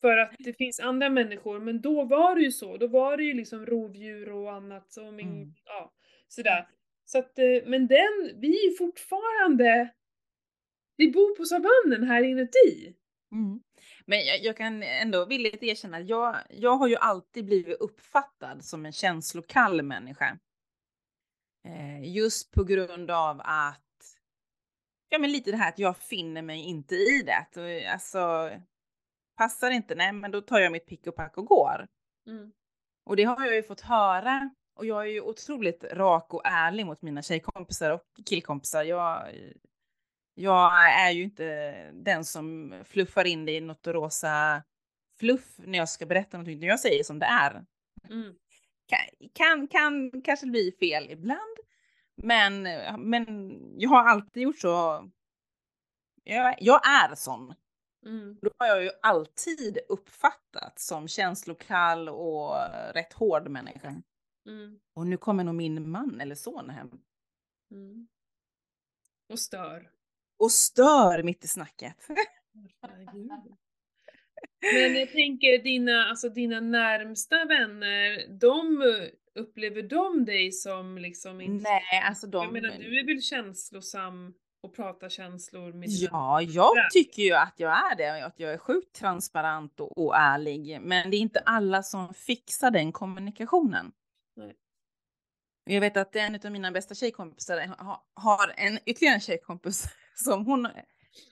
För 0.00 0.16
att 0.18 0.34
det 0.38 0.52
finns 0.52 0.80
andra 0.80 1.08
människor, 1.10 1.60
men 1.60 1.80
då 1.80 2.04
var 2.04 2.34
det 2.34 2.42
ju 2.42 2.52
så. 2.52 2.76
Då 2.76 2.86
var 2.86 3.16
det 3.16 3.24
ju 3.24 3.34
liksom 3.34 3.66
rovdjur 3.66 4.32
och 4.32 4.52
annat. 4.52 4.96
Och 4.96 5.12
min, 5.14 5.28
Mm. 5.32 5.54
ja, 5.64 5.92
sådär. 6.28 6.68
Så 7.04 7.18
att, 7.18 7.38
eh, 7.38 7.44
men 7.66 7.86
den, 7.86 8.30
vi 8.40 8.66
är 8.66 8.76
fortfarande, 8.78 9.94
vi 10.96 11.10
bor 11.12 11.36
på 11.36 11.44
savannen 11.44 12.08
här 12.10 12.22
inuti. 12.22 12.94
Mm. 13.32 13.60
Men 14.06 14.18
jag, 14.26 14.42
jag 14.42 14.56
kan 14.56 14.82
ändå 14.82 15.24
villigt 15.26 15.62
erkänna 15.62 15.96
att 15.96 16.08
jag, 16.08 16.36
jag 16.50 16.76
har 16.76 16.88
ju 16.88 16.96
alltid 16.96 17.44
blivit 17.44 17.80
uppfattad 17.80 18.64
som 18.64 18.86
en 18.86 18.92
känslokall 18.92 19.82
människa. 19.82 20.38
Eh, 21.68 22.14
just 22.14 22.52
på 22.52 22.64
grund 22.64 23.10
av 23.10 23.40
att, 23.44 23.83
ja 25.14 25.18
men 25.18 25.32
lite 25.32 25.50
det 25.50 25.56
här 25.56 25.68
att 25.68 25.78
jag 25.78 25.96
finner 25.96 26.42
mig 26.42 26.60
inte 26.60 26.94
i 26.94 27.22
det. 27.22 27.60
Eh, 27.60 27.92
Alltså, 27.92 28.50
passar 29.36 29.70
inte, 29.70 29.94
nej 29.94 30.12
men 30.12 30.30
då 30.30 30.40
tar 30.40 30.58
jag 30.58 30.72
mitt 30.72 30.86
pick 30.86 31.06
och 31.06 31.16
pack 31.16 31.38
och 31.38 31.46
går. 31.46 31.86
Mm. 32.26 32.52
Och 33.04 33.16
det 33.16 33.24
har 33.24 33.46
jag 33.46 33.54
ju 33.54 33.62
fått 33.62 33.80
höra. 33.80 34.50
Och 34.76 34.86
jag 34.86 35.02
är 35.02 35.10
ju 35.10 35.20
otroligt 35.20 35.84
rak 35.84 36.34
och 36.34 36.42
ärlig 36.44 36.86
mot 36.86 37.02
mina 37.02 37.22
tjejkompisar 37.22 37.90
och 37.90 38.26
killkompisar. 38.26 38.84
Jag, 38.84 39.34
jag 40.34 40.92
är 41.06 41.10
ju 41.10 41.22
inte 41.22 41.74
den 41.92 42.24
som 42.24 42.74
fluffar 42.84 43.24
in 43.24 43.44
det 43.44 43.52
i 43.52 43.60
något 43.60 43.86
rosa 43.86 44.62
fluff 45.18 45.54
när 45.58 45.78
jag 45.78 45.88
ska 45.88 46.06
berätta 46.06 46.36
någonting. 46.36 46.56
utan 46.56 46.68
Jag 46.68 46.80
säger 46.80 47.04
som 47.04 47.18
det 47.18 47.26
är. 47.26 47.64
Mm. 48.10 48.34
Kan, 48.86 49.28
kan, 49.32 49.68
kan 49.68 50.22
kanske 50.22 50.46
bli 50.46 50.72
fel 50.80 51.10
ibland. 51.10 51.53
Men, 52.16 52.62
men 52.98 53.58
jag 53.78 53.90
har 53.90 54.08
alltid 54.08 54.42
gjort 54.42 54.58
så. 54.58 55.10
Jag, 56.24 56.56
jag 56.60 56.80
är 56.88 57.14
sån. 57.14 57.54
Mm. 58.06 58.38
Då 58.42 58.50
har 58.58 58.66
jag 58.66 58.82
ju 58.82 58.90
alltid 59.02 59.78
uppfattat 59.88 60.78
som 60.78 61.08
känslokall 61.08 62.08
och 62.08 62.54
rätt 62.94 63.12
hård 63.12 63.48
människa. 63.48 64.02
Mm. 64.46 64.80
Och 64.94 65.06
nu 65.06 65.16
kommer 65.16 65.44
nog 65.44 65.54
min 65.54 65.90
man 65.90 66.20
eller 66.20 66.34
son 66.34 66.70
hem 66.70 66.90
Mm. 67.70 68.08
Och 69.28 69.38
stör. 69.38 69.90
och 70.38 70.50
stör 70.50 71.22
mitt 71.22 71.44
i 71.44 71.48
snacket. 71.48 71.96
Men 74.60 74.94
jag 74.94 75.12
tänker 75.12 75.62
dina, 75.62 76.04
alltså 76.04 76.28
dina 76.28 76.60
närmsta 76.60 77.44
vänner, 77.44 78.28
de 78.28 78.82
upplever 79.34 79.82
de 79.82 80.24
dig 80.24 80.52
som 80.52 80.98
liksom 80.98 81.40
inte... 81.40 81.62
Nej, 81.70 82.02
alltså 82.08 82.26
de... 82.26 82.44
Jag 82.44 82.52
menar 82.52 82.68
du 82.78 83.00
är 83.00 83.06
väl 83.06 83.22
känslosam 83.22 84.34
och 84.62 84.74
pratar 84.74 85.08
känslor 85.08 85.72
med 85.72 85.88
dina... 85.88 86.08
Ja, 86.12 86.42
jag 86.42 86.74
vänner? 86.74 86.88
tycker 86.90 87.22
ju 87.22 87.32
att 87.34 87.54
jag 87.56 87.92
är 87.92 87.96
det 87.96 88.10
och 88.20 88.26
att 88.26 88.40
jag 88.40 88.52
är 88.52 88.58
sjukt 88.58 88.92
transparent 88.96 89.80
och, 89.80 89.98
och 89.98 90.16
ärlig. 90.16 90.80
Men 90.80 91.10
det 91.10 91.16
är 91.16 91.18
inte 91.18 91.40
alla 91.40 91.82
som 91.82 92.14
fixar 92.14 92.70
den 92.70 92.92
kommunikationen. 92.92 93.92
Nej. 94.36 94.54
Jag 95.64 95.80
vet 95.80 95.96
att 95.96 96.16
en 96.16 96.34
av 96.44 96.52
mina 96.52 96.70
bästa 96.72 96.94
tjejkompisar 96.94 97.66
ha- 97.66 98.04
har 98.14 98.54
en 98.56 98.78
ytterligare 98.86 99.14
en 99.14 99.20
tjejkompis 99.20 99.84
som 100.14 100.46
hon 100.46 100.68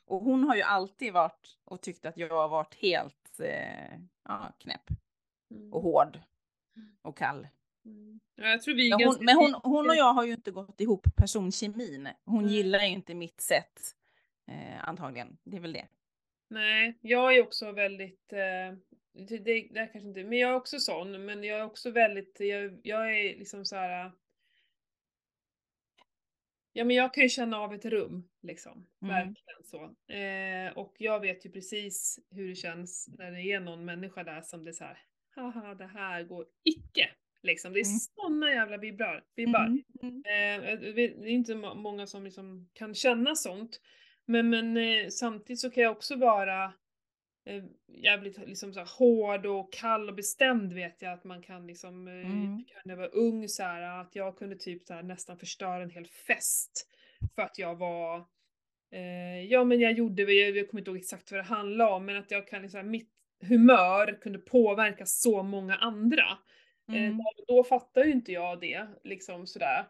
och 0.06 0.20
hon 0.24 0.44
har 0.44 0.56
ju 0.56 0.62
alltid 0.62 1.12
varit 1.12 1.58
och 1.64 1.80
tyckt 1.82 2.06
att 2.06 2.16
jag 2.16 2.28
har 2.28 2.48
varit 2.48 2.74
helt 2.74 3.40
eh, 3.40 3.98
ja, 4.28 4.52
knäpp 4.58 4.90
Mm. 5.50 5.72
och 5.72 5.82
hård 5.82 6.20
och 7.02 7.16
kall. 7.16 7.48
Mm. 7.84 8.20
Ja, 8.36 8.48
jag 8.48 8.62
tror 8.62 8.74
vi 8.74 8.88
ganska 8.88 9.08
hon, 9.08 9.24
men 9.24 9.36
hon, 9.36 9.54
hon 9.62 9.90
och 9.90 9.96
jag 9.96 10.12
har 10.12 10.24
ju 10.24 10.32
inte 10.32 10.50
gått 10.50 10.80
ihop 10.80 11.06
personkemin. 11.16 12.08
Hon 12.24 12.44
Nej. 12.44 12.54
gillar 12.54 12.80
ju 12.80 12.88
inte 12.88 13.14
mitt 13.14 13.40
sätt 13.40 13.80
eh, 14.48 14.88
antagligen. 14.88 15.38
Det 15.44 15.56
är 15.56 15.60
väl 15.60 15.72
det. 15.72 15.86
Nej, 16.48 16.98
jag 17.00 17.36
är 17.36 17.42
också 17.42 17.72
väldigt, 17.72 18.32
eh, 18.32 18.76
det, 19.12 19.38
det, 19.38 19.68
det 19.70 19.78
är 19.78 19.92
kanske 19.92 20.08
inte, 20.08 20.24
men 20.24 20.38
jag 20.38 20.50
är 20.50 20.54
också 20.54 20.78
sån, 20.78 21.24
men 21.24 21.44
jag 21.44 21.58
är 21.58 21.64
också 21.64 21.90
väldigt, 21.90 22.36
jag, 22.40 22.80
jag 22.82 23.18
är 23.18 23.38
liksom 23.38 23.64
så 23.64 23.76
här. 23.76 24.12
Ja 26.72 26.84
men 26.84 26.96
jag 26.96 27.14
kan 27.14 27.22
ju 27.22 27.28
känna 27.28 27.58
av 27.58 27.74
ett 27.74 27.84
rum, 27.84 28.28
liksom. 28.42 28.86
Mm. 29.02 29.14
Verkligen 29.14 29.64
så. 29.64 30.12
Eh, 30.12 30.78
och 30.78 30.94
jag 30.98 31.20
vet 31.20 31.46
ju 31.46 31.50
precis 31.50 32.20
hur 32.30 32.48
det 32.48 32.54
känns 32.54 33.08
när 33.18 33.30
det 33.30 33.42
är 33.42 33.60
någon 33.60 33.84
människa 33.84 34.24
där 34.24 34.42
som 34.42 34.64
det 34.64 34.70
är 34.70 34.72
så 34.72 34.84
här, 34.84 34.98
haha 35.34 35.74
det 35.74 35.86
här 35.86 36.22
går 36.22 36.46
icke. 36.62 37.10
Liksom. 37.42 37.72
Det 37.72 37.80
är 37.80 37.84
Mm. 37.86 37.98
såna 37.98 38.50
jävla 38.50 38.76
vibrar. 38.76 39.24
vibbar. 39.36 39.66
Mm. 40.02 40.22
Eh, 40.64 40.78
vet- 40.94 41.22
det 41.22 41.28
är 41.28 41.32
inte 41.32 41.54
må- 41.54 41.74
många 41.74 42.06
som 42.06 42.24
liksom 42.24 42.68
kan 42.72 42.94
känna 42.94 43.34
sånt. 43.34 43.80
Men, 44.26 44.50
men 44.50 44.76
eh, 44.76 45.08
samtidigt 45.08 45.60
så 45.60 45.70
kan 45.70 45.82
jag 45.82 45.92
också 45.92 46.16
vara 46.16 46.64
eh, 47.46 47.64
jävligt 47.88 48.38
liksom 48.48 48.72
så 48.72 48.80
här, 48.80 48.88
hård 48.98 49.46
och 49.46 49.72
kall 49.72 50.08
och 50.08 50.14
bestämd 50.14 50.72
vet 50.72 51.02
jag 51.02 51.12
att 51.12 51.24
man 51.24 51.42
kan 51.42 51.66
liksom, 51.66 52.08
eh, 52.08 52.14
Mm. 52.14 52.64
när 52.84 52.92
jag 52.94 52.96
var 52.96 53.16
ung 53.16 53.48
så 53.48 53.62
här, 53.62 54.00
att 54.00 54.16
jag 54.16 54.36
kunde 54.38 54.56
typ 54.56 54.82
så 54.86 54.94
här, 54.94 55.02
nästan 55.02 55.38
förstöra 55.38 55.82
en 55.82 55.90
hel 55.90 56.06
fest. 56.06 56.88
För 57.34 57.42
att 57.42 57.58
jag 57.58 57.74
var, 57.78 58.16
eh, 58.92 59.44
ja 59.44 59.64
men 59.64 59.80
jag 59.80 59.92
gjorde, 59.92 60.22
jag, 60.22 60.56
jag 60.56 60.68
kommer 60.70 60.80
inte 60.80 60.90
ihåg 60.90 60.98
exakt 60.98 61.30
vad 61.32 61.40
det 61.40 61.44
handlade 61.44 61.90
om, 61.92 62.04
men 62.06 62.16
att 62.16 62.30
jag 62.30 62.48
kan 62.48 62.62
liksom, 62.62 62.90
mitt 62.90 63.10
humör 63.48 64.18
kunde 64.20 64.38
påverka 64.38 65.06
så 65.06 65.42
många 65.42 65.76
andra. 65.76 66.24
Eh, 66.94 67.04
Mm. 67.04 67.16
där- 67.16 67.46
då 67.46 67.64
fattar 67.64 68.04
ju 68.04 68.12
inte 68.12 68.32
jag 68.32 68.60
det, 68.60 68.86
liksom 69.04 69.46
sådär. 69.46 69.80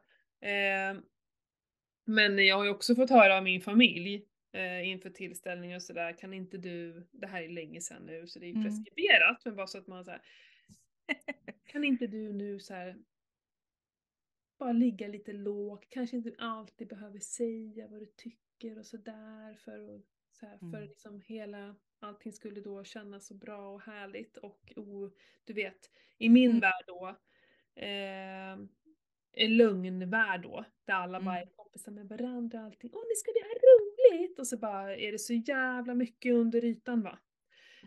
Eh, 0.41 0.97
men 2.05 2.47
jag 2.47 2.57
har 2.57 2.65
ju 2.65 2.71
också 2.71 2.95
fått 2.95 3.11
höra 3.11 3.37
av 3.37 3.43
min 3.45 3.61
familj 3.61 4.27
eh, 4.53 4.89
inför 4.89 5.11
tillställningar 5.11 5.77
och 5.77 5.83
sådär, 5.83 6.19
kan 6.19 6.35
inte 6.35 6.59
du, 6.59 7.07
det 7.13 7.27
här 7.27 7.43
är 7.43 7.49
länge 7.49 7.81
sedan 7.81 8.03
nu 8.07 8.27
så 8.27 8.39
det 8.39 8.47
är 8.47 8.49
ju 8.49 8.55
Mm. 8.55 8.65
preskriberat, 8.65 9.43
men 9.45 9.57
bara 9.57 9.67
så 9.67 9.79
att 9.79 9.87
man 9.87 10.05
såhär, 10.05 10.23
kan 11.67 11.85
inte 11.85 12.07
du 12.07 12.33
nu 12.33 12.61
så 12.61 12.75
här 12.75 12.97
bara 14.59 14.73
ligga 14.73 15.09
lite 15.09 15.33
lågt, 15.33 15.87
kanske 15.89 16.17
inte 16.17 16.35
alltid 16.39 16.89
behöver 16.89 17.19
säga 17.19 17.89
vad 17.89 18.01
du 18.01 18.07
tycker 18.07 18.79
och 18.79 18.87
sådär 18.87 19.55
för 19.55 19.95
att 19.97 20.03
så 20.33 20.47
här, 20.47 20.59
för 20.59 20.67
Mm. 20.67 20.89
liksom 20.89 21.21
hela, 21.21 21.77
allting 22.03 22.33
skulle 22.33 22.61
då 22.61 22.85
kännas 22.85 23.27
så 23.27 23.35
bra 23.35 23.75
och 23.75 23.83
härligt 23.83 24.37
och 24.37 24.73
oh, 24.77 25.11
du 25.45 25.53
vet, 25.53 25.91
i 26.19 26.29
min 26.29 26.51
Mm. 26.51 26.61
värld 26.61 26.85
då, 26.87 27.17
eh, 27.83 28.53
en 29.35 29.57
lögnvärld 29.57 30.43
då, 30.43 30.65
där 30.85 30.95
alla 30.95 31.21
bara 31.21 31.37
Mm. 31.37 31.49
är 31.49 31.53
kompisar 31.57 31.93
med 31.93 32.09
varandra 32.09 32.59
och 32.59 32.65
allting, 32.65 32.91
åh 32.93 33.03
nu 33.09 33.15
ska 33.17 33.33
vi 33.33 33.41
ha 33.41 33.55
roligt! 33.55 34.39
Och 34.39 34.47
så 34.47 34.57
bara 34.59 34.97
är 34.97 35.13
det 35.13 35.19
så 35.19 35.33
jävla 35.35 35.95
mycket 35.95 36.33
under 36.35 36.65
ytan 36.65 37.03
va. 37.03 37.19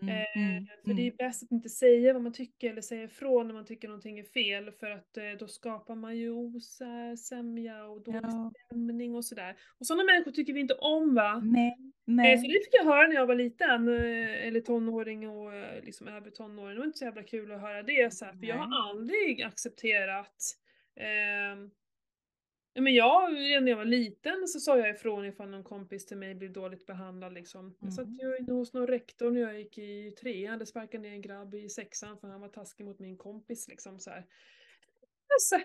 Mm, 0.10 0.16
Eh, 0.36 0.42
mm, 0.52 0.66
för 0.86 0.94
det 0.94 1.02
är 1.02 1.06
mm. 1.06 1.16
bäst 1.18 1.44
att 1.44 1.52
inte 1.52 1.70
säga 1.70 2.14
vad 2.14 2.22
man 2.22 2.34
tycker 2.34 2.70
eller 2.70 2.82
säga 2.82 3.04
ifrån 3.04 3.48
när 3.48 3.54
man 3.54 3.66
tycker 3.66 3.88
någonting 3.88 4.20
är 4.20 4.24
fel 4.24 4.72
för 4.72 4.90
att 4.92 5.18
eh, 5.18 5.24
då 5.40 5.48
skapar 5.48 5.96
man 5.96 6.18
ju 6.18 6.30
osämja 6.32 7.86
och 7.86 8.04
dålig 8.04 8.20
Ja. 8.24 8.52
stämning 8.66 9.16
och 9.16 9.26
sådär. 9.26 9.56
Och 9.80 9.86
sådana 9.86 10.04
människor 10.04 10.32
tycker 10.32 10.54
vi 10.54 10.60
inte 10.60 10.74
om 10.74 11.16
va. 11.16 11.42
Nej, 11.44 11.76
Eh, 12.08 12.14
nej. 12.14 12.38
Så 12.38 12.44
det 12.48 12.54
fick 12.54 12.74
jag 12.74 12.84
höra 12.86 13.08
när 13.08 13.16
jag 13.16 13.26
var 13.26 13.36
liten, 13.36 13.88
eh, 13.88 14.48
eller 14.48 14.62
tonåring 14.62 15.30
och 15.30 15.54
eh, 15.54 15.84
liksom 15.84 16.08
över 16.08 16.30
tonåring. 16.32 16.74
Det 16.74 16.80
var 16.80 16.86
inte 16.86 16.98
så 16.98 17.06
jävla 17.06 17.24
kul 17.24 17.52
att 17.52 17.62
höra 17.62 17.84
det 17.84 18.14
så 18.14 18.26
här, 18.26 18.34
för 18.34 18.46
jag 18.46 18.56
har 18.58 18.90
aldrig 18.90 19.42
accepterat 19.42 20.36
ehm, 21.00 21.72
men 22.84 22.94
jag, 22.94 23.36
redan 23.38 23.66
när 23.66 23.72
jag 23.72 23.78
var 23.78 23.86
liten 23.86 24.48
så 24.48 24.60
sa 24.60 24.78
jag 24.78 24.90
ifrån 24.90 25.26
ifall 25.26 25.50
någon 25.50 25.64
kompis 25.64 26.06
till 26.06 26.18
mig 26.18 26.36
blev 26.36 26.54
dåligt 26.54 26.86
behandlad 26.86 27.34
liksom. 27.34 27.76
Jag 27.80 27.94
satt 27.94 28.08
Mhm. 28.08 28.20
ju 28.20 28.38
inne 28.38 28.54
hos 28.54 28.74
någon 28.74 28.88
rektor 28.88 29.32
när 29.32 29.42
jag 29.42 29.60
gick 29.60 29.78
i 29.78 30.12
trean, 30.12 30.42
jag 30.44 30.52
hade 30.52 30.66
sparkat 30.66 31.02
ner 31.02 31.12
en 31.12 31.22
grabb 31.22 31.56
i 31.56 31.70
sexan 31.70 32.18
för 32.18 32.28
han 32.28 32.42
var 32.42 32.50
taskig 32.50 32.86
mot 32.86 33.00
min 33.00 33.18
kompis 33.18 33.68
liksom 33.68 34.00
så 34.00 34.10
här. 34.10 34.26
Alltså, 35.34 35.56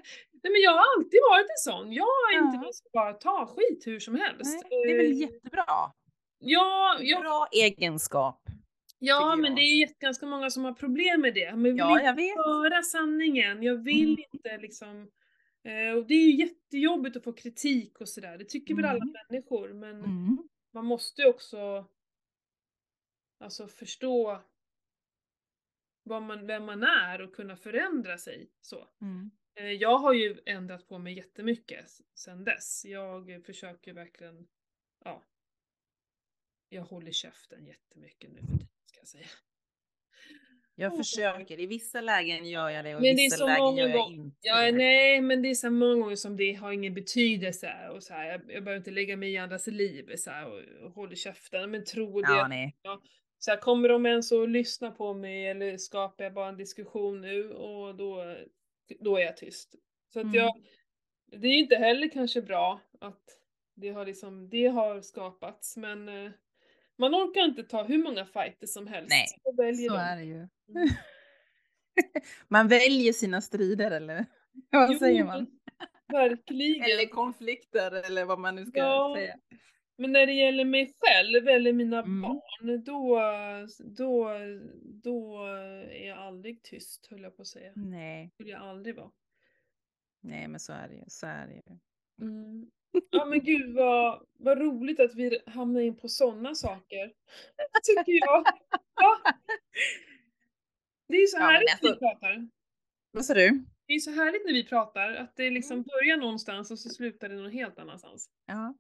nej 0.43 0.53
men 0.53 0.61
jag 0.61 0.71
har 0.71 0.85
alltid 0.97 1.21
varit 1.31 1.47
en 1.51 1.73
sån. 1.73 1.93
Jag 1.93 2.07
är 2.35 2.39
inte 2.39 2.57
Ja. 2.57 2.63
någon 2.63 2.75
som 2.75 2.87
bara 2.93 3.13
tar 3.13 3.47
skit 3.47 3.87
hur 3.87 3.99
som 4.01 4.15
helst. 4.15 4.67
Nej, 4.71 4.83
det 4.87 4.93
är 4.93 4.97
väl 4.97 5.13
jättebra. 5.21 5.65
Ja, 6.39 6.97
ja, 7.01 7.21
Bra 7.21 7.49
egenskap. 7.53 8.43
ja 8.99 9.37
men 9.37 9.45
jag. 9.45 9.57
det 9.57 9.63
är 9.63 9.89
ganska 10.01 10.27
många 10.27 10.51
som 10.51 10.65
har 10.65 10.73
problem 10.73 11.21
med 11.21 11.35
det. 11.35 11.51
Men 11.51 11.63
vill 11.63 11.79
Ja, 11.79 11.93
inte 11.93 12.05
jag 12.05 12.15
vet. 12.17 12.37
höra 12.37 12.83
sanningen. 12.83 13.63
Jag 13.63 13.75
vill 13.85 14.09
Mm. 14.15 14.25
inte 14.33 14.59
liksom 14.59 15.11
och 15.97 16.07
det 16.07 16.15
är 16.15 16.27
ju 16.27 16.37
jättejobbigt 16.37 17.17
att 17.17 17.25
få 17.25 17.33
kritik 17.33 18.01
och 18.01 18.09
sådär, 18.09 18.39
det 18.39 18.45
tycker 18.45 18.75
väl 18.75 18.85
alla 18.85 19.03
Mm. 19.03 19.15
människor, 19.31 19.73
men 19.73 19.97
Mm. 20.05 20.49
man 20.71 20.85
måste 20.85 21.23
ju 21.23 21.29
också 21.29 21.87
alltså 23.39 23.69
förstå 23.69 24.43
vad 26.03 26.23
man, 26.23 26.47
vem 26.47 26.65
man 26.65 26.83
är 26.83 27.21
och 27.21 27.35
kunna 27.35 27.57
förändra 27.57 28.19
sig 28.19 28.51
så. 28.61 28.89
Mm. 29.01 29.31
Eh, 29.55 29.65
Jag 29.73 29.99
har 29.99 30.13
ju 30.13 30.41
ändrat 30.47 30.89
på 30.89 30.99
mig 30.99 31.15
jättemycket 31.15 31.91
sen 32.15 32.45
dess. 32.45 32.85
Jag 32.85 33.45
försöker 33.47 33.93
verkligen, 33.93 34.49
ja. 35.05 35.23
Jag 36.69 36.83
håller 36.83 37.13
käften 37.13 37.67
jättemycket 37.67 38.31
nu 38.31 38.39
för 38.41 38.47
tiden, 38.47 38.69
ska 38.85 39.01
jag 39.01 39.09
säga. 39.09 39.27
Jag 40.81 40.97
försöker, 40.97 41.61
i 41.61 41.67
vissa 41.67 42.01
lägen 42.01 42.45
gör 42.49 42.71
jag 42.71 42.85
det 42.85 42.95
och 42.97 43.05
i 43.05 43.09
det 43.09 43.15
vissa 43.15 43.47
lägen 43.47 43.77
gör 43.77 43.89
jag 43.89 44.11
inte 44.13 44.37
Ja, 44.41 44.63
det. 44.63 44.73
nej, 44.73 45.21
men 45.21 45.43
det 45.43 45.51
är 45.51 45.55
så 45.55 45.71
många 45.71 45.95
gånger 45.95 46.17
som 46.17 46.37
det 46.37 46.53
har 46.53 46.73
ingen 46.73 46.95
betydelse 46.95 47.75
och 47.95 48.03
så 48.03 48.15
här, 48.15 48.27
jag, 48.27 48.41
jag 48.49 48.65
behöver 48.65 48.77
inte 48.77 48.91
lägga 48.91 49.17
mig 49.17 49.33
i 49.33 49.37
andras 49.39 49.67
liv 49.67 50.17
så 50.17 50.31
här, 50.31 50.47
och, 50.47 50.87
och 50.87 50.93
håller 50.93 51.17
käften, 51.17 51.71
men 51.71 51.85
tro 51.85 52.21
det. 52.21 52.29
Ja, 52.29 52.47
nej. 52.49 52.77
Så 53.39 53.51
här, 53.51 53.59
kommer 53.59 53.89
de 53.89 54.07
ens 54.07 54.33
att 54.33 54.49
lyssna 54.51 54.91
på 54.91 55.15
mig 55.15 55.47
eller 55.49 55.77
skapar 55.77 56.25
jag 56.25 56.35
bara 56.35 56.49
en 56.49 56.57
diskussion 56.57 57.21
nu 57.21 57.51
och 57.53 57.95
då, 57.95 58.37
då 59.01 59.17
är 59.17 59.21
jag 59.23 59.37
tyst. 59.37 59.75
Så 60.13 60.19
att 60.21 60.25
Mm. 60.25 60.37
jag, 60.37 60.51
det 61.41 61.49
är 61.49 61.59
inte 61.59 61.77
heller 61.77 62.09
kanske 62.09 62.43
bra 62.43 62.81
att 63.01 63.23
det 63.75 63.89
har 63.89 64.07
liksom, 64.07 64.49
det 64.49 64.67
har 64.67 65.01
skapats 65.01 65.77
men 65.77 66.09
eh, 66.09 66.31
man 67.01 67.15
orkar 67.15 67.41
inte 67.45 67.63
ta 67.63 67.83
hur 67.83 67.99
många 67.99 68.25
fighter 68.27 68.67
som 68.67 68.87
helst. 68.87 69.11
Nej, 69.11 69.27
Så 69.43 69.53
väljer 69.63 69.89
Så 69.91 69.97
är 69.97 70.17
det 70.17 70.25
ju. 70.25 70.35
Mm. 70.37 70.49
Man 72.49 72.69
väljer 72.69 73.13
sina 73.13 73.41
strider 73.41 73.91
eller 73.91 74.27
vad 74.71 74.93
Jo, 74.93 74.99
säger 74.99 75.25
man? 75.25 75.47
Verkligen. 76.13 76.85
Eller 76.85 77.07
konflikter 77.09 77.93
eller 78.07 78.25
vad 78.25 78.39
man 78.39 78.55
nu 78.57 78.67
ska 78.67 78.79
Ja. 78.79 79.15
säga. 79.17 79.37
Men 79.99 80.13
när 80.13 80.27
det 80.27 80.33
gäller 80.33 80.65
mig 80.65 80.95
själv 81.01 81.49
eller 81.49 81.73
mina 81.73 81.99
Mm. 81.99 82.21
barn, 82.23 82.85
då, 82.85 83.19
då, 83.97 84.31
då 85.03 85.45
är 85.91 86.07
jag 86.09 86.19
aldrig 86.19 86.63
tyst 86.63 87.07
höll 87.11 87.23
jag 87.23 87.37
på 87.37 87.43
att 87.43 87.49
säga. 87.49 87.73
Nej, 87.77 88.31
Det 88.39 88.45
vill 88.45 88.53
jag 88.53 88.63
aldrig 88.63 88.97
vara. 88.97 89.11
nej 90.21 90.49
men 90.49 90.61
så 90.61 90.73
är 90.73 90.89
det 90.89 90.95
ju. 90.95 91.05
Så 91.07 91.27
är 91.27 91.47
det 91.47 91.55
ju. 91.55 91.79
Mm. 92.21 92.71
Ja 93.11 93.25
men 93.25 93.41
gud 93.45 93.75
vad, 93.75 94.27
vad 94.39 94.59
roligt 94.59 95.01
att 95.01 95.15
vi 95.15 95.39
hamnar 95.47 95.81
in 95.81 95.97
på 95.97 96.09
sådana 96.09 96.55
saker. 96.55 97.13
Tycker 97.85 98.13
jag. 98.13 98.45
Ja. 98.95 99.21
Det 101.09 101.17
är 101.17 101.27
så 101.27 101.37
Ja, 101.39 101.43
härligt 101.45 101.69
när 101.69 101.79
vi 101.83 101.89
alltså- 101.89 101.99
pratar. 102.01 102.49
Vad 103.13 103.25
sa 103.25 103.35
du? 103.35 103.65
Det 103.87 103.95
är 103.95 103.99
så 103.99 104.11
härligt 104.11 104.47
när 104.47 104.53
vi 104.53 104.65
pratar, 104.67 105.15
att 105.15 105.37
det 105.37 105.43
Mm. 105.43 105.55
liksom 105.55 105.83
börjar 105.83 106.17
någonstans 106.17 106.71
och 106.71 106.79
så 106.79 106.89
slutar 106.89 107.29
det 107.29 107.35
någon 107.37 107.51
helt 107.51 107.79
annanstans. 107.79 108.31
Ja. 108.47 108.75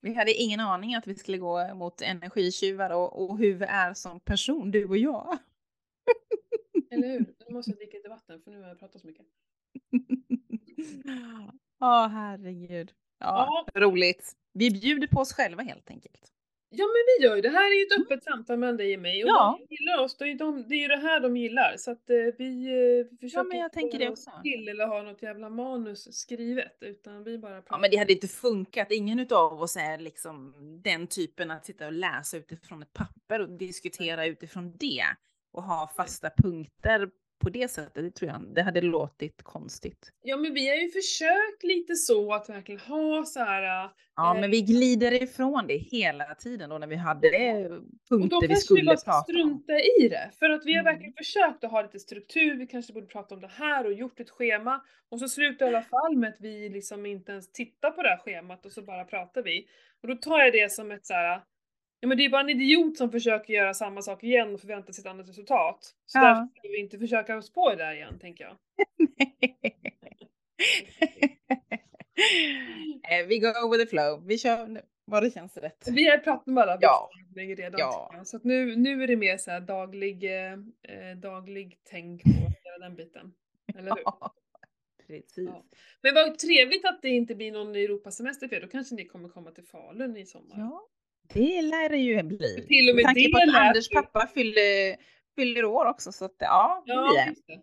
Vi 0.00 0.14
hade 0.14 0.32
ingen 0.34 0.60
aning 0.60 0.94
att 0.94 1.06
vi 1.06 1.14
skulle 1.14 1.38
gå 1.38 1.74
mot 1.74 2.00
energitjuvar 2.02 2.90
och, 2.90 3.22
och 3.30 3.38
hur 3.38 3.54
vi 3.54 3.64
är 3.68 3.94
som 3.94 4.20
person, 4.20 4.70
du 4.70 4.84
och 4.88 4.98
jag. 4.98 5.38
Eller 6.90 7.08
hur? 7.08 7.34
Nu 7.48 7.54
måste 7.54 7.70
jag 7.70 7.78
dricka 7.78 7.96
lite 7.96 8.08
vatten 8.08 8.42
för 8.42 8.50
nu 8.50 8.60
har 8.60 8.68
jag 8.68 8.78
pratat 8.78 9.00
så 9.00 9.06
mycket. 9.06 9.26
Ja, 11.84 12.06
herregud. 12.12 12.92
Ja, 13.20 13.66
roligt. 13.74 14.32
Vi 14.54 14.70
bjuder 14.70 15.06
på 15.06 15.20
oss 15.20 15.32
själva 15.32 15.62
helt 15.62 15.90
enkelt. 15.90 16.30
Ja 16.70 16.84
men 16.84 17.02
vi 17.18 17.24
gör 17.26 17.36
ju 17.36 17.42
det. 17.42 17.48
här 17.48 17.70
är 17.70 17.74
ju 17.78 17.82
ett 17.82 18.00
öppet 18.06 18.24
samtal 18.24 18.58
mellan 18.58 18.76
dig 18.76 18.94
och 18.96 19.02
mig 19.02 19.24
och 19.24 19.28
Mm. 19.30 19.36
Ja. 19.38 19.58
de 19.68 19.74
gillar 19.76 19.98
oss, 20.04 20.16
det 20.16 20.24
är, 20.24 20.28
ju 20.28 20.34
de, 20.34 20.68
det 20.68 20.74
är 20.74 20.78
ju 20.78 20.88
det 20.88 20.96
här 20.96 21.20
de 21.20 21.36
gillar. 21.36 21.74
Så 21.78 21.90
att 21.90 22.10
eh, 22.10 22.16
vi, 22.38 22.64
eh, 22.66 23.06
vi 23.10 23.16
försöker 23.20 23.48
men 23.48 23.58
jag 23.58 23.72
tänker 23.72 23.98
det 23.98 24.08
också. 24.08 24.30
till 24.42 24.68
eller 24.68 24.86
ha 24.86 25.02
något 25.02 25.22
jävla 25.22 25.48
manus 25.48 26.16
skrivet 26.18 26.76
utan 26.80 27.24
vi 27.24 27.38
bara 27.38 27.52
pratar. 27.62 27.76
Ja, 27.76 27.78
men 27.80 27.90
det 27.90 27.96
hade 27.96 28.12
inte 28.12 28.28
funkat. 28.28 28.90
Ingen 28.92 29.18
utav 29.18 29.62
oss 29.62 29.76
är 29.76 29.98
liksom 29.98 30.54
den 30.84 31.06
typen 31.06 31.50
att 31.50 31.64
sitta 31.66 31.86
och 31.86 31.92
läsa 31.92 32.36
utifrån 32.36 32.82
ett 32.82 32.92
papper 32.92 33.40
och 33.40 33.48
diskutera 33.50 34.26
utifrån 34.26 34.76
det 34.76 35.04
och 35.52 35.62
ha 35.62 35.90
fasta 35.96 36.30
punkter 36.42 37.08
på 37.44 37.50
det 37.50 37.68
sättet. 37.70 37.94
Det 38.04 38.10
tror 38.10 38.30
jag 38.30 38.54
det 38.54 38.62
hade 38.62 38.80
låtit 38.80 39.42
konstigt. 39.42 40.12
Ja 40.22 40.36
men 40.36 40.54
vi 40.54 40.68
har 40.68 40.76
ju 40.76 40.88
försökt 40.90 41.62
lite 41.62 41.94
så 41.94 42.34
att 42.34 42.48
verkligen 42.48 42.80
ha 42.80 43.24
så 43.24 43.40
här. 43.40 43.84
äh, 43.84 43.90
Ja, 44.16 44.34
Eh. 44.34 44.40
men 44.40 44.50
vi 44.50 44.62
glider 44.62 45.22
ifrån 45.22 45.66
det 45.66 45.76
hela 45.76 46.34
tiden 46.34 46.70
då 46.70 46.78
när 46.78 46.86
vi 46.86 46.96
hade 46.96 47.30
det 47.30 47.68
Och 47.68 47.70
då 47.70 47.80
punkter 48.08 48.40
vi 48.40 48.46
kanske 48.48 48.48
vi 48.48 48.56
skulle 48.56 48.84
bara 48.84 48.96
ska 48.96 49.10
prata 49.10 49.18
om. 49.18 49.24
strunta 49.24 49.72
i 50.00 50.08
det. 50.08 50.30
För 50.38 50.50
att 50.50 50.66
vi 50.66 50.72
har 50.74 50.80
Mm. 50.80 50.92
verkligen 50.92 51.14
försökt 51.18 51.64
att 51.64 51.70
ha 51.70 51.82
lite 51.82 51.98
struktur, 51.98 52.54
vi 52.58 52.66
kanske 52.66 52.92
borde 52.92 53.06
prata 53.06 53.34
om 53.34 53.40
det 53.40 53.50
här 53.52 53.86
och 53.86 53.92
gjort 53.92 54.20
ett 54.20 54.30
schema. 54.30 54.80
Och 55.10 55.20
så 55.20 55.28
slutar 55.28 55.66
i 55.66 55.68
alla 55.68 55.82
fall 55.82 56.16
med 56.16 56.28
att 56.28 56.40
vi 56.40 56.68
liksom 56.68 57.06
inte 57.06 57.32
ens 57.32 57.52
tittar 57.52 57.90
på 57.90 58.02
det 58.02 58.08
här 58.08 58.18
schemat 58.18 58.66
och 58.66 58.72
så 58.72 58.82
bara 58.82 59.04
pratar 59.04 59.42
vi. 59.42 59.66
Och 60.02 60.08
då 60.08 60.14
tar 60.14 60.38
jag 60.40 60.52
det 60.52 60.72
som 60.72 60.90
ett 60.90 61.06
så 61.06 61.14
här. 61.14 61.40
Ja 62.04 62.08
men 62.08 62.16
det 62.18 62.24
är 62.24 62.30
bara 62.30 62.40
en 62.40 62.50
idiot 62.50 62.96
som 62.96 63.10
försöker 63.10 63.54
göra 63.54 63.74
samma 63.74 64.02
sak 64.02 64.24
igen 64.24 64.54
och 64.54 64.60
förväntar 64.60 64.92
sig 64.92 65.02
ett 65.02 65.06
annat 65.10 65.28
resultat. 65.28 65.94
Så 66.06 66.18
Ja. 66.18 66.22
därför 66.24 66.46
ska 66.58 66.68
vi 66.68 66.80
inte 66.80 66.98
försöka 66.98 67.36
oss 67.36 67.52
på 67.52 67.70
det 67.70 67.76
där 67.76 67.94
igen 67.94 68.18
tänker 68.18 68.44
jag. 68.44 68.56
Eh, 73.10 73.26
vi 73.26 73.38
go 73.38 73.70
with 73.72 73.84
the 73.84 73.90
flow. 73.90 74.26
Vi 74.26 74.38
kör 74.38 74.82
vad 75.04 75.22
det 75.22 75.30
känns 75.30 75.56
rätt. 75.56 75.88
Vi 75.90 76.08
har 76.08 76.18
pratat 76.18 76.46
med 76.46 76.62
alla 76.62 76.78
Ja. 76.80 77.10
redan 77.34 77.74
Ja. 77.78 78.22
Så 78.24 78.36
att 78.36 78.44
nu, 78.44 78.76
nu 78.76 79.02
är 79.02 79.06
det 79.06 79.16
mer 79.16 79.36
så 79.36 79.50
här 79.50 79.60
daglig, 79.60 80.24
eh, 80.24 80.52
eh, 80.52 81.16
daglig 81.16 81.78
tänk 81.90 82.22
på 82.22 82.28
hela 82.30 82.78
den 82.80 82.96
biten. 82.96 83.34
Eller 83.78 83.90
hur? 83.90 84.02
Ja, 84.04 84.34
precis. 85.06 85.32
Ja. 85.36 85.64
Men 86.02 86.14
vad 86.14 86.38
trevligt 86.38 86.84
att 86.84 87.02
det 87.02 87.08
inte 87.08 87.34
blir 87.34 87.52
någon 87.52 87.74
Europasemester 87.74 88.48
för 88.48 88.56
er. 88.56 88.60
Då 88.60 88.68
kanske 88.68 88.94
ni 88.94 89.04
kommer 89.04 89.28
komma 89.28 89.50
till 89.50 89.64
Falun 89.64 90.16
i 90.16 90.26
sommar. 90.26 90.56
Ja, 90.58 90.88
det 91.32 91.62
lär 91.62 91.88
det 91.88 91.96
ju 91.96 92.22
bli. 92.22 92.54
För 92.54 92.66
till 92.66 92.90
och 92.90 92.96
med 92.96 93.14
det 93.14 93.32
på 93.32 93.38
att 93.38 93.66
Anders 93.66 93.88
pappa 93.88 94.26
fyller, 94.26 94.96
fyller 95.36 95.64
år 95.64 95.86
också 95.86 96.12
så 96.12 96.24
att 96.24 96.36
ja, 96.38 96.82
det 96.86 96.92
Ja, 96.92 97.24
blir 97.26 97.56
det. 97.56 97.62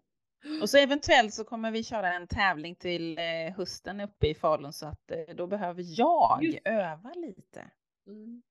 Och 0.62 0.70
så 0.70 0.78
eventuellt 0.78 1.34
så 1.34 1.44
kommer 1.44 1.72
vi 1.72 1.84
köra 1.84 2.14
en 2.14 2.28
tävling 2.28 2.76
till 2.76 3.18
eh, 3.18 3.56
hösten 3.56 4.00
uppe 4.00 4.28
i 4.28 4.34
Falun 4.34 4.74
så 4.74 4.86
att 4.86 5.12
eh, 5.12 5.36
då 5.36 5.48
behöver 5.48 5.84
jag 5.88 6.44
Just 6.44 6.60
öva 6.66 7.14
lite. 7.16 7.72
Mm. 8.08 8.42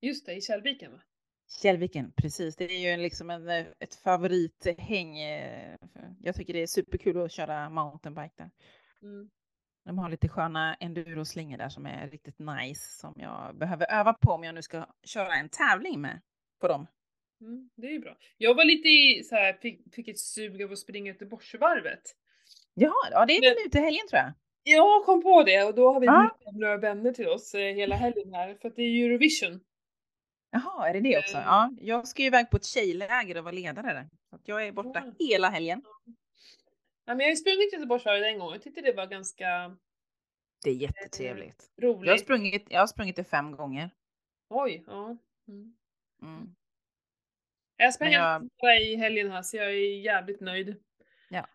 Just 0.00 0.26
det, 0.26 0.34
i 0.34 0.40
Källviken 0.40 0.92
va? 0.92 1.00
Källviken, 1.62 2.12
precis. 2.16 2.56
Det 2.56 2.64
är 2.64 2.96
ju 2.96 3.02
liksom 3.02 3.30
en, 3.30 3.48
eh, 3.48 3.66
ett 3.78 3.94
favorithäng. 3.94 5.18
Jag 6.20 6.34
tycker 6.34 6.52
det 6.52 6.62
är 6.62 6.66
superkul 6.66 7.20
att 7.20 7.32
köra 7.32 7.70
mountainbike 7.70 8.34
där. 8.36 8.50
Mm. 9.02 9.30
De 9.88 9.98
har 9.98 10.08
lite 10.10 10.28
sköna 10.28 10.74
enduroslingor 10.74 11.58
där 11.58 11.68
som 11.68 11.86
är 11.86 12.08
riktigt 12.08 12.38
nice 12.38 12.98
som 13.00 13.14
jag 13.16 13.56
behöver 13.58 13.92
öva 13.92 14.12
på 14.12 14.32
om 14.32 14.44
jag 14.44 14.54
nu 14.54 14.62
ska 14.62 14.86
köra 15.04 15.34
en 15.34 15.48
tävling 15.48 16.00
med 16.00 16.20
på 16.60 16.68
dem. 16.68 16.86
Mm, 17.40 17.70
det 17.76 17.86
är 17.86 17.90
ju 17.90 17.98
bra. 17.98 18.16
Jag 18.38 18.54
var 18.54 18.64
lite 18.64 18.88
i, 18.88 19.22
så 19.24 19.34
här, 19.34 19.52
fick, 19.52 19.94
fick 19.94 20.08
ett 20.08 20.18
sug 20.18 20.62
av 20.62 20.72
att 20.72 20.78
springa 20.78 21.12
Göteborgsvarvet. 21.12 22.02
Ja, 22.74 22.92
ja 23.10 23.26
det 23.26 23.32
är 23.36 23.40
väl 23.42 23.64
nu 23.64 23.70
till 23.70 23.80
helgen 23.80 24.08
tror 24.10 24.18
jag. 24.22 24.32
Jag 24.62 25.04
kom 25.04 25.22
på 25.22 25.42
det 25.42 25.62
och 25.64 25.74
då 25.74 25.92
har 25.92 26.00
vi 26.00 26.06
Ja. 26.06 26.36
hem 26.46 26.54
några 26.60 26.76
vänner 26.76 27.12
till 27.12 27.28
oss 27.28 27.54
eh, 27.54 27.74
hela 27.74 27.94
helgen 27.96 28.34
här 28.34 28.54
för 28.54 28.68
att 28.68 28.76
det 28.76 28.82
är 28.82 29.04
Eurovision. 29.04 29.60
Jaha, 30.50 30.88
är 30.88 30.94
det 30.94 31.00
det 31.00 31.18
också? 31.18 31.36
Eh. 31.36 31.42
Ja, 31.46 31.70
jag 31.80 32.08
ska 32.08 32.22
ju 32.22 32.26
iväg 32.28 32.50
på 32.50 32.56
ett 32.56 32.64
tjejläger 32.64 33.38
och 33.38 33.44
vara 33.44 33.54
ledare 33.54 33.86
där. 33.94 34.08
Så 34.30 34.38
jag 34.44 34.66
är 34.66 34.72
borta 34.72 35.02
Ja. 35.18 35.26
hela 35.28 35.48
helgen. 35.50 35.82
Ja, 37.08 37.14
men 37.14 37.20
jag 37.20 37.26
har 37.26 37.30
ju 37.30 37.36
sprungit 37.36 37.72
Göteborgsvarvet 37.72 38.24
en 38.24 38.38
gång. 38.38 38.52
Jag 38.52 38.62
tyckte 38.62 38.80
det 38.80 38.92
var 38.92 39.06
ganska 39.06 39.76
Det 40.64 40.70
är 40.70 40.74
jättetrevligt. 40.74 41.70
roligt. 41.82 42.06
Jag 42.06 42.12
har 42.12 42.18
sprungit, 42.18 42.66
jag 42.70 42.80
har 42.80 42.86
sprungit 42.86 43.16
det 43.16 43.24
fem 43.24 43.52
gånger. 43.56 43.90
Oj, 44.48 44.84
ja. 44.86 45.16
Mm. 45.48 45.76
Mm. 46.22 46.54
Jag 47.76 47.94
sprang 47.94 48.12
jag- 48.12 48.48
i 48.82 48.96
helgen 48.96 49.30
här 49.30 49.42
så 49.42 49.56
jag 49.56 49.66
är 49.66 50.00
jävligt 50.00 50.40
nöjd. 50.40 50.76
Ja. 51.28 51.46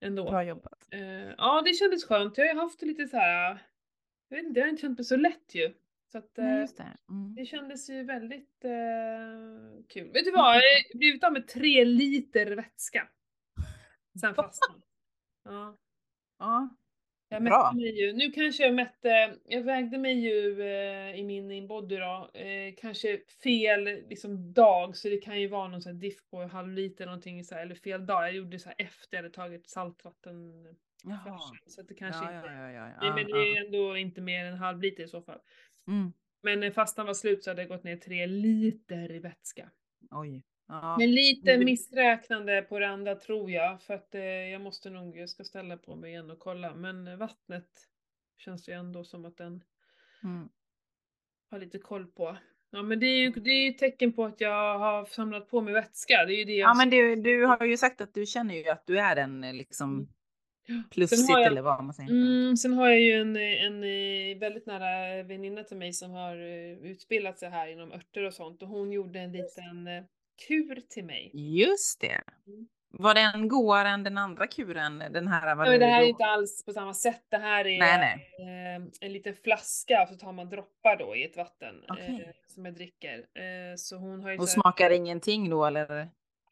Ändå. 0.00 0.24
Bra 0.30 0.44
jobbat. 0.44 0.88
Eh, 0.90 1.00
ja, 1.38 1.62
det 1.64 1.72
kändes 1.74 2.04
skönt. 2.04 2.38
Jag 2.38 2.54
har 2.54 2.62
haft 2.62 2.82
lite 2.82 3.06
så 3.08 3.16
här. 3.16 3.58
Jag 4.28 4.36
vet 4.36 4.46
inte, 4.46 4.60
jag 4.60 4.66
har 4.66 4.70
inte 4.70 4.80
känt 4.82 4.98
mig 4.98 5.04
så 5.04 5.16
lätt 5.16 5.54
ju. 5.54 5.74
Så 6.12 6.18
att, 6.18 6.30
Nej, 6.36 6.62
eh, 6.62 6.68
det. 6.76 6.96
Mm. 7.08 7.34
det 7.34 7.46
kändes 7.46 7.90
ju 7.90 8.02
väldigt 8.02 8.64
eh, 8.64 9.84
kul. 9.88 10.12
Vet 10.12 10.24
du 10.24 10.30
vad? 10.30 10.56
Jag 10.56 10.60
har 10.62 10.98
blivit 10.98 11.24
av 11.24 11.32
med 11.32 11.48
tre 11.48 11.84
liter 11.84 12.46
vätska. 12.46 13.08
Sen 14.20 14.34
fastnade 14.34 14.80
Ja. 15.44 15.76
Ja, 16.38 16.76
Jag 17.28 17.44
Bra. 17.44 17.62
mätte 17.62 17.76
mig 17.76 18.00
ju, 18.00 18.12
nu 18.12 18.30
kanske 18.30 18.62
jag 18.62 18.74
mätte, 18.74 19.36
jag 19.44 19.62
vägde 19.62 19.98
mig 19.98 20.12
ju 20.12 20.62
eh, 20.62 21.20
i 21.20 21.24
min 21.24 21.50
inbody 21.50 21.96
då, 21.96 22.30
eh, 22.34 22.74
kanske 22.78 23.20
fel 23.42 23.84
liksom, 23.84 24.52
dag 24.52 24.96
så 24.96 25.08
det 25.08 25.16
kan 25.16 25.40
ju 25.40 25.48
vara 25.48 25.68
någon 25.68 25.82
sån 25.82 25.92
här 25.92 26.00
diff 26.00 26.30
på 26.30 26.36
en 26.42 26.50
halv 26.50 26.72
liter 26.72 27.06
någonting 27.06 27.44
så 27.44 27.54
här, 27.54 27.62
eller 27.62 27.74
fel 27.74 28.06
dag. 28.06 28.24
Jag 28.24 28.32
gjorde 28.34 28.58
så 28.58 28.68
här 28.68 28.76
efter 28.78 29.16
jag 29.16 29.22
hade 29.22 29.34
tagit 29.34 29.68
saltvatten 29.68 30.66
så 31.66 31.80
att 31.80 31.88
det 31.88 31.94
kanske 31.94 32.24
Ja, 32.24 32.36
inte, 32.36 32.48
ja, 32.48 32.70
ja, 32.70 32.92
Nej, 33.00 33.12
men 33.14 33.32
det 33.32 33.52
är 33.52 33.66
ändå 33.66 33.96
inte 33.96 34.20
mer 34.20 34.44
än 34.44 34.52
en 34.52 34.58
halv 34.58 34.80
liter 34.80 35.02
i 35.04 35.08
så 35.08 35.22
fall. 35.22 35.38
Mm. 35.88 36.12
Men 36.42 36.60
när 36.60 36.70
fastan 36.70 37.06
var 37.06 37.14
slut 37.14 37.44
så 37.44 37.50
hade 37.50 37.62
jag 37.62 37.68
gått 37.68 37.84
ner 37.84 37.96
tre 37.96 38.26
liter 38.26 39.12
i 39.12 39.18
vätska. 39.18 39.70
Oj. 40.10 40.42
Ja. 40.68 40.96
Men 40.98 41.10
lite 41.10 41.58
missräknande 41.58 42.62
på 42.62 42.78
det 42.78 42.88
andra 42.88 43.14
tror 43.14 43.50
jag, 43.50 43.82
för 43.82 43.94
att 43.94 44.14
eh, 44.14 44.22
jag 44.24 44.60
måste 44.60 44.90
nog, 44.90 45.16
jag 45.16 45.28
ska 45.28 45.44
ställa 45.44 45.76
på 45.76 45.96
mig 45.96 46.10
igen 46.10 46.30
och 46.30 46.38
kolla. 46.38 46.74
Men 46.74 47.06
eh, 47.08 47.16
vattnet 47.16 47.68
känns 48.38 48.68
ju 48.68 48.72
ändå 48.72 49.04
som 49.04 49.24
att 49.24 49.36
den 49.36 49.64
Mm. 50.24 50.48
har 51.50 51.58
lite 51.58 51.78
koll 51.78 52.06
på. 52.06 52.36
Ja 52.70 52.82
men 52.82 53.00
det 53.00 53.06
är 53.06 53.16
ju 53.18 53.30
det 53.30 53.50
är 53.50 53.64
ju 53.66 53.72
tecken 53.72 54.12
på 54.12 54.24
att 54.24 54.40
jag 54.40 54.78
har 54.78 55.04
samlat 55.04 55.50
på 55.50 55.60
mig 55.60 55.74
vätska, 55.74 56.24
det 56.26 56.34
är 56.34 56.36
ju 56.36 56.44
det 56.44 56.52
jag 56.52 56.68
Ja 56.70 56.74
men 56.74 56.90
du, 56.90 57.16
du 57.16 57.44
har 57.46 57.64
ju 57.64 57.76
sagt 57.76 58.00
att 58.00 58.14
du 58.14 58.26
känner 58.26 58.54
ju 58.54 58.68
att 58.68 58.86
du 58.86 58.98
är 58.98 59.16
en 59.16 59.44
eh, 59.44 59.54
liksom 59.54 60.08
Mm. 60.68 60.82
plussigt 60.90 61.28
jag- 61.30 61.46
eller 61.46 61.62
vad 61.62 61.84
man 61.84 61.94
säger. 61.94 62.10
Mm, 62.10 62.56
sen 62.56 62.72
har 62.72 62.88
jag 62.88 63.00
ju 63.00 63.12
en, 63.12 63.36
en, 63.36 63.84
eh, 63.84 64.38
väldigt 64.38 64.66
nära 64.66 65.22
väninna 65.22 65.62
till 65.64 65.76
mig 65.76 65.92
som 65.92 66.10
har 66.10 66.36
utbildat 66.86 67.38
sig 67.38 67.50
här 67.50 67.66
inom 67.68 67.92
örter 67.92 68.22
och 68.24 68.34
sånt 68.34 68.62
och 68.62 68.68
hon 68.68 68.92
gjorde 68.92 69.18
en 69.20 69.32
liten 69.32 69.88
kur 70.48 70.80
till 70.88 71.04
mig. 71.04 71.30
Just 71.34 72.00
det. 72.00 72.20
Mm. 72.46 72.68
Var 72.98 73.14
den 73.14 73.48
godare 73.48 73.88
än 73.88 74.02
den 74.04 74.18
andra 74.18 74.46
kuren? 74.46 74.98
Den 74.98 75.28
här 75.28 75.54
var 75.56 75.66
Ja, 75.72 75.78
det 75.78 75.86
här 75.86 76.02
är 76.02 76.06
inte 76.06 76.24
alls 76.24 76.64
på 76.64 76.72
samma 76.72 76.94
sätt. 76.94 77.22
Det 77.28 77.36
här 77.36 77.66
är 77.66 77.78
Nej, 77.78 77.98
nej. 77.98 78.30
Eh, 78.76 78.82
en 79.00 79.12
liten 79.12 79.34
flaska 79.34 80.02
och 80.02 80.08
så 80.08 80.14
tar 80.14 80.32
man 80.32 80.48
droppar 80.48 80.96
då 80.96 81.16
i 81.16 81.24
ett 81.24 81.36
vatten 81.36 81.74
eh, 81.98 82.18
som 82.46 82.64
jag 82.64 82.74
dricker. 82.74 83.18
Eh, 83.18 83.76
så 83.76 83.96
hon 83.96 84.22
har 84.22 84.30
ju 84.30 84.38
Och 84.38 84.48
så 84.48 84.56
här- 84.56 84.62
smakar 84.62 84.90
ingenting 84.90 85.50
då 85.50 85.64
eller? 85.66 85.88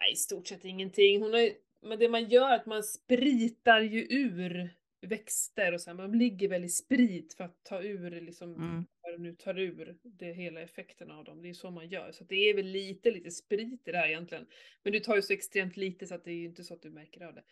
Nej, 0.00 0.12
i 0.12 0.16
stort 0.16 0.46
sett 0.46 0.64
ingenting. 0.64 1.22
Hon 1.22 1.32
har 1.32 1.40
ju, 1.40 1.52
men 1.82 1.98
det 1.98 2.08
man 2.08 2.24
gör 2.28 2.50
är 2.50 2.54
att 2.56 2.66
man 2.66 2.82
spritar 2.82 3.80
ju 3.80 4.06
ur 4.10 4.70
växter 5.02 5.72
och 5.72 5.80
så 5.80 5.90
här. 5.90 5.96
Man 5.96 6.18
ligger 6.18 6.48
väl 6.48 6.64
i 6.64 6.68
sprit 6.68 7.34
för 7.34 7.44
att 7.44 7.64
ta 7.64 7.82
ur 7.82 8.20
liksom 8.20 8.54
Mm. 8.54 8.84
vad 9.02 9.20
nu 9.20 9.34
tar 9.34 9.58
ur 9.58 9.96
det 10.02 10.32
hela 10.32 10.60
effekten 10.60 11.10
av 11.10 11.24
dem. 11.24 11.42
Det 11.42 11.48
är 11.48 11.54
så 11.54 11.70
man 11.70 11.88
gör. 11.88 12.12
Så 12.12 12.24
det 12.24 12.50
är 12.50 12.54
väl 12.54 12.66
lite, 12.66 13.10
lite 13.10 13.30
sprit 13.30 13.88
i 13.88 13.92
det 13.92 13.98
här 13.98 14.08
egentligen. 14.08 14.46
Men 14.82 14.92
du 14.92 15.00
tar 15.00 15.16
ju 15.16 15.22
så 15.22 15.32
extremt 15.32 15.76
lite 15.76 16.06
så 16.06 16.14
att 16.14 16.24
det 16.24 16.30
är 16.30 16.34
ju 16.34 16.44
inte 16.44 16.64
så 16.64 16.74
att 16.74 16.82
du 16.82 16.90
märker 16.90 17.20
av 17.26 17.34
det. 17.34 17.42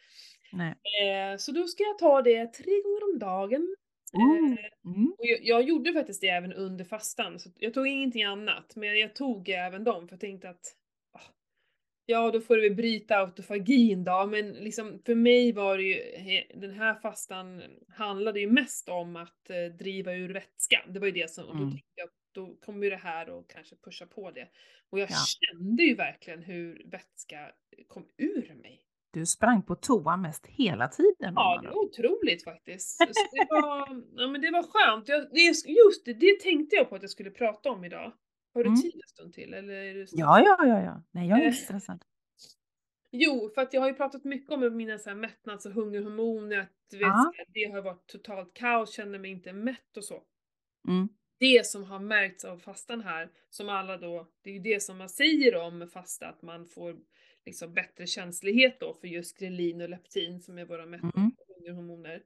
Eh, 1.03 1.37
så 1.37 1.53
då 1.53 1.65
ska 1.67 1.83
jag 1.83 1.99
ta 1.99 2.23
det 2.23 2.47
tre 2.47 2.73
gånger 2.83 3.13
om 3.13 3.19
dagen. 3.19 3.77
Mm. 4.15 4.57
Mm. 4.85 5.13
och 5.19 5.27
jag, 5.27 5.39
jag 5.43 5.63
gjorde 5.63 5.93
faktiskt 5.93 6.21
det 6.21 6.29
även 6.29 6.53
under 6.53 6.85
fastan, 6.85 7.39
så 7.39 7.51
jag 7.57 7.75
tog 7.75 7.87
ingenting 7.87 8.23
annat. 8.23 8.77
Men 8.77 8.99
jag 8.99 9.15
tog 9.15 9.49
även 9.49 9.85
dem 9.85 10.09
för 10.09 10.13
jag 10.15 10.21
tänkte 10.21 10.49
att 10.51 10.77
ja, 12.11 12.31
då 12.31 12.41
får 12.41 12.57
du 12.57 12.71
bryta 12.75 13.17
autofagin 13.17 14.05
då. 14.05 14.27
Men 14.27 14.53
liksom 14.53 15.03
för 15.07 15.15
mig 15.15 15.53
var 15.53 15.77
det 15.77 15.83
ju, 15.83 15.97
den 16.55 16.71
här 16.71 16.95
fastan 16.95 17.63
handlade 17.89 18.41
ju 18.41 18.51
mest 18.51 18.89
om 18.89 19.17
att 19.17 19.51
eh, 19.51 19.77
driva 19.79 20.15
ur 20.15 20.33
vätska. 20.33 20.83
Det 20.89 20.99
var 21.01 21.07
ju 21.07 21.13
det 21.13 21.31
som, 21.31 21.45
och 21.45 21.57
då 21.57 21.63
Mm. 21.63 21.71
tänkte 21.71 21.91
jag 21.95 22.05
att 22.05 22.15
då 22.35 22.55
kommer 22.65 22.85
ju 22.85 22.91
det 22.91 22.97
här 22.97 23.31
och 23.31 23.51
kanske 23.51 23.77
pusha 23.77 24.07
på 24.07 24.31
det. 24.31 24.49
Och 24.91 24.99
jag 25.01 25.11
Ja. 25.11 25.17
kände 25.17 25.83
ju 25.83 25.95
verkligen 25.95 26.43
hur 26.43 26.83
vätska 26.91 27.51
kom 27.89 28.07
ur 28.17 28.55
mig. 28.63 28.81
Du 29.13 29.27
sprang 29.27 29.63
på 29.63 29.75
toa 29.75 30.17
mest 30.17 30.47
hela 30.47 30.89
tiden. 30.89 31.33
Ja, 31.37 31.61
det 31.63 31.69
var 31.69 31.77
otroligt 31.85 32.45
faktiskt. 32.45 32.97
Så 32.99 33.05
det, 33.33 33.47
var, 33.51 34.03
ja, 34.17 34.29
men 34.29 34.41
det 34.41 34.51
var 34.51 34.63
skönt. 34.63 35.09
Jag, 35.09 35.29
det, 35.33 35.41
just 35.71 36.05
det, 36.05 36.13
det 36.13 36.41
tänkte 36.41 36.77
jag 36.77 36.89
på 36.89 36.95
att 36.97 37.03
jag 37.03 37.11
skulle 37.11 37.31
prata 37.31 37.71
om 37.71 37.85
idag. 37.85 38.13
Har 38.55 38.63
du 38.65 38.69
Mm. 38.69 38.83
tid 38.83 38.95
en 38.95 39.09
stund 39.09 39.33
till? 39.33 39.55
Eller 39.55 39.73
är 39.75 39.95
du 39.95 40.07
Ja, 40.13 40.41
ja, 40.41 40.67
ja, 40.67 40.83
ja. 40.83 41.03
Nej, 41.11 41.29
jag 41.29 41.39
är 41.39 41.43
Eh. 41.43 41.49
inte 41.49 41.61
stressad. 41.61 42.05
Jo, 43.13 43.51
för 43.55 43.63
att 43.63 43.73
jag 43.73 43.81
har 43.81 43.89
ju 43.89 43.95
pratat 43.95 44.25
mycket 44.25 44.53
om 44.53 44.77
mina 44.77 44.99
så 44.99 45.09
här 45.11 45.17
mättnads 45.17 45.67
och 45.67 45.73
hungerhormoner, 45.73 46.59
att 46.59 46.71
du 46.91 46.99
vet, 46.99 47.07
det 47.55 47.65
har 47.73 47.83
varit 47.83 48.07
totalt 48.07 48.55
kaos, 48.55 48.93
känner 48.95 49.19
mig 49.19 49.31
inte 49.31 49.53
mätt 49.53 49.97
och 49.97 50.05
så. 50.05 50.23
Mm. 50.89 51.09
Det 51.39 51.67
som 51.67 51.85
har 51.85 51.99
märkts 52.01 52.45
av 52.45 52.59
fastan 52.59 53.01
här, 53.01 53.31
som 53.51 53.69
alla 53.69 53.97
då, 53.97 54.29
det 54.43 54.51
är 54.51 54.55
ju 54.55 54.61
det 54.61 54.83
som 54.83 54.99
man 54.99 55.09
säger 55.09 55.57
om 55.57 55.89
fasta, 55.93 56.27
att 56.29 56.43
man 56.43 56.67
får 56.69 56.97
liksom 57.47 57.75
bättre 57.75 58.07
känslighet 58.07 58.81
då 58.81 58.95
för 58.95 59.09
just 59.09 59.39
grelin 59.39 59.81
och 59.81 59.89
leptin 59.89 60.41
som 60.41 60.59
är 60.59 60.65
våra 60.65 60.87
mättnads 60.87 61.17
Mm. 61.17 61.31
och 61.39 61.55
hungerhormoner. 61.57 62.23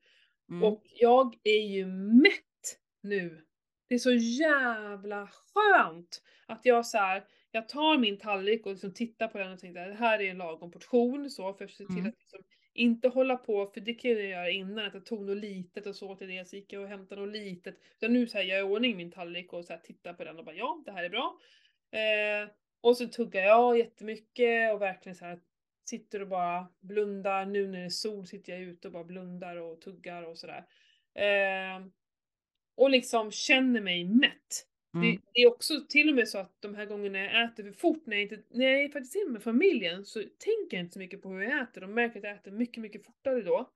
Mm. 0.51 0.63
Och 0.65 0.83
jag 0.85 1.35
är 1.45 1.63
ju 1.69 1.87
mätt 2.23 2.79
nu. 3.03 3.45
Det 3.89 3.95
är 3.95 3.99
så 3.99 4.13
jävla 4.13 5.27
skönt 5.27 6.23
att 6.47 6.65
jag 6.65 6.87
så 6.87 6.99
här, 6.99 7.25
jag 7.51 7.69
tar 7.69 7.99
min 7.99 8.19
tallrik 8.19 8.67
och 8.67 8.73
liksom 8.73 8.95
tittar 8.95 9.29
på 9.29 9.39
den 9.39 9.53
och 9.53 9.59
tänker 9.59 9.81
att 9.81 9.89
det 9.89 9.95
här 9.95 10.21
är 10.23 10.31
en 10.31 10.39
lagom 10.39 10.71
portion 10.71 11.31
så 11.31 11.55
för 11.55 11.65
att 11.65 11.71
se 11.71 11.87
till 11.87 11.99
Mm. 11.99 12.07
att 12.07 12.19
liksom 12.19 12.41
inte 12.77 13.09
hålla 13.09 13.37
på, 13.37 13.67
för 13.67 13.81
det 13.81 13.95
kan 13.95 14.11
jag 14.11 14.23
göra 14.23 14.51
innan, 14.51 14.85
att 14.87 14.95
jag 14.95 15.07
tog 15.07 15.27
något 15.27 15.37
litet 15.37 15.87
och 15.87 15.97
så 15.97 16.17
till 16.17 16.29
det, 16.29 16.49
så 16.49 16.57
gick 16.57 16.73
jag 16.73 16.83
och 16.83 16.89
hämtade 16.89 17.21
något 17.21 17.33
litet. 17.33 17.77
Utan 17.97 18.13
nu 18.13 18.27
så 18.27 18.39
här, 18.39 18.45
jag 18.45 18.61
i 18.61 18.63
ordning 18.63 18.97
min 18.97 19.11
tallrik 19.11 19.53
och 19.53 19.65
så 19.65 19.73
här, 19.73 19.81
tittar 19.81 20.15
på 20.15 20.25
den 20.25 20.39
och 20.39 20.45
bara 20.45 20.55
ja, 20.55 20.83
det 20.87 20.93
här 20.93 21.05
är 21.05 21.09
bra. 21.09 21.39
Eh, 21.91 22.49
och 22.81 22.97
så 22.97 23.09
tuggar 23.09 23.43
jag 23.43 23.79
jättemycket 23.79 24.75
och 24.75 24.83
verkligen 24.83 25.17
så 25.17 25.25
här 25.25 25.41
sitter 25.85 26.23
och 26.23 26.29
bara 26.29 26.69
blundar. 26.81 27.47
Nu 27.47 27.67
när 27.67 27.79
det 27.79 27.85
är 27.85 27.89
sol 27.89 28.27
sitter 28.27 28.53
jag 28.53 28.63
ute 28.63 28.89
och 28.89 28.93
bara 28.93 29.05
blundar 29.05 29.57
och 29.57 29.81
tuggar 29.81 30.23
och 30.23 30.39
sådär. 30.39 30.65
Eh, 31.15 31.87
och 32.77 32.91
liksom 32.91 33.31
känner 33.31 33.81
mig 33.81 34.05
mätt. 34.05 34.67
Mm. 34.95 35.07
Det, 35.07 35.21
det 35.33 35.41
är 35.41 35.49
också 35.49 35.75
till 35.89 36.09
och 36.09 36.15
med 36.15 36.29
så 36.29 36.39
att 36.39 36.57
de 36.61 36.75
här 36.75 36.87
gångerna 36.87 37.19
jag 37.19 37.45
äter 37.45 37.63
för 37.63 37.73
fort, 37.73 38.07
när 38.07 38.17
jag, 38.17 38.23
inte, 38.23 38.43
när 38.51 38.65
jag 38.65 38.83
är 38.83 38.89
faktiskt 38.89 39.17
är 39.17 39.31
med 39.31 39.43
familjen 39.43 40.05
så 40.05 40.19
tänker 40.19 40.77
jag 40.77 40.81
inte 40.85 40.93
så 40.93 40.99
mycket 40.99 41.23
på 41.23 41.29
hur 41.29 41.43
jag 41.43 41.63
äter. 41.63 41.81
De 41.81 41.95
märker 41.95 42.19
att 42.19 42.25
jag 42.25 42.35
äter 42.35 42.51
mycket, 42.51 42.83
mycket 42.83 43.07
fortare 43.07 43.43
då. 43.43 43.71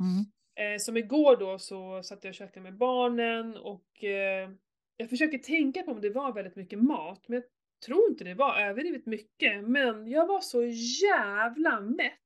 Mm. 0.00 0.24
Eh, 0.54 0.78
som 0.78 0.96
igår 0.96 1.36
då 1.36 1.58
så 1.58 2.02
satt 2.02 2.24
jag 2.24 2.30
och 2.30 2.34
käkade 2.34 2.60
med 2.60 2.76
barnen 2.76 3.56
och 3.56 4.04
eh, 4.04 4.50
jag 4.96 5.10
försöker 5.10 5.38
tänka 5.38 5.82
på 5.82 5.90
om 5.90 6.00
det 6.00 6.10
var 6.10 6.32
väldigt 6.32 6.56
mycket 6.56 6.78
mat, 6.78 7.28
men 7.28 7.36
jag 7.36 7.44
tror 7.86 8.10
inte 8.10 8.24
det 8.24 8.34
var 8.34 8.60
överdrivet 8.60 9.06
mycket. 9.06 9.64
Men 9.64 10.06
jag 10.06 10.26
var 10.26 10.40
så 10.40 10.62
jävla 11.02 11.80
mätt 11.80 12.18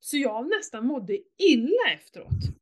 så 0.00 0.16
jag 0.16 0.48
nästan 0.48 0.86
mådde 0.86 1.18
illa 1.38 1.92
efteråt. 1.94 2.56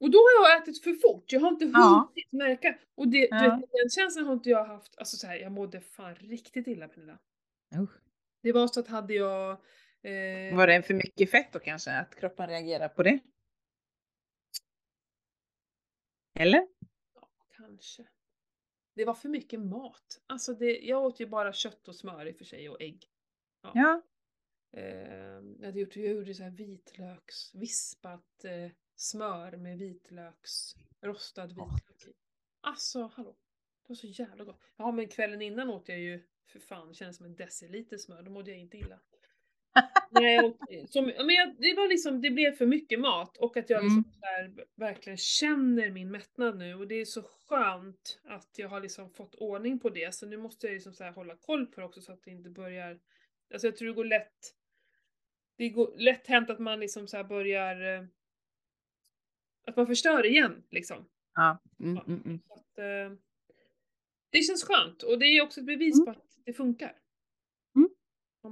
Och 0.00 0.10
då 0.10 0.18
har 0.18 0.50
jag 0.50 0.62
ätit 0.62 0.82
för 0.84 0.92
fort, 0.94 1.32
jag 1.32 1.40
har 1.40 1.48
inte 1.48 1.64
Ja. 1.64 2.10
hunnit 2.14 2.32
märka. 2.32 2.78
Och 2.94 3.08
det, 3.08 3.28
Ja. 3.30 3.36
vet, 3.60 3.70
den 3.72 3.90
känslan 3.90 4.26
har 4.26 4.32
inte 4.32 4.50
jag 4.50 4.64
haft, 4.64 4.98
alltså 4.98 5.16
så 5.16 5.26
här, 5.26 5.36
jag 5.36 5.52
mådde 5.52 5.80
fan 5.80 6.14
riktigt 6.14 6.66
illa 6.66 6.88
Pernilla. 6.88 7.18
Usch. 7.76 7.90
Det 8.42 8.52
var 8.52 8.68
så 8.68 8.80
att 8.80 8.88
hade 8.88 9.14
jag 9.14 9.50
eh, 10.02 10.56
Var 10.56 10.66
det 10.66 10.82
för 10.82 10.94
mycket 10.94 11.30
fett 11.30 11.52
då 11.52 11.58
kanske? 11.58 11.90
Att 11.92 12.14
kroppen 12.14 12.48
reagerar 12.48 12.88
på 12.88 13.02
det? 13.02 13.18
Eller? 16.38 16.68
Kanske. 17.56 18.06
Det 18.94 19.04
var 19.04 19.14
för 19.14 19.28
mycket 19.28 19.60
mat. 19.60 20.20
Alltså 20.26 20.54
det, 20.54 20.78
jag 20.78 21.04
åt 21.04 21.20
ju 21.20 21.26
bara 21.26 21.52
kött 21.52 21.88
och 21.88 21.96
smör 21.96 22.26
i 22.26 22.32
och 22.32 22.36
för 22.36 22.44
sig 22.44 22.68
och 22.70 22.82
ägg. 22.82 23.06
Ja. 23.74 24.02
Eh, 24.76 24.84
jag 25.58 25.64
hade 25.66 25.80
gjort, 25.80 25.96
jag 25.96 26.06
gjorde 26.14 26.34
så 26.34 26.42
här 26.42 26.50
vitlöks, 26.50 27.54
vispat 27.54 28.44
eh, 28.44 28.70
smör 29.00 29.56
med 29.56 29.78
vitlöks, 29.78 30.76
rostad 31.02 31.46
vitlök 31.46 32.06
i. 32.06 32.12
Alltså 32.60 33.10
hallå. 33.14 33.36
Det 33.82 33.88
var 33.88 33.96
så 33.96 34.06
jävla 34.06 34.44
gott. 34.44 34.60
Ja 34.76 34.92
men 34.92 35.08
kvällen 35.08 35.42
innan 35.42 35.70
åt 35.70 35.88
jag 35.88 35.98
ju, 35.98 36.22
för 36.46 36.58
fan 36.58 36.94
kändes 36.94 37.16
som 37.16 37.26
en 37.26 37.36
deciliter 37.36 37.98
smör, 37.98 38.22
då 38.22 38.30
mådde 38.30 38.50
jag 38.50 38.60
inte 38.60 38.76
illa. 38.76 39.00
Nej, 40.10 40.40
åt, 40.44 40.58
som, 40.90 41.04
men 41.04 41.30
jag, 41.30 41.56
det 41.58 41.74
var 41.74 41.88
liksom, 41.88 42.20
det 42.20 42.30
blev 42.30 42.52
för 42.52 42.66
mycket 42.66 43.00
mat 43.00 43.36
och 43.36 43.56
att 43.56 43.70
jag 43.70 43.82
liksom 43.82 44.04
Mm. 44.04 44.12
så 44.12 44.26
här, 44.26 44.66
verkligen 44.74 45.16
känner 45.16 45.90
min 45.90 46.10
mättnad 46.10 46.58
nu 46.58 46.74
och 46.74 46.88
det 46.88 46.94
är 46.94 47.04
så 47.04 47.22
skönt 47.22 48.20
att 48.24 48.50
jag 48.56 48.68
har 48.68 48.80
liksom 48.80 49.10
fått 49.10 49.34
ordning 49.34 49.78
på 49.80 49.88
det 49.90 50.14
så 50.14 50.26
nu 50.26 50.36
måste 50.36 50.66
jag 50.66 50.74
liksom 50.74 50.94
så 50.94 51.04
här 51.04 51.12
hålla 51.12 51.36
koll 51.36 51.66
på 51.66 51.80
det 51.80 51.86
också 51.86 52.00
så 52.00 52.12
att 52.12 52.22
det 52.22 52.30
inte 52.30 52.50
börjar, 52.50 53.00
alltså 53.52 53.66
jag 53.66 53.76
tror 53.76 53.88
det 53.88 53.94
går 53.94 54.04
lätt, 54.04 54.54
det 55.56 55.68
går 55.68 55.94
lätt 55.98 56.26
hänt 56.26 56.50
att 56.50 56.58
man 56.58 56.80
liksom 56.80 57.08
så 57.08 57.16
här 57.16 57.24
börjar, 57.24 57.94
eh, 57.94 58.04
att 59.70 59.76
man 59.76 59.86
förstör 59.86 60.26
igen 60.26 60.62
liksom. 60.70 61.04
Ja. 61.34 61.58
Mm, 61.80 61.98
mm, 62.06 62.22
mm. 62.24 62.40
Så 62.46 62.54
att, 62.54 62.78
eh, 62.78 63.18
det 64.30 64.42
känns 64.42 64.64
skönt 64.64 65.02
och 65.02 65.18
det 65.18 65.26
är 65.26 65.42
också 65.42 65.60
ett 65.60 65.66
bevis 65.66 65.94
Mm. 65.94 66.04
på 66.04 66.10
att 66.10 66.26
det 66.44 66.52
funkar. 66.52 66.96
Mm. 67.76 67.88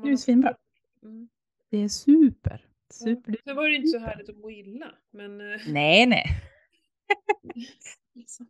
Det 0.04 0.10
är 0.12 0.16
svinbra. 0.16 0.56
Mm. 1.02 1.28
Det 1.70 1.78
är 1.78 1.88
super. 1.88 2.64
Super. 2.90 3.36
Sen 3.44 3.56
var 3.56 3.68
det 3.68 3.74
inte 3.74 3.88
så 3.88 3.98
härligt 3.98 4.28
att 4.28 4.36
må 4.36 4.50
illa, 4.50 4.94
men... 5.10 5.40
eh, 5.40 5.60
Nej, 5.72 6.06
nej. 6.06 6.24
liksom. 8.14 8.46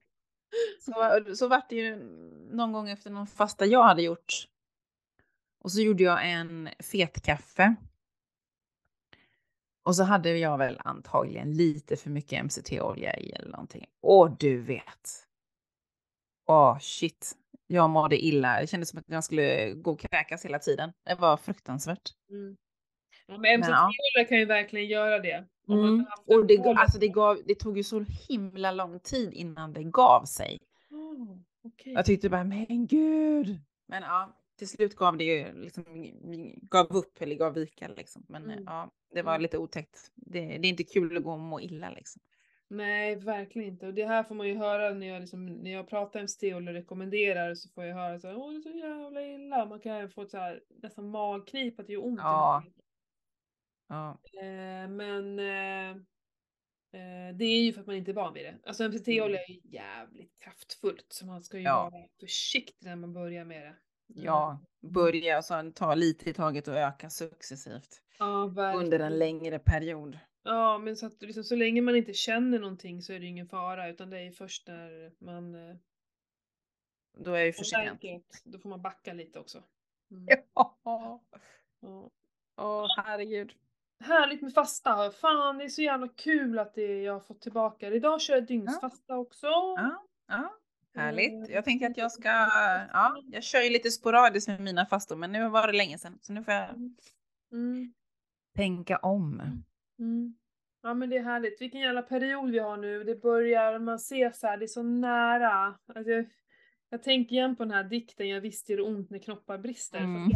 Så, 0.80 1.24
så 1.36 1.48
vart 1.48 1.68
det 1.70 1.76
ju 1.76 1.96
någon 2.50 2.72
gång 2.72 2.88
efter 2.90 3.10
någon 3.10 3.26
fasta 3.26 3.66
jag 3.66 3.82
hade 3.82 4.02
gjort. 4.02 4.32
Och 5.60 5.72
så 5.72 5.80
gjorde 5.80 6.02
jag 6.02 6.30
en 6.30 6.68
fetkaffe. 6.92 7.74
Och 9.82 9.96
så 9.96 10.04
hade 10.04 10.38
jag 10.38 10.58
väl 10.58 10.80
antagligen 10.84 11.52
lite 11.52 11.96
för 11.96 12.10
mycket 12.10 12.44
MCT-olja 12.44 13.16
i 13.16 13.30
eller 13.30 13.50
någonting. 13.50 13.86
Och 14.02 14.30
du 14.30 14.60
vet. 14.60 15.26
Åh 16.46 16.78
shit. 16.78 17.32
Jag 17.66 17.90
mådde 17.90 18.24
illa. 18.24 18.60
Det 18.60 18.66
kändes 18.66 18.88
som 18.88 18.98
att 18.98 19.04
jag 19.08 19.24
skulle 19.24 19.72
gå 19.72 19.90
och 19.90 20.00
kräkas 20.00 20.44
hela 20.44 20.58
tiden. 20.58 20.92
Det 21.04 21.14
var 21.14 21.36
fruktansvärt. 21.36 22.10
Mm. 22.30 22.56
Ja, 23.26 23.38
men 23.38 23.60
Men, 23.60 23.70
ja. 23.70 23.88
MCT-olja 23.88 24.28
kan 24.28 24.38
ju 24.38 24.44
verkligen 24.44 24.86
göra 24.86 25.18
det. 25.18 25.44
Mm. 25.68 26.06
Och 26.26 26.46
det, 26.46 26.58
alltså 26.64 26.98
det, 26.98 27.08
gav, 27.08 27.38
det 27.46 27.54
tog 27.54 27.76
ju 27.76 27.84
så 27.84 28.04
himla 28.28 28.72
lång 28.72 29.00
tid 29.00 29.32
innan 29.32 29.72
det 29.72 29.82
gav 29.82 30.24
sig. 30.24 30.58
Oh, 30.90 31.38
okej. 31.64 31.92
Jag 31.92 32.04
tyckte 32.04 32.28
bara, 32.28 32.44
men 32.44 32.86
gud. 32.86 33.60
Men 33.88 34.02
ja, 34.02 34.36
till 34.58 34.68
slut 34.68 34.96
gav 34.96 35.16
det 35.16 35.24
ju 35.24 35.52
liksom, 35.62 35.84
gav 36.70 36.86
upp 36.96 37.22
eller 37.22 37.36
gav 37.36 37.54
vika 37.54 37.88
liksom. 37.88 38.24
Men 38.28 38.44
Mm. 38.50 38.64
ja, 38.66 38.90
det 39.14 39.22
var 39.22 39.32
Mm. 39.32 39.42
lite 39.42 39.58
otäckt. 39.58 40.12
Det, 40.14 40.40
det 40.40 40.68
är 40.68 40.70
inte 40.70 40.84
kul 40.84 41.16
att 41.16 41.22
gå 41.22 41.32
och 41.32 41.38
må 41.38 41.60
illa 41.60 41.90
liksom. 41.90 42.22
Nej, 42.70 43.16
verkligen 43.16 43.68
inte. 43.68 43.86
Och 43.86 43.94
det 43.94 44.06
här 44.06 44.24
får 44.24 44.34
man 44.34 44.48
ju 44.48 44.54
höra 44.56 44.94
när 44.94 45.06
jag, 45.06 45.20
liksom, 45.20 45.46
när 45.46 45.70
jag 45.70 45.88
pratar 45.88 46.20
med 46.20 46.30
Steol 46.30 46.68
och 46.68 46.74
rekommenderar 46.74 47.54
så 47.54 47.68
får 47.68 47.84
jag 47.84 47.94
höra 47.94 48.20
så 48.20 48.28
här, 48.28 48.36
åh 48.36 48.50
det 48.52 48.56
är 48.58 48.60
så 48.72 48.78
jävla 48.78 49.22
illa. 49.22 49.66
Man 49.66 49.80
kan 49.80 50.10
få 50.10 50.22
ett 50.22 50.30
så 50.30 50.36
här, 50.38 50.62
nästan 50.82 51.10
magknip 51.10 51.80
att 51.80 51.86
det 51.86 51.92
gör 51.92 52.06
ont 52.06 52.18
Ja. 52.22 52.64
Ja, 53.88 54.18
Eh, 54.42 54.88
men 54.90 55.38
eh, 55.38 55.90
eh, 56.92 57.36
det 57.36 57.44
är 57.44 57.62
ju 57.62 57.72
för 57.72 57.80
att 57.80 57.86
man 57.86 57.96
inte 57.96 58.10
är 58.10 58.14
van 58.14 58.34
vid 58.34 58.44
det. 58.44 58.58
Alltså 58.66 58.84
MCT-olja 58.84 59.38
Mm. 59.40 59.44
är 59.48 59.52
ju 59.52 59.60
jävligt 59.64 60.38
kraftfullt 60.38 61.06
så 61.08 61.26
man 61.26 61.42
ska 61.42 61.58
ju 61.58 61.64
Ja. 61.64 61.90
vara 61.92 62.04
försiktig 62.20 62.86
när 62.88 62.96
man 62.96 63.12
börjar 63.12 63.44
med 63.44 63.62
det. 63.62 63.76
Ja, 64.14 64.58
börja 64.80 65.38
och 65.38 65.44
sen 65.44 65.72
ta 65.72 65.94
lite 65.94 66.30
i 66.30 66.34
taget 66.34 66.68
och 66.68 66.74
öka 66.74 67.10
successivt 67.10 68.02
Ja, 68.18 68.52
under 68.76 69.00
en 69.00 69.18
längre 69.18 69.58
period. 69.58 70.18
Ja, 70.42 70.78
men 70.78 70.96
så 70.96 71.06
att 71.06 71.22
liksom, 71.22 71.44
så 71.44 71.56
länge 71.56 71.80
man 71.82 71.96
inte 71.96 72.12
känner 72.12 72.58
någonting 72.58 73.02
så 73.02 73.12
är 73.12 73.20
det 73.20 73.26
ingen 73.26 73.48
fara 73.48 73.88
utan 73.88 74.10
det 74.10 74.18
är 74.18 74.30
först 74.30 74.66
när 74.68 75.12
man 75.24 75.54
eh, 75.54 75.76
Då 77.18 77.32
är 77.32 77.44
det 77.44 77.52
för 77.52 77.64
sent. 77.64 78.02
då 78.44 78.58
får 78.58 78.68
man 78.68 78.82
backa 78.82 79.12
lite 79.12 79.38
också. 79.40 79.62
Mm. 80.10 80.26
Ja, 80.54 80.78
Ja. 81.80 82.10
åh 82.56 82.86
herregud. 82.96 83.52
Härligt 84.04 84.42
med 84.42 84.54
fasta. 84.54 85.10
Fan, 85.10 85.58
det 85.58 85.64
är 85.64 85.68
så 85.68 85.82
jävla 85.82 86.08
kul 86.08 86.58
att 86.58 86.74
det 86.74 87.02
jag 87.02 87.12
har 87.12 87.20
fått 87.20 87.40
tillbaka. 87.40 87.88
Idag 87.88 88.20
kör 88.20 88.34
jag 88.34 88.46
dygnsfasta 88.46 89.16
också. 89.16 89.46
Ja, 89.46 90.06
ja, 90.28 90.57
härligt. 90.94 91.48
Eh, 91.48 91.54
Jag 91.54 91.64
tänker 91.64 91.90
att 91.90 91.96
jag 91.96 92.12
ska, 92.12 92.28
ja, 92.92 93.22
jag 93.30 93.42
kör 93.42 93.60
ju 93.60 93.70
lite 93.70 93.90
sporadiskt 93.90 94.48
med 94.48 94.60
mina 94.60 94.86
fastor, 94.86 95.16
men 95.16 95.32
nu 95.32 95.48
var 95.48 95.66
det 95.66 95.72
länge 95.72 95.98
sedan, 95.98 96.18
så 96.22 96.32
nu 96.32 96.44
får 96.44 96.54
jag 96.54 96.70
Mm, 97.52 97.92
tänka 98.56 98.96
om. 98.96 99.40
mm. 99.98 100.34
Ja 100.82 100.94
men 100.94 101.10
det 101.10 101.16
är 101.16 101.22
härligt. 101.24 101.60
Vilken 101.62 101.80
jävla 101.80 102.02
period 102.02 102.50
vi 102.50 102.58
har 102.58 102.76
nu. 102.76 103.04
Det 103.04 103.16
börjar, 103.22 103.78
man 103.78 103.98
ser 103.98 104.30
så 104.32 104.46
här, 104.46 104.56
det 104.56 104.64
är 104.64 104.66
så 104.66 104.82
nära. 104.82 105.78
Alltså, 105.94 106.10
jag, 106.10 106.26
jag 106.90 107.02
tänker 107.02 107.36
igen 107.36 107.56
på 107.56 107.64
den 107.64 107.72
här 107.72 107.84
dikten 107.84 108.28
Jag 108.28 108.40
visste 108.40 108.76
det 108.76 108.82
ont 108.82 109.10
när 109.10 109.18
knoppar 109.18 109.58
brister. 109.58 109.98
Mm. 109.98 110.28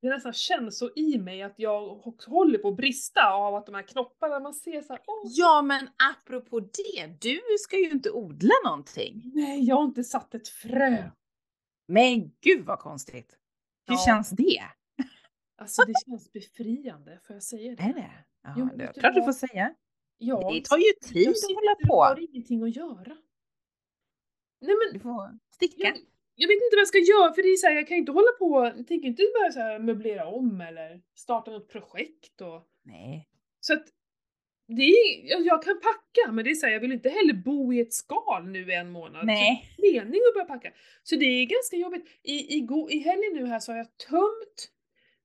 Jag, 0.00 0.10
det 0.10 0.14
nästan 0.16 0.32
känns 0.32 0.78
så 0.78 0.90
i 0.96 1.18
mig 1.18 1.42
att 1.42 1.54
jag 1.58 1.88
håller 2.26 2.58
på 2.58 2.68
att 2.68 2.76
brista 2.76 3.32
av 3.32 3.54
att 3.54 3.66
de 3.66 3.74
här 3.74 3.82
knopparna, 3.82 4.40
man 4.40 4.54
ser 4.54 4.82
så 4.82 4.92
här, 4.92 5.02
Ja, 5.24 5.62
men 5.62 5.88
apropå 6.12 6.60
det, 6.60 7.06
du 7.20 7.40
ska 7.58 7.76
ju 7.78 7.90
inte 7.90 8.10
odla 8.10 8.54
någonting. 8.64 9.22
nej 9.34 9.64
jag 9.64 9.76
har 9.76 9.84
inte 9.84 10.04
satt 10.04 10.34
ett 10.34 10.48
frö. 10.48 11.10
Men 11.88 12.30
gud 12.40 12.64
vad 12.66 12.78
konstigt. 12.78 13.38
Hur 13.86 13.94
Ja. 13.94 14.02
känns 14.06 14.30
det? 14.30 14.62
Alltså 15.60 15.82
det 15.82 15.92
känns 16.06 16.32
befriande, 16.32 17.20
får 17.26 17.36
jag 17.36 17.42
säga 17.42 17.74
det? 17.76 17.82
Är 17.82 17.94
det? 17.94 18.10
Ja, 18.42 18.54
Jo, 18.58 18.68
det 18.76 18.84
är 18.84 18.92
klart 18.92 19.14
du 19.14 19.22
får 19.22 19.32
säga. 19.32 19.74
Ja, 20.18 20.50
Det 20.52 20.64
tar 20.64 20.76
ju 20.78 20.92
tid 21.08 21.22
jag 21.26 21.30
att 21.30 21.54
hålla 21.56 21.72
och 21.72 21.96
har 22.08 22.14
på. 22.14 22.20
ingenting 22.20 22.62
att 22.62 22.76
göra. 22.76 23.16
Nej 24.60 24.74
men 24.76 24.92
Du 24.92 25.00
får 25.00 25.38
sticka. 25.54 25.82
jag, 25.88 25.96
jag 26.40 26.48
vet 26.48 26.54
inte 26.54 26.76
vad 26.76 26.80
jag 26.80 26.88
ska 26.88 26.98
göra 26.98 27.32
för 27.34 27.42
det 27.42 27.48
är 27.48 27.56
så 27.56 27.66
här, 27.66 27.74
jag 27.74 27.88
kan 27.88 27.96
inte 27.96 28.12
hålla 28.12 28.32
på, 28.38 28.72
jag 28.76 28.86
tänker 28.86 29.08
inte 29.08 29.22
börja 29.40 29.52
så 29.52 29.60
här 29.60 29.78
möblera 29.78 30.26
om 30.26 30.60
eller 30.60 31.00
starta 31.14 31.50
något 31.50 31.68
projekt 31.68 32.40
och 32.40 32.68
Nej. 32.82 33.28
så 33.60 33.72
att 33.72 33.86
det 34.66 34.82
är, 34.82 35.46
jag, 35.46 35.62
kan 35.62 35.80
packa 35.80 36.32
men 36.32 36.44
det 36.44 36.50
är 36.50 36.54
så 36.54 36.66
här, 36.66 36.72
jag 36.72 36.80
vill 36.80 36.92
inte 36.92 37.08
heller 37.08 37.34
bo 37.34 37.72
i 37.72 37.80
ett 37.80 37.92
skal 37.92 38.46
nu 38.46 38.70
i 38.72 38.74
en 38.74 38.90
månad. 38.90 39.26
Nej. 39.26 39.72
Så 39.76 39.82
det 39.82 39.88
är 39.88 40.04
mening 40.04 40.20
att 40.28 40.34
börja 40.34 40.46
packa. 40.46 40.72
Så 41.02 41.16
det 41.16 41.24
är 41.24 41.44
ganska 41.44 41.76
jobbigt. 41.76 42.06
I, 42.22 42.56
i, 42.56 42.60
go, 42.60 42.90
i 42.90 42.98
helgen 42.98 43.32
nu 43.34 43.46
här 43.46 43.60
så 43.60 43.72
har 43.72 43.76
jag 43.78 43.96
tömt 43.96 44.70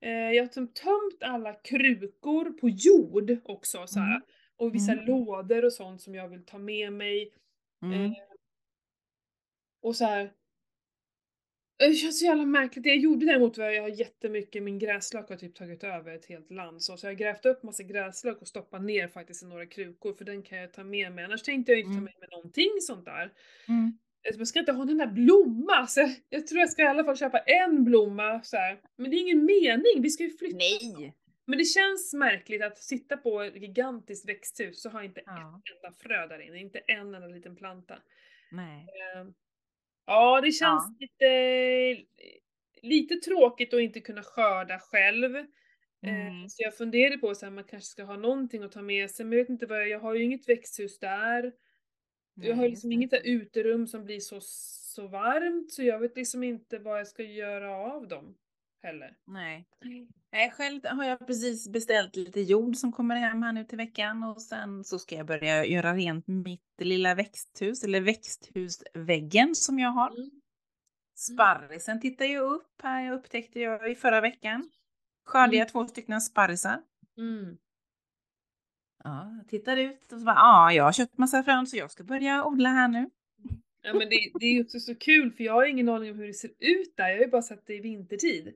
eh, 0.01 0.11
jag 0.11 0.43
har 0.43 0.47
tömt 0.65 1.23
alla 1.23 1.53
krukor 1.53 2.49
på 2.49 2.69
jord 2.69 3.37
också 3.43 3.87
så 3.87 3.99
här. 3.99 4.15
Mm. 4.15 4.21
Och 4.57 4.75
vissa 4.75 4.91
Mm. 4.91 5.05
lådor 5.05 5.65
och 5.65 5.73
sånt 5.73 6.01
som 6.01 6.15
jag 6.15 6.27
vill 6.27 6.45
ta 6.45 6.57
med 6.57 6.93
mig. 6.93 7.33
Mm. 7.81 8.13
Och 9.81 9.95
så 9.95 10.05
här. 10.05 10.31
Det 11.89 11.93
känns 11.93 12.19
så 12.19 12.25
jävla 12.25 12.45
märkligt. 12.45 12.83
Det 12.83 12.89
jag 12.89 12.97
gjorde 12.97 13.25
däremot 13.25 13.57
var 13.57 13.67
att 13.69 13.75
jag 13.75 13.81
har 13.81 13.89
jättemycket, 13.89 14.63
min 14.63 14.79
gräslök 14.79 15.29
har 15.29 15.35
typ 15.35 15.55
tagit 15.55 15.83
över 15.83 16.15
ett 16.15 16.25
helt 16.25 16.51
land. 16.51 16.81
Så, 16.83 16.97
så 16.97 17.05
jag 17.05 17.11
har 17.11 17.17
grävt 17.17 17.45
upp 17.45 17.63
massa 17.63 17.83
gräslök 17.83 18.41
och 18.41 18.47
stoppat 18.47 18.81
ner 18.83 19.07
faktiskt 19.07 19.43
i 19.43 19.45
några 19.45 19.65
krukor 19.65 20.13
för 20.13 20.25
den 20.25 20.43
kan 20.43 20.57
jag 20.57 20.73
ta 20.73 20.83
med 20.83 21.11
mig. 21.11 21.25
Annars 21.25 21.41
tänkte 21.43 21.71
jag 21.71 21.79
inte 21.79 21.87
ta 21.89 21.91
Mm. 21.93 22.03
med 22.03 22.13
mig 22.19 22.29
någonting 22.31 22.69
sånt 22.81 23.05
där. 23.05 23.31
Mm. 23.67 23.97
Alltså, 24.27 24.39
Man 24.39 24.45
ska 24.45 24.59
inte 24.59 24.71
ha 24.71 24.85
den 24.85 24.97
där 24.97 25.07
blomma, 25.07 25.87
så 25.87 25.99
jag, 25.99 26.09
jag 26.29 26.47
tror 26.47 26.59
jag 26.59 26.69
ska 26.69 26.81
i 26.81 26.85
alla 26.87 27.03
fall 27.03 27.17
köpa 27.17 27.39
en 27.39 27.83
blomma 27.83 28.41
så 28.43 28.57
här. 28.57 28.79
Men 28.97 29.11
det 29.11 29.17
är 29.17 29.21
ingen 29.21 29.45
mening, 29.45 30.01
vi 30.01 30.09
ska 30.09 30.23
ju 30.23 30.37
flytta. 30.37 30.57
Nej. 30.57 31.13
Men 31.45 31.57
det 31.57 31.63
känns 31.65 32.13
märkligt 32.13 32.63
att 32.63 32.77
sitta 32.77 33.17
på 33.17 33.41
ett 33.41 33.55
gigantiskt 33.61 34.29
växthus 34.29 34.81
så 34.81 34.89
har 34.89 34.99
jag 34.99 35.05
inte 35.09 35.21
Ja. 35.25 35.61
ett 35.65 35.75
enda 35.85 35.95
frö 35.97 36.27
där 36.27 36.47
inne, 36.47 36.59
inte 36.59 36.79
en 36.79 37.15
enda 37.15 37.27
liten 37.27 37.55
planta. 37.55 37.95
Nej. 38.51 38.87
Eh, 39.15 39.25
Ja, 40.05 40.41
det 40.41 40.51
känns 40.51 40.83
Ja. 40.89 40.95
lite, 40.99 42.05
lite 42.81 43.15
tråkigt 43.15 43.73
att 43.73 43.79
inte 43.81 43.99
kunna 44.01 44.23
skörda 44.23 44.79
själv. 44.79 45.35
Eh, 45.35 45.45
Mm. 46.01 46.49
Så 46.49 46.63
jag 46.63 46.77
funderade 46.77 47.17
på 47.17 47.29
att 47.29 47.41
man 47.53 47.63
kanske 47.63 47.87
ska 47.89 48.03
ha 48.03 48.17
någonting 48.17 48.63
att 48.63 48.71
ta 48.71 48.81
med 48.81 49.11
sig, 49.11 49.25
men 49.25 49.37
jag 49.37 49.43
vet 49.45 49.49
inte 49.49 49.65
vad 49.65 49.81
jag, 49.81 49.89
jag 49.89 49.99
har 49.99 50.15
ju 50.15 50.23
inget 50.23 50.49
växthus 50.49 50.99
där. 50.99 51.53
jag 52.41 52.55
har 52.55 52.61
Nej, 52.61 52.69
liksom 52.69 52.91
inget 52.91 53.11
där 53.11 53.21
uterum 53.25 53.87
som 53.87 54.05
blir 54.05 54.19
så, 54.19 54.39
så 54.41 55.07
varmt, 55.07 55.71
så 55.71 55.83
jag 55.83 55.99
vet 55.99 56.15
liksom 56.17 56.43
inte 56.43 56.79
vad 56.79 56.99
jag 56.99 57.07
ska 57.07 57.23
göra 57.23 57.71
av 57.77 58.07
dem 58.07 58.35
heller. 58.83 59.15
Nej. 59.25 59.65
Nej, 60.31 60.51
själv 60.51 60.81
har 60.85 61.03
jag 61.03 61.27
precis 61.27 61.69
beställt 61.69 62.15
lite 62.15 62.41
jord 62.41 62.75
som 62.75 62.91
kommer 62.91 63.15
hem 63.15 63.43
här 63.43 63.53
nu 63.53 63.63
till 63.63 63.77
veckan 63.77 64.23
och 64.23 64.41
sen 64.41 64.83
så 64.83 64.99
ska 64.99 65.15
jag 65.15 65.25
börja 65.25 65.65
göra 65.65 65.93
rent 65.93 66.27
mitt 66.27 66.81
lilla 66.81 67.15
växthus 67.15 67.83
eller 67.83 68.01
växthusväggen 68.01 69.55
som 69.55 69.79
jag 69.79 69.89
har. 69.89 70.15
Mm. 70.15 70.31
Sparrisen 71.15 72.01
tittar 72.01 72.25
ju 72.25 72.39
upp 72.39 72.81
här, 72.83 73.05
jag 73.05 73.15
upptäckte 73.15 73.59
jag 73.59 73.91
i 73.91 73.95
förra 73.95 74.21
veckan. 74.21 74.69
Skördade 75.25 75.57
jag 75.57 75.69
två 75.69 75.87
stycken 75.87 76.21
sparrisar. 76.21 76.81
Mm. 77.17 77.57
Ja, 79.03 79.43
tittar 79.47 79.77
ut 79.77 80.11
och 80.11 80.19
så 80.19 80.25
bara, 80.25 80.35
ja, 80.35 80.73
jag 80.73 80.83
har 80.83 80.91
köpt 80.91 81.17
massa 81.17 81.43
frön 81.43 81.67
så 81.67 81.77
jag 81.77 81.91
ska 81.91 82.03
börja 82.03 82.45
odla 82.45 82.69
här 82.69 82.87
nu. 82.87 83.09
Ja 83.81 83.93
men 83.93 84.09
det, 84.09 84.31
det 84.39 84.45
är 84.45 84.53
ju 84.53 84.61
också 84.61 84.79
så 84.79 84.95
kul 84.95 85.31
för 85.31 85.43
jag 85.43 85.53
har 85.53 85.65
ingen 85.65 85.89
aning 85.89 86.11
om 86.11 86.17
hur 86.17 86.27
det 86.27 86.33
ser 86.33 86.51
ut 86.59 86.97
där, 86.97 87.09
jag 87.09 87.17
har 87.17 87.23
ju 87.23 87.31
bara 87.31 87.41
sett 87.41 87.67
det 87.67 87.75
i 87.75 87.79
vintertid. 87.79 88.53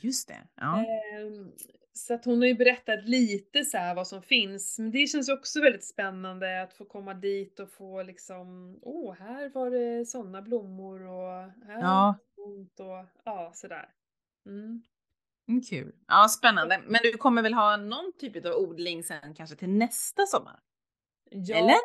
Just 0.00 0.28
det. 0.28 0.40
Ja. 0.54 0.84
Ehm, 0.86 1.52
Så 1.96 2.14
att 2.14 2.24
hon 2.24 2.38
har 2.38 2.46
ju 2.46 2.54
berättat 2.54 3.04
lite 3.08 3.64
så 3.64 3.76
här 3.78 3.94
vad 3.94 4.06
som 4.08 4.22
finns, 4.22 4.78
men 4.78 4.90
det 4.90 5.06
känns 5.06 5.28
ju 5.28 5.32
också 5.32 5.60
väldigt 5.60 5.84
spännande 5.84 6.62
att 6.62 6.72
få 6.74 6.84
komma 6.84 7.14
dit 7.14 7.60
och 7.60 7.70
få 7.70 8.02
liksom, 8.02 8.78
åh, 8.82 9.14
här 9.14 9.48
var 9.48 9.70
det 9.70 10.06
sådana 10.06 10.42
blommor 10.42 11.00
och 11.06 11.50
här 11.66 11.80
Ja. 11.80 12.14
sånt 12.34 12.80
och 12.80 13.06
ja, 13.24 13.52
sådär. 13.54 13.88
Mm. 14.46 14.82
Mm, 15.48 15.62
kul. 15.62 15.92
Ja, 16.08 16.28
spännande. 16.28 16.82
Men 16.86 17.00
du 17.02 17.12
kommer 17.12 17.42
väl 17.42 17.54
ha 17.54 17.76
någon 17.76 18.12
typ 18.18 18.46
av 18.46 18.52
odling 18.52 19.02
sen 19.04 19.34
kanske 19.34 19.56
till 19.56 19.68
nästa 19.68 20.26
sommar? 20.26 20.60
Ja, 21.30 21.56
Eller? 21.56 21.76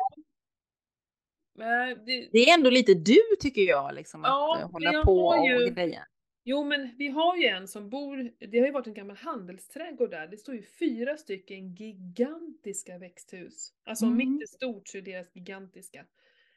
det, 2.04 2.28
Det 2.32 2.38
är 2.38 2.54
ändå 2.54 2.70
lite 2.70 2.94
du 2.94 3.18
tycker 3.40 3.62
jag, 3.62 3.94
liksom 3.94 4.24
Ja, 4.24 4.54
att 4.56 4.62
eh, 4.62 4.70
hålla 4.70 5.02
på 5.04 5.30
har 5.32 5.46
ju- 5.48 5.68
och 5.68 5.74
greja. 5.74 6.06
Jo 6.44 6.64
men 6.64 6.90
vi 6.98 7.08
har 7.08 7.36
ju 7.36 7.46
en 7.46 7.68
som 7.68 7.90
bor, 7.90 8.30
det 8.46 8.58
har 8.58 8.66
ju 8.66 8.72
varit 8.72 8.86
en 8.86 8.94
gammal 8.94 9.16
handelsträdgård 9.16 10.10
där, 10.10 10.26
det 10.26 10.36
står 10.36 10.54
ju 10.54 10.62
fyra 10.62 11.16
stycken 11.16 11.74
gigantiska 11.74 12.98
växthus. 12.98 13.72
Alltså 13.84 14.04
om 14.06 14.12
Mm. 14.12 14.28
mitt 14.32 14.42
är 14.42 14.46
stort 14.46 14.88
så 14.88 14.98
är 14.98 15.02
deras 15.02 15.36
gigantiska. 15.36 16.04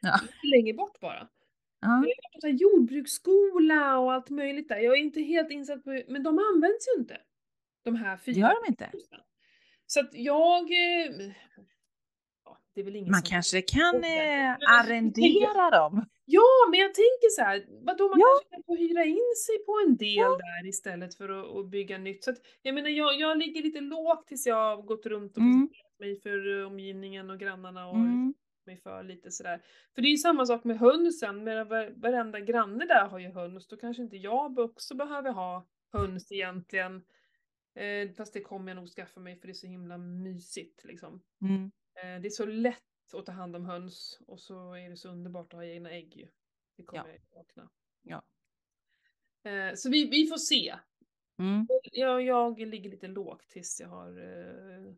Ja. 0.01 0.19
Längre 0.43 0.73
bort 0.73 0.99
bara. 0.99 1.27
Ja. 1.81 1.88
Det 1.88 1.91
har 1.91 2.34
varit 2.34 2.41
så 2.41 2.47
här 2.47 2.53
jordbruksskola 2.53 3.99
och 3.99 4.13
allt 4.13 4.29
möjligt 4.29 4.69
där. 4.69 4.77
Jag 4.77 4.93
är 4.97 5.01
inte 5.01 5.21
helt 5.21 5.51
insatt 5.51 5.84
på 5.84 6.01
men 6.07 6.23
de 6.23 6.39
används 6.53 6.88
ju 6.95 7.01
inte. 7.01 7.17
De 7.84 7.95
här 7.95 8.17
fyra 8.17 8.38
Gör 8.39 8.63
de 8.65 8.69
inte? 8.71 8.91
Så 9.86 9.99
att 9.99 10.09
jag... 10.13 10.61
eh, 10.71 11.31
Ja, 12.45 12.57
det 12.73 12.81
är 12.81 12.86
väl 12.86 12.95
ingen 12.95 13.11
Man 13.11 13.21
som... 13.21 13.29
kanske 13.29 13.61
kan 13.61 14.03
eh, 14.03 14.55
arrendera 14.79 15.69
dem. 15.71 16.05
Ja, 16.26 16.67
men 16.71 16.80
jag 16.80 16.93
tänker 16.93 17.30
så 17.30 17.41
här, 17.41 17.65
vadå 17.86 18.09
man 18.09 18.19
Ja. 18.19 18.26
kanske 18.28 18.49
kan 18.55 18.63
få 18.63 18.76
hyra 18.76 19.03
in 19.05 19.34
sig 19.47 19.65
på 19.65 19.84
en 19.88 19.97
del 19.97 20.30
där 20.32 20.67
istället 20.67 21.15
för 21.15 21.30
att, 21.30 21.55
att 21.57 21.67
bygga 21.69 21.97
nytt. 21.97 22.24
Så 22.24 22.32
att, 22.32 22.38
jag 22.61 22.76
menar, 22.76 22.89
jag, 22.89 23.19
jag 23.19 23.38
ligger 23.38 23.61
lite 23.63 23.82
lågt 23.82 24.28
tills 24.28 24.45
jag 24.47 24.55
har 24.76 24.82
gått 24.82 25.05
runt 25.05 25.38
och 25.38 25.43
Mm. 25.43 25.69
mig 25.99 26.21
för 26.21 26.59
eh, 26.61 26.67
omgivningen 26.67 27.30
och 27.30 27.39
grannarna 27.39 27.88
och 27.89 27.95
Mm. 27.95 28.34
mig 28.65 28.78
för 28.78 29.03
lite 29.03 29.32
sådär. 29.32 29.61
För 29.95 30.01
det 30.01 30.07
är 30.07 30.11
ju 30.11 30.17
samma 30.17 30.45
sak 30.45 30.63
med 30.63 30.80
hönsen, 30.80 31.43
men 31.43 31.67
var- 31.67 31.93
varenda 32.01 32.39
granne 32.39 32.86
där 32.86 33.07
har 33.07 33.19
ju 33.19 33.30
höns, 33.30 33.67
då 33.67 33.78
kanske 33.78 34.03
inte 34.03 34.17
jag 34.17 34.59
också 34.59 34.95
behöver 34.95 35.32
ha 35.32 35.67
höns 35.91 36.32
egentligen. 36.32 36.95
Eh, 37.76 38.11
fast 38.17 38.34
det 38.34 38.41
kommer 38.41 38.71
jag 38.71 38.76
nog 38.76 38.88
skaffa 38.89 39.19
mig 39.19 39.36
för 39.36 39.47
det 39.47 39.51
är 39.51 39.53
så 39.53 39.67
himla 39.67 39.97
mysigt 39.97 40.84
liksom. 40.84 41.21
Mm. 41.41 41.71
Eh, 42.03 42.21
det 42.21 42.28
är 42.28 42.30
så 42.30 42.45
lätt 42.45 42.80
att 43.19 43.25
ta 43.25 43.31
hand 43.31 43.55
om 43.55 43.65
höns 43.65 44.19
och 44.27 44.39
så 44.39 44.73
är 44.73 44.89
det 44.89 44.97
så 44.97 45.09
underbart 45.09 45.53
att 45.53 45.57
ha 45.59 45.65
egna 45.65 45.91
ägg 45.91 46.15
ju. 46.17 46.27
Det 46.77 46.83
kommer 46.83 47.03
Ja. 47.03 47.11
jag 47.31 47.37
vakna. 47.37 47.69
Ja. 48.01 48.23
Eh, 49.51 49.73
så 49.75 49.89
vi, 49.89 50.09
vi 50.09 50.27
får 50.27 50.37
se. 50.37 50.75
Mm. 51.39 51.67
Jag, 51.91 52.21
jag 52.21 52.59
ligger 52.59 52.89
lite 52.89 53.07
lågt 53.07 53.49
tills 53.49 53.79
jag 53.81 53.87
har 53.87 54.09
eh, 54.19 54.93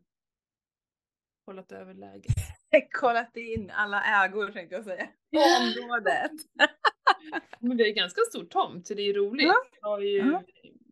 kollat 1.44 1.72
över 1.72 1.94
läget. 1.94 2.34
Kollat 2.92 3.36
in 3.36 3.70
alla 3.70 4.24
ägor 4.24 4.50
tänkte 4.52 4.74
jag 4.74 4.84
säga. 4.84 5.06
På 5.30 5.38
området. 5.38 6.30
Men 7.60 7.78
har 7.78 7.86
ju 7.86 7.92
ganska 7.92 8.20
stor 8.20 8.44
tomt 8.44 8.86
så 8.86 8.94
det 8.94 9.02
är 9.02 9.14
roligt. 9.14 9.46
Ja. 9.46 9.54
Vi 9.72 9.78
har 9.80 10.00
ju 10.00 10.18
Ja. 10.18 10.42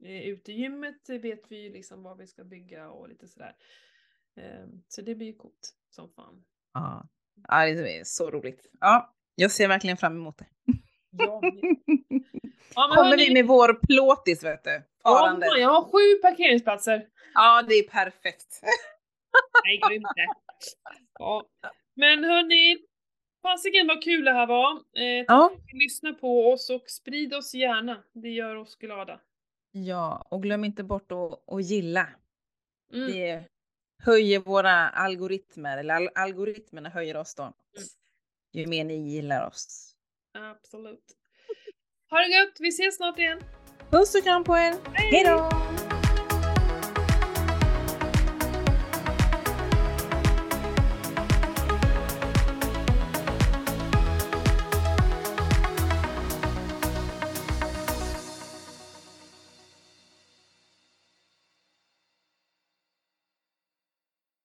eh, 0.09 0.23
utegymmet 0.29 1.09
vet 1.09 1.51
vi 1.51 1.71
liksom 1.71 2.03
vad 2.03 2.19
vi 2.19 2.27
ska 2.27 2.45
bygga 2.45 2.91
och 2.91 3.09
lite 3.09 3.29
sådär. 3.29 3.57
Eh, 4.37 4.67
så 4.89 5.03
det 5.03 5.15
blir 5.15 5.27
ju 5.27 5.35
coolt 5.37 5.75
som 5.91 6.11
fan. 6.13 6.45
Ja. 6.75 7.07
ja, 7.49 7.67
det 7.67 7.99
är 7.99 8.05
så 8.05 8.31
roligt. 8.31 8.67
Ja, 8.81 9.15
jag 9.35 9.51
ser 9.51 9.69
verkligen 9.69 9.97
fram 9.97 10.17
emot 10.17 10.39
det. 10.39 10.47
Ja, 11.11 11.41
men 11.43 11.77
Kommer 12.75 12.95
hörni, 13.11 13.27
vi 13.29 13.33
med 13.35 13.47
vår 13.47 13.75
plåtis 13.87 14.45
vet 14.45 14.65
du. 14.65 14.83
ja, 15.05 15.39
jag 15.59 15.69
har 15.69 15.83
sju 15.85 16.23
parkeringsplatser. 16.23 17.07
Ja, 17.35 17.63
det 17.69 17.75
är 17.75 17.89
perfekt. 17.89 18.61
Nej, 19.65 19.79
glöm 19.79 19.93
inte. 19.93 20.27
Ja. 21.19 21.47
Men 21.97 22.25
hörni, 22.25 22.79
fasiken 23.43 23.87
vad 23.87 24.03
kul 24.05 24.25
det 24.25 24.33
här 24.33 24.47
var. 24.47 24.73
Eh, 24.73 25.27
tack 25.27 25.35
Ja. 25.37 25.49
för 25.49 25.57
att 25.57 25.73
ni 25.73 25.79
lyssnar 25.85 26.13
på 26.13 26.53
oss 26.53 26.71
och 26.71 26.91
sprid 26.91 27.35
oss 27.35 27.55
gärna. 27.55 28.05
Det 28.13 28.29
gör 28.29 28.57
oss 28.57 28.77
glada. 28.77 29.21
Ja, 29.73 30.27
och 30.31 30.43
glöm 30.43 30.65
inte 30.65 30.85
bort 30.85 31.13
att, 31.13 31.53
att 31.55 31.65
gilla. 31.65 32.09
Mm. 32.93 33.07
Det 33.13 33.45
höjer 33.99 34.41
våra 34.41 34.89
algoritmer, 34.89 35.79
eller 35.79 35.95
al- 35.95 36.11
algoritmerna 36.15 36.89
höjer 36.89 37.17
oss 37.17 37.35
då. 37.35 37.53
Ju 38.53 38.67
mer 38.67 38.85
ni 38.85 38.95
gillar 39.11 39.47
oss. 39.47 39.95
Absolut. 40.35 41.05
Ha 42.11 42.19
det 42.19 42.29
gött, 42.29 42.57
vi 42.59 42.69
ses 42.69 42.97
snart 42.97 43.19
igen. 43.19 43.41
Puss 43.91 44.15
och 44.15 44.23
kram 44.23 44.45
på 44.45 44.57
er. 44.57 44.75
Hej 44.93 45.25
då! 45.25 45.51